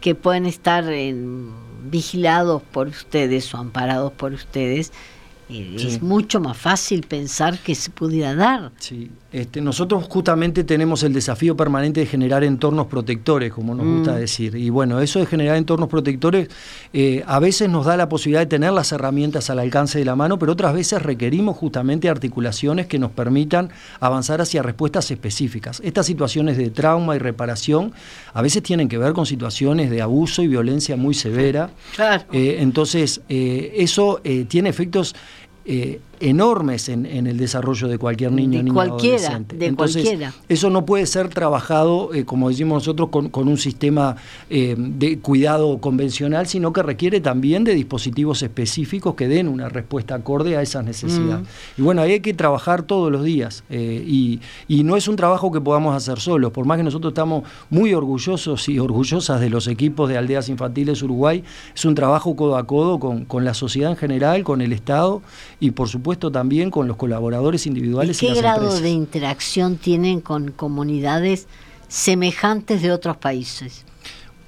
que 0.00 0.14
pueden 0.16 0.46
estar 0.46 0.84
vigilados 1.90 2.62
por 2.62 2.88
ustedes 2.88 3.54
o 3.54 3.58
amparados 3.58 4.12
por 4.12 4.32
ustedes, 4.32 4.92
es 5.50 6.02
mucho 6.02 6.40
más 6.40 6.56
fácil 6.56 7.02
pensar 7.02 7.58
que 7.58 7.74
se 7.74 7.90
pudiera 7.90 8.34
dar. 8.34 8.72
Sí, 8.78 9.10
este, 9.32 9.60
nosotros 9.60 10.06
justamente 10.08 10.64
tenemos 10.64 11.04
el 11.04 11.12
desafío 11.12 11.56
permanente 11.56 12.00
de 12.00 12.06
generar 12.06 12.42
entornos 12.42 12.88
protectores, 12.88 13.52
como 13.52 13.76
nos 13.76 13.86
gusta 13.86 14.12
mm. 14.12 14.16
decir. 14.16 14.56
Y 14.56 14.70
bueno, 14.70 15.00
eso 15.00 15.20
de 15.20 15.26
generar 15.26 15.56
entornos 15.56 15.88
protectores 15.88 16.48
eh, 16.92 17.22
a 17.26 17.38
veces 17.38 17.68
nos 17.68 17.86
da 17.86 17.96
la 17.96 18.08
posibilidad 18.08 18.40
de 18.40 18.46
tener 18.46 18.72
las 18.72 18.90
herramientas 18.90 19.48
al 19.48 19.60
alcance 19.60 20.00
de 20.00 20.04
la 20.04 20.16
mano, 20.16 20.38
pero 20.38 20.52
otras 20.52 20.74
veces 20.74 21.02
requerimos 21.02 21.56
justamente 21.56 22.08
articulaciones 22.08 22.86
que 22.86 22.98
nos 22.98 23.12
permitan 23.12 23.70
avanzar 24.00 24.40
hacia 24.40 24.62
respuestas 24.62 25.08
específicas. 25.12 25.80
Estas 25.84 26.06
situaciones 26.06 26.56
de 26.56 26.70
trauma 26.70 27.14
y 27.14 27.20
reparación 27.20 27.92
a 28.34 28.42
veces 28.42 28.64
tienen 28.64 28.88
que 28.88 28.98
ver 28.98 29.12
con 29.12 29.26
situaciones 29.26 29.90
de 29.90 30.02
abuso 30.02 30.42
y 30.42 30.48
violencia 30.48 30.96
muy 30.96 31.14
severa. 31.14 31.70
Claro. 31.94 32.24
Eh, 32.32 32.56
entonces, 32.58 33.20
eh, 33.28 33.74
eso 33.76 34.20
tiene 34.48 34.70
efectos 34.70 35.14
eh, 35.70 36.00
enormes 36.20 36.88
en, 36.88 37.06
el 37.06 37.36
desarrollo 37.38 37.88
de 37.88 37.98
cualquier 37.98 38.32
niño 38.32 38.58
de 38.58 38.64
niña 38.64 38.74
cualquiera, 38.74 39.16
adolescente. 39.16 39.56
De 39.56 39.66
Entonces, 39.66 40.02
cualquiera. 40.02 40.34
eso 40.48 40.70
no 40.70 40.84
puede 40.84 41.06
ser 41.06 41.28
trabajado, 41.28 42.12
eh, 42.14 42.24
como 42.24 42.50
decimos 42.50 42.86
nosotros, 42.86 43.08
con, 43.08 43.48
un 43.48 43.56
sistema 43.56 44.16
eh, 44.50 44.76
de 44.78 45.18
cuidado 45.18 45.78
convencional, 45.78 46.46
sino 46.46 46.72
que 46.72 46.82
requiere 46.82 47.20
también 47.20 47.64
de 47.64 47.74
dispositivos 47.74 48.42
específicos 48.42 49.14
que 49.14 49.28
den 49.28 49.48
una 49.48 49.68
respuesta 49.68 50.14
acorde 50.14 50.56
a 50.56 50.62
esas 50.62 50.84
necesidades. 50.84 51.42
Mm. 51.42 51.80
Y 51.80 51.82
bueno, 51.82 52.02
ahí 52.02 52.12
hay 52.12 52.20
que 52.20 52.34
trabajar 52.34 52.82
todos 52.82 53.10
los 53.10 53.24
días. 53.24 53.64
Eh, 53.70 54.04
y, 54.06 54.40
no 54.90 54.96
es 54.96 55.06
un 55.08 55.14
trabajo 55.14 55.52
que 55.52 55.60
podamos 55.60 55.94
hacer 55.94 56.18
solos, 56.18 56.52
por 56.52 56.64
más 56.64 56.76
que 56.76 56.82
nosotros 56.82 57.12
estamos 57.12 57.44
muy 57.68 57.94
orgullosos 57.94 58.68
y 58.68 58.78
orgullosas 58.78 59.40
de 59.40 59.48
los 59.50 59.68
equipos 59.68 60.08
de 60.08 60.16
Aldeas 60.16 60.48
Infantiles 60.48 61.02
Uruguay, 61.02 61.44
es 61.74 61.84
un 61.84 61.94
trabajo 61.94 62.34
codo 62.34 62.56
a 62.56 62.66
codo 62.66 62.98
con, 62.98 63.24
con 63.24 63.44
la 63.44 63.54
sociedad 63.54 63.90
en 63.90 63.96
general, 63.96 64.42
con 64.42 64.62
el 64.62 64.72
Estado 64.72 65.22
y 65.60 65.70
por 65.70 65.88
supuesto 65.88 66.09
también 66.18 66.70
con 66.70 66.88
los 66.88 66.96
colaboradores 66.96 67.66
individuales. 67.66 68.22
¿Y 68.22 68.26
qué 68.26 68.34
grado 68.34 68.80
de 68.80 68.90
interacción 68.90 69.76
tienen 69.76 70.20
con 70.20 70.50
comunidades 70.50 71.46
semejantes 71.88 72.82
de 72.82 72.92
otros 72.92 73.16
países? 73.16 73.84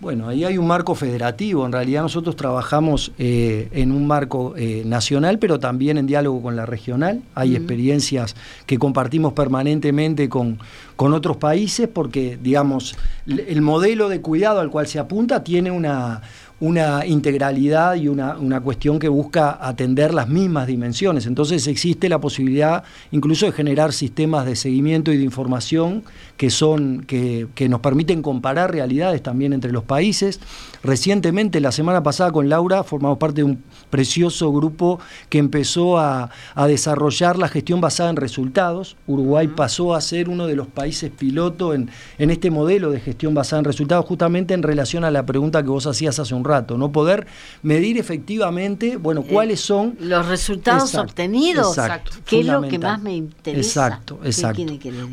Bueno, 0.02 0.26
ahí 0.28 0.44
hay 0.44 0.58
un 0.58 0.66
marco 0.66 0.96
federativo. 0.96 1.64
En 1.64 1.70
realidad 1.70 2.02
nosotros 2.02 2.34
trabajamos 2.34 3.12
eh, 3.18 3.68
en 3.70 3.92
un 3.92 4.08
marco 4.08 4.52
eh, 4.56 4.82
nacional, 4.84 5.38
pero 5.38 5.60
también 5.60 5.96
en 5.96 6.08
diálogo 6.08 6.42
con 6.42 6.56
la 6.56 6.66
regional. 6.66 7.22
Hay 7.36 7.54
experiencias 7.54 8.34
que 8.66 8.78
compartimos 8.78 9.32
permanentemente 9.32 10.28
con, 10.28 10.58
con 10.96 11.12
otros 11.12 11.36
países 11.36 11.86
porque, 11.86 12.36
digamos, 12.42 12.96
el 13.26 13.62
modelo 13.62 14.08
de 14.08 14.20
cuidado 14.20 14.58
al 14.58 14.70
cual 14.70 14.88
se 14.88 14.98
apunta 14.98 15.44
tiene 15.44 15.70
una, 15.70 16.22
una 16.62 17.04
integralidad 17.04 17.96
y 17.96 18.06
una, 18.06 18.60
cuestión 18.60 19.00
que 19.00 19.08
busca 19.08 19.58
atender 19.60 20.14
las 20.14 20.28
mismas 20.28 20.68
dimensiones. 20.68 21.26
Entonces 21.26 21.66
existe 21.66 22.08
la 22.08 22.20
posibilidad 22.20 22.84
incluso 23.10 23.46
de 23.46 23.52
generar 23.52 23.92
sistemas 23.92 24.46
de 24.46 24.54
seguimiento 24.54 25.10
y 25.10 25.16
de 25.16 25.24
información 25.24 26.04
que, 26.36 26.50
son, 26.50 27.02
que, 27.02 27.48
que 27.56 27.68
nos 27.68 27.80
permiten 27.80 28.22
comparar 28.22 28.70
realidades 28.70 29.24
también 29.24 29.52
entre 29.52 29.72
los 29.72 29.82
países. 29.82 30.38
Recientemente, 30.82 31.60
la 31.60 31.72
semana 31.72 32.02
pasada 32.02 32.32
con 32.32 32.48
Laura, 32.48 32.82
formamos 32.82 33.18
parte 33.18 33.36
de 33.36 33.44
un 33.44 33.62
precioso 33.90 34.52
grupo 34.52 34.98
que 35.28 35.38
empezó 35.38 35.98
a, 35.98 36.30
desarrollar 36.66 37.38
la 37.38 37.48
gestión 37.48 37.80
basada 37.80 38.10
en 38.10 38.16
resultados. 38.16 38.96
Uruguay 39.06 39.48
pasó 39.48 39.94
a 39.94 40.00
ser 40.00 40.28
uno 40.28 40.46
de 40.46 40.56
los 40.56 40.66
países 40.66 41.10
piloto 41.10 41.74
en, 41.74 41.90
en 42.18 42.30
este 42.30 42.50
modelo 42.50 42.90
de 42.90 43.00
gestión 43.00 43.34
basada 43.34 43.60
en 43.60 43.64
resultados, 43.64 44.06
justamente 44.06 44.54
en 44.54 44.62
relación 44.62 45.04
a 45.04 45.10
la 45.10 45.26
pregunta 45.26 45.62
que 45.62 45.68
vos 45.68 45.86
hacías 45.86 46.18
hace 46.18 46.34
un 46.34 46.44
rato 46.44 46.78
no 46.78 46.92
poder 46.92 47.26
medir 47.62 47.98
efectivamente, 47.98 48.96
bueno, 48.96 49.22
eh, 49.22 49.30
cuáles 49.30 49.60
son 49.60 49.96
los 50.00 50.26
resultados 50.26 50.94
obtenidos, 50.94 51.78
exacto, 51.78 52.12
que 52.24 52.40
es 52.40 52.46
lo 52.46 52.62
que 52.62 52.78
más 52.78 53.00
me 53.00 53.14
interesa. 53.14 53.86
Exacto, 53.86 54.20
exacto. 54.24 54.62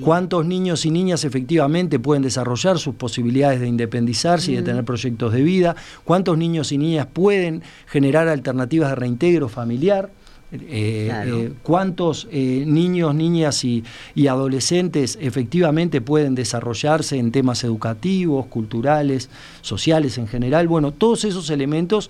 ¿Cuántos 0.02 0.46
niños 0.46 0.86
y 0.86 0.92
niñas 0.92 1.24
efectivamente 1.24 2.00
pueden 2.00 2.24
desarrollar 2.24 2.80
sus 2.80 2.96
posibilidades 2.96 3.60
de 3.60 3.68
independizarse 3.68 4.52
y 4.52 4.56
de 4.56 4.62
tener 4.64 4.84
proyectos 4.84 5.34
de 5.34 5.42
vida? 5.42 5.59
¿Cuántos 6.03 6.38
niños 6.38 6.72
y 6.72 6.78
niñas 6.78 7.07
pueden 7.12 7.64
generar 7.88 8.28
alternativas 8.28 8.89
de 8.89 8.95
reintegro 8.95 9.49
familiar? 9.49 10.10
Eh, 10.52 11.12
eh, 11.14 11.54
cuántos 11.62 12.28
eh, 12.32 12.64
niños, 12.66 13.14
niñas 13.14 13.64
y, 13.64 13.84
adolescentes 14.28 15.18
efectivamente 15.22 16.02
pueden 16.02 16.36
desarrollarse 16.36 17.18
en 17.18 17.32
temas 17.32 17.64
educativos, 17.64 18.45
culturales, 18.47 19.30
sociales 19.62 20.18
en 20.20 20.28
general. 20.28 20.68
Bueno, 20.68 20.91
todos 20.91 21.26
esos 21.26 21.50
elementos 21.50 22.10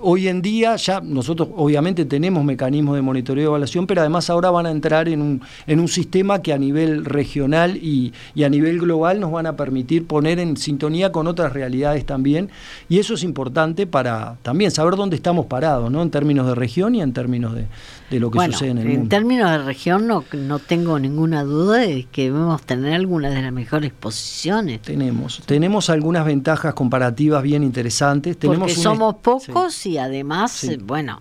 hoy 0.00 0.28
en 0.28 0.42
día 0.42 0.76
ya 0.76 1.00
nosotros 1.00 1.48
obviamente 1.56 2.04
tenemos 2.04 2.44
mecanismos 2.44 2.96
de 2.96 3.02
monitoreo 3.02 3.44
y 3.44 3.46
evaluación, 3.46 3.86
pero 3.86 4.02
además 4.02 4.28
ahora 4.28 4.50
van 4.50 4.66
a 4.66 4.70
entrar 4.70 5.08
en 5.08 5.22
un, 5.22 5.40
en 5.66 5.80
un 5.80 5.88
sistema 5.88 6.42
que 6.42 6.52
a 6.52 6.58
nivel 6.58 7.04
regional 7.06 7.76
y, 7.76 8.12
y 8.34 8.44
a 8.44 8.50
nivel 8.50 8.78
global 8.78 9.20
nos 9.20 9.32
van 9.32 9.46
a 9.46 9.56
permitir 9.56 10.06
poner 10.06 10.38
en 10.38 10.58
sintonía 10.58 11.12
con 11.12 11.26
otras 11.26 11.52
realidades 11.52 12.04
también. 12.04 12.50
Y 12.90 12.98
eso 12.98 13.14
es 13.14 13.22
importante 13.22 13.86
para 13.86 14.36
también 14.42 14.70
saber 14.70 14.96
dónde 14.96 15.16
estamos 15.16 15.46
parados, 15.46 15.90
¿no? 15.90 16.02
En 16.02 16.10
términos 16.10 16.46
de 16.46 16.54
región 16.54 16.94
y 16.94 17.00
en 17.00 17.12
términos 17.12 17.41
de, 17.50 18.20
lo 18.20 18.30
que 18.30 18.44
sucede 18.46 18.70
en 18.70 18.78
el 18.78 18.86
mundo. 18.86 19.02
En 19.02 19.08
términos 19.08 19.50
de 19.50 19.58
región 19.58 20.06
no, 20.06 20.24
no 20.32 20.58
tengo 20.58 20.98
ninguna 20.98 21.42
duda 21.44 21.78
de 21.78 22.06
que 22.10 22.24
debemos 22.24 22.62
tener 22.62 22.94
algunas 22.94 23.34
de 23.34 23.42
las 23.42 23.52
mejores 23.52 23.92
posiciones. 23.92 24.80
Tenemos, 24.82 25.42
tenemos 25.46 25.90
algunas 25.90 26.24
ventajas 26.24 26.74
comparativas 26.74 27.42
bien 27.42 27.62
interesantes. 27.62 28.36
Tenemos 28.38 28.68
Porque 28.68 28.74
somos 28.74 29.16
pocos 29.16 29.86
y 29.86 29.98
además, 29.98 30.66
bueno, 30.84 31.20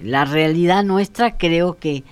la 0.00 0.24
realidad 0.24 0.84
nuestra 0.84 1.36
creo 1.36 1.78
que 1.78 2.04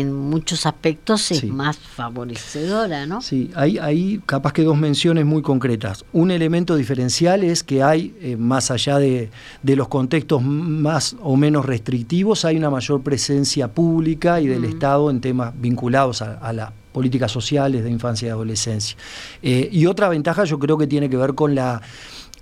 en 0.00 0.12
muchos 0.12 0.66
aspectos 0.66 1.30
es 1.30 1.44
más 1.44 1.78
favorecedora, 1.78 3.06
¿no? 3.06 3.22
Sí, 3.22 3.50
hay, 3.54 3.78
hay 3.78 4.20
capaz 4.26 4.52
que 4.52 4.62
dos 4.62 4.76
menciones 4.76 5.24
muy 5.24 5.40
concretas. 5.40 6.04
Un 6.12 6.30
elemento 6.30 6.76
diferencial 6.76 7.42
es 7.42 7.62
que 7.62 7.82
hay, 7.82 8.14
eh, 8.20 8.36
más 8.36 8.70
allá 8.70 8.98
de, 8.98 9.30
los 9.62 9.88
contextos 9.88 10.42
más 10.42 11.16
o 11.22 11.36
menos 11.36 11.64
restrictivos, 11.64 12.44
hay 12.44 12.56
una 12.56 12.68
mayor 12.68 13.02
presencia 13.02 13.68
pública 13.68 14.40
y 14.40 14.46
del 14.46 14.60
mm. 14.60 14.64
Estado 14.64 15.10
en 15.10 15.20
temas 15.20 15.54
vinculados 15.58 16.20
a, 16.20 16.52
las 16.52 16.72
políticas 16.92 17.32
sociales 17.32 17.82
de 17.82 17.90
infancia 17.90 18.28
y 18.28 18.30
adolescencia. 18.30 18.96
Eh, 19.42 19.68
y 19.72 19.86
otra 19.86 20.08
ventaja 20.08 20.44
yo 20.44 20.58
creo 20.58 20.76
que 20.76 20.86
tiene 20.86 21.08
que 21.08 21.16
ver 21.16 21.34
con 21.34 21.54
la 21.54 21.80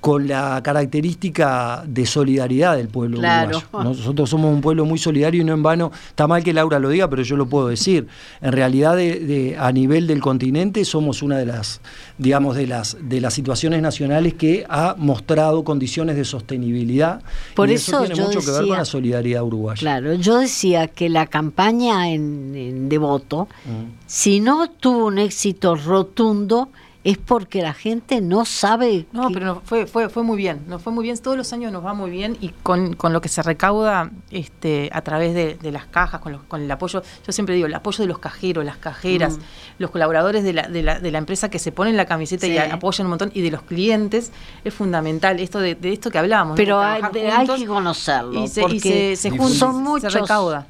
con 0.05 0.29
la 0.29 0.61
característica 0.63 1.83
de 1.87 2.05
solidaridad 2.05 2.77
del 2.77 2.89
pueblo 2.89 3.21
uruguayo. 3.21 3.63
Nosotros 3.73 4.29
somos 4.29 4.53
un 4.53 4.61
pueblo 4.61 4.85
muy 4.85 4.99
solidario 4.99 5.41
y 5.41 5.45
no 5.47 5.55
en 5.55 5.63
vano, 5.63 5.93
está 6.09 6.27
mal 6.27 6.45
que 6.45 6.53
Laura 6.53 6.79
lo 6.79 6.91
diga, 6.91 7.09
pero 7.09 7.23
yo 7.23 7.39
lo 7.39 7.47
puedo 7.47 7.69
decir. 7.69 8.07
En 8.43 8.53
realidad, 8.53 8.97
de, 8.97 9.57
a 9.59 9.73
nivel 9.73 10.07
del 10.07 10.21
continente, 10.21 10.85
somos 10.85 11.23
una 11.23 11.39
de 11.39 11.47
las, 11.47 11.81
digamos, 12.19 12.55
de 12.55 12.67
las, 12.67 12.99
de 13.01 13.23
las 13.23 13.33
situaciones 13.33 13.81
nacionales 13.81 14.35
que 14.35 14.67
ha 14.69 14.95
mostrado 14.99 15.65
condiciones 15.65 16.17
de 16.17 16.27
sostenibilidad. 16.27 17.23
Por 17.55 17.71
y 17.71 17.77
eso, 17.77 18.05
tiene 18.05 18.21
mucho 18.21 18.41
que 18.41 18.51
ver 18.51 18.67
con 18.67 18.77
la 18.77 18.85
solidaridad 18.85 19.43
uruguaya. 19.43 19.81
Claro, 19.81 20.13
yo 20.13 20.41
decía 20.41 20.87
que 20.87 21.09
la 21.09 21.29
campaña 21.29 22.11
en, 22.11 22.91
Devoto, 22.91 23.49
mm. 23.65 24.05
si 24.05 24.41
no 24.41 24.69
tuvo 24.69 25.07
un 25.07 25.17
éxito 25.17 25.77
rotundo, 25.77 26.69
es 27.05 27.19
porque 27.19 27.61
la 27.61 27.75
gente 27.75 28.23
no 28.23 28.47
sabe. 28.47 29.07
No, 29.13 29.31
pero 29.31 29.61
fue, 29.65 29.87
fue, 29.87 30.09
fue 30.09 30.23
muy 30.23 30.39
bien, 30.39 30.63
nos 30.67 30.81
fue 30.81 30.91
muy 30.91 31.05
bien, 31.05 31.19
todos 31.19 31.37
los 31.37 31.53
años 31.53 31.71
nos 31.71 31.85
va 31.85 31.93
muy 31.93 32.11
bien 32.11 32.39
y 32.41 32.49
con, 32.63 32.97
lo 32.99 33.21
que 33.21 33.29
se 33.29 33.43
recauda 33.43 34.11
este, 34.31 34.89
a 34.91 35.03
través 35.03 35.35
de, 35.35 35.71
las 35.71 35.85
cajas, 35.85 36.21
con, 36.21 36.39
con 36.49 36.63
el 36.63 36.71
apoyo, 36.71 37.03
yo 37.27 37.33
siempre 37.33 37.55
digo, 37.55 37.67
el 37.67 37.75
apoyo 37.75 38.03
de 38.03 38.09
los 38.09 38.19
cajeros, 38.19 38.65
las 38.65 38.79
cajeras, 38.79 39.37
mm. 39.37 39.43
los 39.79 39.91
colaboradores 39.91 40.45
de 40.45 40.55
la, 40.55 40.63
de, 40.63 40.83
la, 40.83 40.99
de 40.99 41.11
la 41.11 41.19
empresa 41.19 41.51
que 41.51 41.59
se 41.59 41.73
ponen 41.73 41.97
la 41.97 42.07
camiseta 42.07 42.47
y 42.47 42.57
apoyan 42.57 43.07
un 43.07 43.11
montón 43.11 43.31
y 43.35 43.43
de 43.43 43.51
los 43.51 43.63
clientes, 43.63 44.33
es 44.65 44.73
fundamental 44.73 45.39
esto 45.41 45.59
de, 45.59 45.77
esto 45.83 46.11
que 46.11 46.19
hablábamos. 46.19 46.57
Pero 46.57 46.81
hay, 46.81 47.03
que 47.13 47.67
conocerlo, 47.67 48.45
y 48.45 48.49
se, 48.49 48.63
porque 48.63 49.15
se, 49.17 49.31
son 49.51 49.83
muchos. 49.83 50.11
Se 50.11 50.21
recauda. 50.21 50.67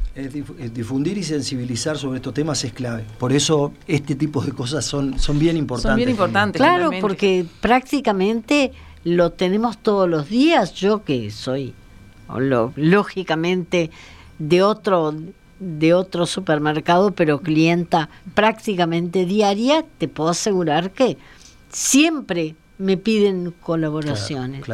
difundir 0.73 1.17
y 1.17 1.23
sensibilizar 1.23 1.97
sobre 1.97 2.17
estos 2.17 2.35
temas 2.35 2.65
es 2.65 2.73
clave. 2.73 3.05
Por 3.19 3.33
eso 3.33 3.73
este 3.87 4.17
tipo 4.17 4.43
de 4.43 4.51
cosas 4.51 4.85
son, 4.85 5.19
son 5.19 5.39
bien 5.39 5.57
importantes. 5.57 5.91
Son 5.91 5.97
bien 5.97 6.09
importantes 6.09 6.24
Claro, 6.53 6.91
porque 7.01 7.47
prácticamente 7.61 8.73
lo 9.05 9.33
tenemos 9.33 9.79
todos 9.79 10.09
los 10.09 10.29
días. 10.29 10.73
Yo 10.75 11.05
que 11.05 11.31
soy, 11.31 11.75
lógicamente, 12.77 13.91
de 14.39 14.63
otro 14.63 15.15
de 15.61 15.95
otro 15.95 16.27
supermercado, 16.27 17.13
pero 17.13 17.41
clienta 17.41 18.09
prácticamente 18.35 19.25
diaria, 19.25 19.85
te 19.99 20.09
puedo 20.09 20.31
asegurar 20.31 20.91
que 20.91 21.17
siempre 21.71 22.57
me 22.77 22.97
piden 22.97 23.55
colaboraciones. 23.63 24.65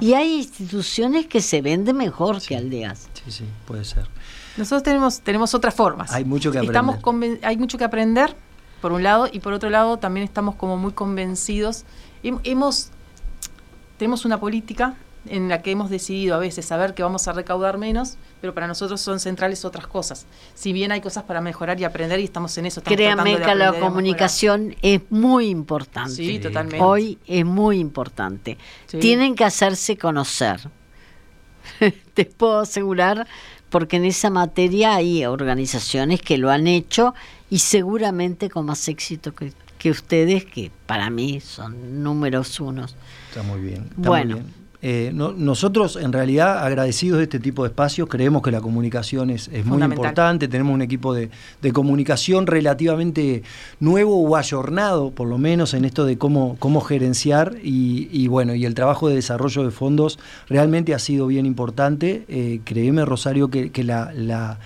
Y 0.00 0.14
hay 0.14 0.34
instituciones 0.34 1.26
que 1.26 1.40
se 1.40 1.62
venden 1.62 1.96
mejor 1.96 2.42
que 2.42 2.56
aldeas. 2.56 3.08
Sí, 3.24 3.30
sí, 3.30 3.44
puede 3.64 3.84
ser. 3.84 4.08
Nosotros 4.56 4.82
tenemos, 4.82 5.20
tenemos 5.20 5.54
otras 5.54 5.74
formas. 5.74 6.12
Hay 6.12 6.24
mucho 6.24 6.50
que 6.50 6.58
aprender. 6.58 6.76
Estamos 6.76 7.40
hay 7.42 7.56
mucho 7.56 7.78
que 7.78 7.84
aprender 7.84 8.36
por 8.84 8.92
un 8.92 9.02
lado, 9.02 9.30
y 9.32 9.40
por 9.40 9.54
otro 9.54 9.70
lado 9.70 9.96
también 9.96 10.24
estamos 10.24 10.56
como 10.56 10.76
muy 10.76 10.92
convencidos. 10.92 11.86
Hemos, 12.22 12.90
tenemos 13.96 14.26
una 14.26 14.38
política 14.38 14.94
en 15.26 15.48
la 15.48 15.62
que 15.62 15.70
hemos 15.70 15.88
decidido 15.88 16.34
a 16.34 16.38
veces 16.38 16.66
saber 16.66 16.92
que 16.92 17.02
vamos 17.02 17.26
a 17.26 17.32
recaudar 17.32 17.78
menos, 17.78 18.18
pero 18.42 18.52
para 18.52 18.66
nosotros 18.66 19.00
son 19.00 19.20
centrales 19.20 19.64
otras 19.64 19.86
cosas. 19.86 20.26
Si 20.52 20.74
bien 20.74 20.92
hay 20.92 21.00
cosas 21.00 21.24
para 21.24 21.40
mejorar 21.40 21.80
y 21.80 21.84
aprender 21.84 22.20
y 22.20 22.24
estamos 22.24 22.58
en 22.58 22.66
eso. 22.66 22.82
Créanme 22.82 23.38
que 23.38 23.54
la 23.54 23.72
comunicación 23.72 24.76
es 24.82 25.00
muy 25.08 25.46
importante. 25.46 26.16
Sí, 26.16 26.38
totalmente. 26.38 26.84
Hoy 26.84 27.18
es 27.26 27.46
muy 27.46 27.78
importante. 27.78 28.58
Tienen 29.00 29.34
que 29.34 29.44
hacerse 29.44 29.96
conocer. 29.96 30.60
Te 32.12 32.26
puedo 32.26 32.60
asegurar, 32.60 33.26
porque 33.70 33.96
en 33.96 34.04
esa 34.04 34.28
materia 34.28 34.94
hay 34.94 35.24
organizaciones 35.24 36.20
que 36.20 36.36
lo 36.36 36.50
han 36.50 36.66
hecho 36.66 37.14
y 37.54 37.58
seguramente 37.58 38.50
con 38.50 38.66
más 38.66 38.88
éxito 38.88 39.32
que, 39.32 39.52
ustedes, 39.88 40.44
que 40.44 40.72
para 40.86 41.08
mí 41.08 41.38
son 41.40 42.02
números 42.02 42.58
unos. 42.58 42.96
Está 43.28 43.44
muy 43.44 43.60
bien. 43.60 43.90
bueno. 43.96 44.38
Eh, 44.82 45.12
nosotros, 45.14 45.96
en 45.96 46.12
realidad, 46.12 46.64
agradecidos 46.64 47.18
de 47.18 47.24
este 47.24 47.38
tipo 47.38 47.62
de 47.62 47.68
espacios, 47.68 48.08
creemos 48.08 48.42
que 48.42 48.50
la 48.50 48.60
comunicación 48.60 49.30
es, 49.30 49.48
muy 49.64 49.80
importante. 49.82 50.48
Tenemos 50.48 50.74
un 50.74 50.82
equipo 50.82 51.14
de, 51.14 51.30
comunicación 51.72 52.48
relativamente 52.48 53.44
nuevo 53.78 54.20
o 54.20 54.36
ayornado, 54.36 55.12
por 55.12 55.28
lo 55.28 55.38
menos, 55.38 55.74
en 55.74 55.84
esto 55.84 56.04
de 56.04 56.18
cómo, 56.18 56.56
cómo 56.58 56.80
gerenciar. 56.80 57.54
Y, 57.62 58.26
bueno, 58.26 58.56
y 58.56 58.66
el 58.66 58.74
trabajo 58.74 59.08
de 59.08 59.14
desarrollo 59.14 59.62
de 59.62 59.70
fondos 59.70 60.18
realmente 60.48 60.92
ha 60.92 60.98
sido 60.98 61.28
bien 61.28 61.46
importante. 61.46 62.24
Eh, 62.26 62.60
créeme, 62.64 63.04
Rosario, 63.04 63.48
que, 63.48 63.70
la 63.84 64.12
la 64.12 64.58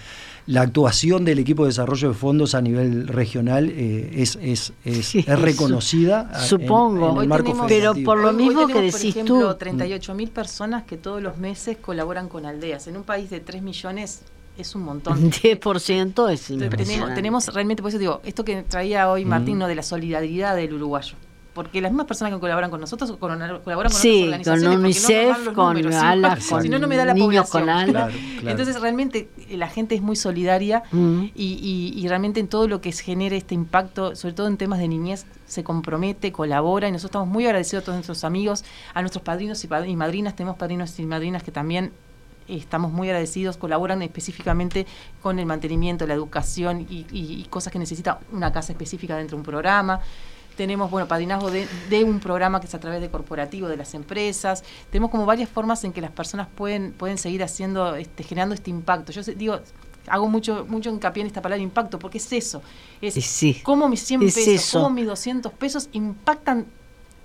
actuación 0.57 1.25
del 1.25 1.39
equipo 1.39 1.65
de 1.65 1.69
desarrollo 1.69 2.09
de 2.09 2.15
fondos 2.15 2.55
a 2.55 2.63
nivel 2.63 3.07
regional 3.07 3.71
eh, 3.71 4.11
es, 4.15 4.39
es, 4.41 4.73
es, 4.85 5.27
reconocida. 5.27 6.41
Supongo, 6.41 7.23
pero 7.69 7.95
por 8.05 8.19
lo 8.19 8.33
mismo 8.33 8.67
que 8.67 8.81
decís 8.81 9.15
por 9.15 9.23
ejemplo, 9.23 9.53
tú. 9.53 9.59
38 9.59 10.15
mil 10.15 10.31
personas 10.31 10.85
que 10.85 10.97
todos 10.97 11.23
los 11.23 11.37
meses 11.37 11.77
colaboran 11.77 12.29
con 12.29 12.47
aldeas. 12.47 12.87
En 12.87 12.97
un 12.97 13.03
país 13.03 13.29
de 13.29 13.41
3 13.41 13.63
millones 13.63 14.23
es 14.57 14.75
un 14.75 14.83
montón. 14.83 15.19
10% 15.31 16.33
es 16.33 16.51
impresionante. 16.51 17.15
Tenemos, 17.15 17.47
realmente, 17.53 17.83
por 17.83 17.91
eso 17.91 17.99
digo, 17.99 18.21
esto 18.25 18.45
que 18.45 18.63
traía 18.63 19.11
hoy 19.11 19.25
Martín, 19.25 19.59
¿no? 19.59 19.69
de 19.69 19.75
la 19.75 19.83
solidaridad 19.83 20.57
del 20.57 20.73
uruguayo 20.73 21.15
porque 21.59 21.81
las 21.81 21.91
mismas 21.91 22.07
personas 22.07 22.33
que 22.33 22.39
colaboran 22.39 22.71
con 22.71 22.81
nosotros 22.81 23.11
colaboran 23.19 23.51
con 23.61 23.75
otras 23.75 24.05
organizaciones. 24.05 24.47
Con 24.47 24.79
UNICEF, 24.79 25.53
con 25.55 25.93
alas, 25.93 26.47
con 26.47 26.63
si 26.63 26.69
no, 26.69 26.79
no 26.79 26.87
me 26.87 26.95
da 26.95 27.05
la 27.05 27.15
niños 27.15 27.51
con 27.51 27.69
alas. 27.69 28.15
Entonces, 28.45 28.81
realmente 28.81 29.29
eh, 29.49 29.57
la 29.57 29.67
gente 29.67 29.97
es 29.97 30.01
muy 30.01 30.15
solidaria 30.15 30.85
mm. 30.93 31.31
y, 31.35 32.07
realmente 32.07 32.39
en 32.39 32.47
todo 32.47 32.69
lo 32.69 32.81
que 32.81 32.93
genere 32.93 33.37
este 33.37 33.57
impacto, 33.57 34.15
sobre 34.15 34.35
todo 34.35 34.47
en 34.47 34.57
temas 34.57 34.79
de 34.79 34.87
niñez, 34.87 35.27
se 35.47 35.65
compromete, 35.65 36.31
colabora 36.31 36.87
y 36.87 36.93
nosotros 36.93 37.11
estamos 37.11 37.29
muy 37.29 37.45
agradecidos 37.45 37.83
a 37.83 37.85
todos 37.87 37.97
nuestros 37.97 38.23
amigos, 38.23 38.65
a 38.95 39.01
nuestros 39.01 39.25
padrinos 39.25 39.65
y, 39.65 39.97
madrinas. 39.97 40.37
Tenemos 40.37 40.59
padrinos 40.59 40.97
y 41.01 41.07
madrinas 41.07 41.43
que 41.43 41.51
también 41.51 41.91
estamos 42.47 42.93
muy 42.93 43.09
agradecidos, 43.09 43.57
colaboran 43.57 44.01
específicamente 44.03 44.87
con 45.21 45.41
el 45.41 45.47
mantenimiento, 45.47 46.07
la 46.07 46.15
educación 46.15 46.87
y, 46.89 47.05
y, 47.11 47.45
cosas 47.51 47.73
que 47.73 47.81
necesita 47.81 48.21
una 48.31 48.53
casa 48.53 48.71
específica 48.71 49.17
dentro 49.17 49.37
de 49.37 49.41
un 49.41 49.45
programa 49.45 50.03
tenemos, 50.59 50.91
bueno, 50.91 51.07
padrinazgo 51.07 51.53
de, 51.53 52.05
un 52.05 52.19
programa 52.19 52.61
que 52.61 52.67
es 52.67 52.75
a 52.75 52.81
través 52.81 53.01
de 53.01 53.09
corporativo 53.09 53.69
de 53.69 53.77
las 53.77 53.95
empresas, 53.95 54.65
tenemos 54.91 55.13
como 55.13 55.25
varias 55.25 55.49
formas 55.49 55.85
en 55.85 55.93
que 55.93 56.01
las 56.01 56.11
personas 56.11 56.49
pueden, 56.53 56.93
pueden 56.93 57.17
seguir 57.17 57.45
haciendo, 57.45 57.95
este, 57.95 58.25
generando 58.25 58.57
este 58.57 58.69
impacto. 58.69 59.13
Yo 59.13 59.23
digo, 59.23 59.61
hago 60.09 60.29
mucho, 60.29 60.67
mucho 60.69 60.91
hincapié 60.91 61.21
en 61.21 61.29
esta 61.29 61.41
palabra 61.41 61.63
impacto, 61.63 62.01
porque 62.01 62.19
es 62.19 62.33
eso, 62.33 62.61
es 63.01 63.63
cómo 63.63 63.89
mis 63.89 64.03
100 64.03 64.21
pesos, 64.21 64.71
cómo 64.73 64.91
mis 64.91 65.07
200 65.07 65.53
pesos 65.53 65.89
impactan 65.93 66.67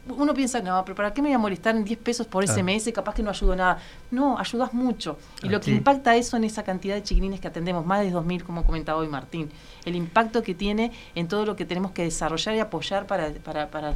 uno 0.07 0.33
piensa, 0.33 0.61
no, 0.61 0.83
pero 0.83 0.95
¿para 0.95 1.13
qué 1.13 1.21
me 1.21 1.29
voy 1.29 1.35
a 1.35 1.39
molestar 1.39 1.75
en 1.75 1.85
10 1.85 1.99
pesos 1.99 2.27
por 2.27 2.45
SMS? 2.45 2.91
Capaz 2.93 3.15
que 3.15 3.23
no 3.23 3.29
ayudo 3.29 3.55
nada. 3.55 3.79
No, 4.11 4.37
ayudas 4.37 4.73
mucho. 4.73 5.17
Y 5.41 5.49
lo 5.49 5.61
que 5.61 5.71
impacta 5.71 6.15
eso 6.15 6.35
en 6.35 6.43
esa 6.43 6.63
cantidad 6.63 6.95
de 6.95 7.03
chiquilines 7.03 7.39
que 7.39 7.47
atendemos, 7.47 7.85
más 7.85 8.01
de 8.01 8.11
2.000, 8.11 8.43
como 8.43 8.65
comentaba 8.65 8.99
hoy 8.99 9.07
Martín, 9.07 9.49
el 9.85 9.95
impacto 9.95 10.43
que 10.43 10.55
tiene 10.55 10.91
en 11.15 11.27
todo 11.27 11.45
lo 11.45 11.55
que 11.55 11.65
tenemos 11.65 11.91
que 11.91 12.03
desarrollar 12.03 12.55
y 12.55 12.59
apoyar 12.59 13.07
para, 13.07 13.31
para, 13.31 13.71
para 13.71 13.93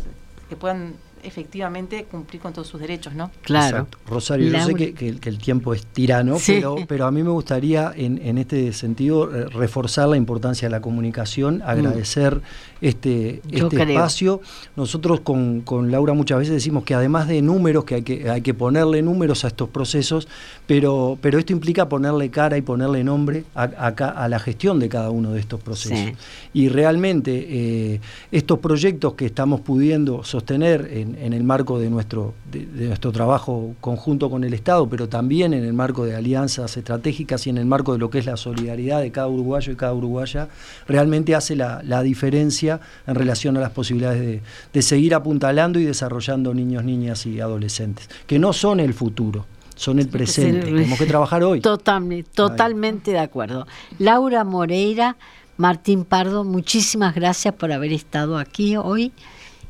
que 0.47 0.55
puedan 0.55 0.95
efectivamente 1.23 2.05
cumplir 2.05 2.41
con 2.41 2.53
todos 2.53 2.67
sus 2.67 2.79
derechos, 2.79 3.13
¿no? 3.13 3.31
Claro. 3.41 3.87
Rosario, 4.07 4.51
yo 4.51 4.65
sé 4.65 4.93
que, 4.93 5.07
el 5.09 5.37
tiempo 5.37 5.73
es 5.73 5.85
tirano, 5.85 6.37
pero, 6.45 6.75
pero 6.87 7.05
a 7.05 7.11
mí 7.11 7.23
me 7.23 7.29
gustaría 7.29 7.91
en, 7.95 8.37
este 8.37 8.73
sentido 8.73 9.35
eh, 9.35 9.45
reforzar 9.45 10.07
la 10.09 10.17
importancia 10.17 10.67
de 10.67 10.71
la 10.71 10.81
comunicación, 10.81 11.59
mm. 11.59 11.61
agradecer 11.63 12.41
este, 12.81 13.41
este 13.51 13.81
espacio. 13.81 14.41
Nosotros 14.75 15.21
con, 15.21 15.63
Laura 15.91 16.13
muchas 16.13 16.39
veces 16.39 16.53
decimos 16.53 16.83
que 16.83 16.93
además 16.93 17.27
de 17.27 17.41
números, 17.41 17.85
que 17.85 17.95
hay 17.95 18.01
que, 18.03 18.29
hay 18.29 18.41
que 18.41 18.53
ponerle 18.53 19.01
números 19.01 19.45
a 19.45 19.47
estos 19.47 19.69
procesos, 19.69 20.27
pero, 20.65 21.17
pero 21.21 21.39
esto 21.39 21.53
implica 21.53 21.89
ponerle 21.89 22.29
cara 22.29 22.57
y 22.57 22.61
ponerle 22.61 23.03
nombre 23.03 23.43
a, 23.55 23.63
a, 23.63 24.27
la 24.27 24.39
gestión 24.39 24.79
de 24.79 24.89
cada 24.89 25.09
uno 25.09 25.31
de 25.33 25.39
estos 25.39 25.61
procesos. 25.61 26.17
Y 26.53 26.69
realmente 26.69 27.45
eh, 27.49 28.01
estos 28.31 28.59
proyectos 28.59 29.13
que 29.13 29.25
estamos 29.25 29.61
pudiendo 29.61 30.23
sostener 30.23 30.89
en 30.91 31.06
en, 31.19 31.33
el 31.33 31.43
marco 31.43 31.79
de 31.79 31.89
nuestro, 31.89 32.33
de, 32.51 32.65
nuestro 32.87 33.11
trabajo 33.11 33.75
conjunto 33.81 34.29
con 34.29 34.43
el 34.43 34.53
Estado, 34.53 34.87
pero 34.89 35.07
también 35.09 35.53
en 35.53 35.63
el 35.63 35.73
marco 35.73 36.05
de 36.05 36.15
alianzas 36.15 36.77
estratégicas 36.77 37.47
y 37.47 37.49
en 37.49 37.57
el 37.57 37.65
marco 37.65 37.93
de 37.93 37.99
lo 37.99 38.09
que 38.09 38.19
es 38.19 38.25
la 38.25 38.37
solidaridad 38.37 39.01
de 39.01 39.11
cada 39.11 39.27
uruguayo 39.27 39.71
y 39.71 39.75
cada 39.75 39.93
uruguaya, 39.93 40.49
realmente 40.87 41.35
hace 41.35 41.55
la, 41.55 41.81
diferencia 42.03 42.79
en 43.07 43.15
relación 43.15 43.57
a 43.57 43.59
las 43.59 43.71
posibilidades 43.71 44.21
de, 44.21 44.41
de 44.71 44.81
seguir 44.81 45.15
apuntalando 45.15 45.79
y 45.79 45.83
desarrollando 45.83 46.53
niños, 46.53 46.83
niñas 46.83 47.25
y 47.25 47.39
adolescentes, 47.39 48.09
que 48.25 48.39
no 48.39 48.53
son 48.53 48.79
el 48.79 48.93
futuro, 48.93 49.45
son 49.77 49.99
el 49.99 50.09
presente. 50.09 50.65
Tenemos 50.65 50.97
que 50.97 51.05
trabajar 51.05 51.43
hoy. 51.43 51.61
Totalmente, 51.61 52.29
totalmente 52.33 53.11
de 53.11 53.19
acuerdo. 53.19 53.67
Laura 53.99 54.43
Moreira, 54.43 55.17
Martín 55.55 56.03
Pardo, 56.03 56.43
muchísimas 56.43 57.15
gracias 57.15 57.53
por 57.53 57.71
haber 57.71 57.93
estado 57.93 58.37
aquí 58.37 58.75
hoy. 58.75 59.13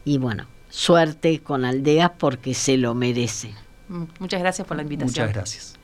Y 0.06 0.18
bueno, 0.18 0.46
suerte 0.78 1.40
con 1.40 1.66
Aldeas 1.66 2.12
porque 2.20 2.54
se 2.54 2.78
lo 2.78 2.94
merece. 2.94 3.52
Muchas 4.20 4.40
gracias 4.40 4.68
por 4.68 4.78
la 4.78 4.84
invitación. 4.84 5.26
Muchas 5.26 5.34
gracias. 5.34 5.77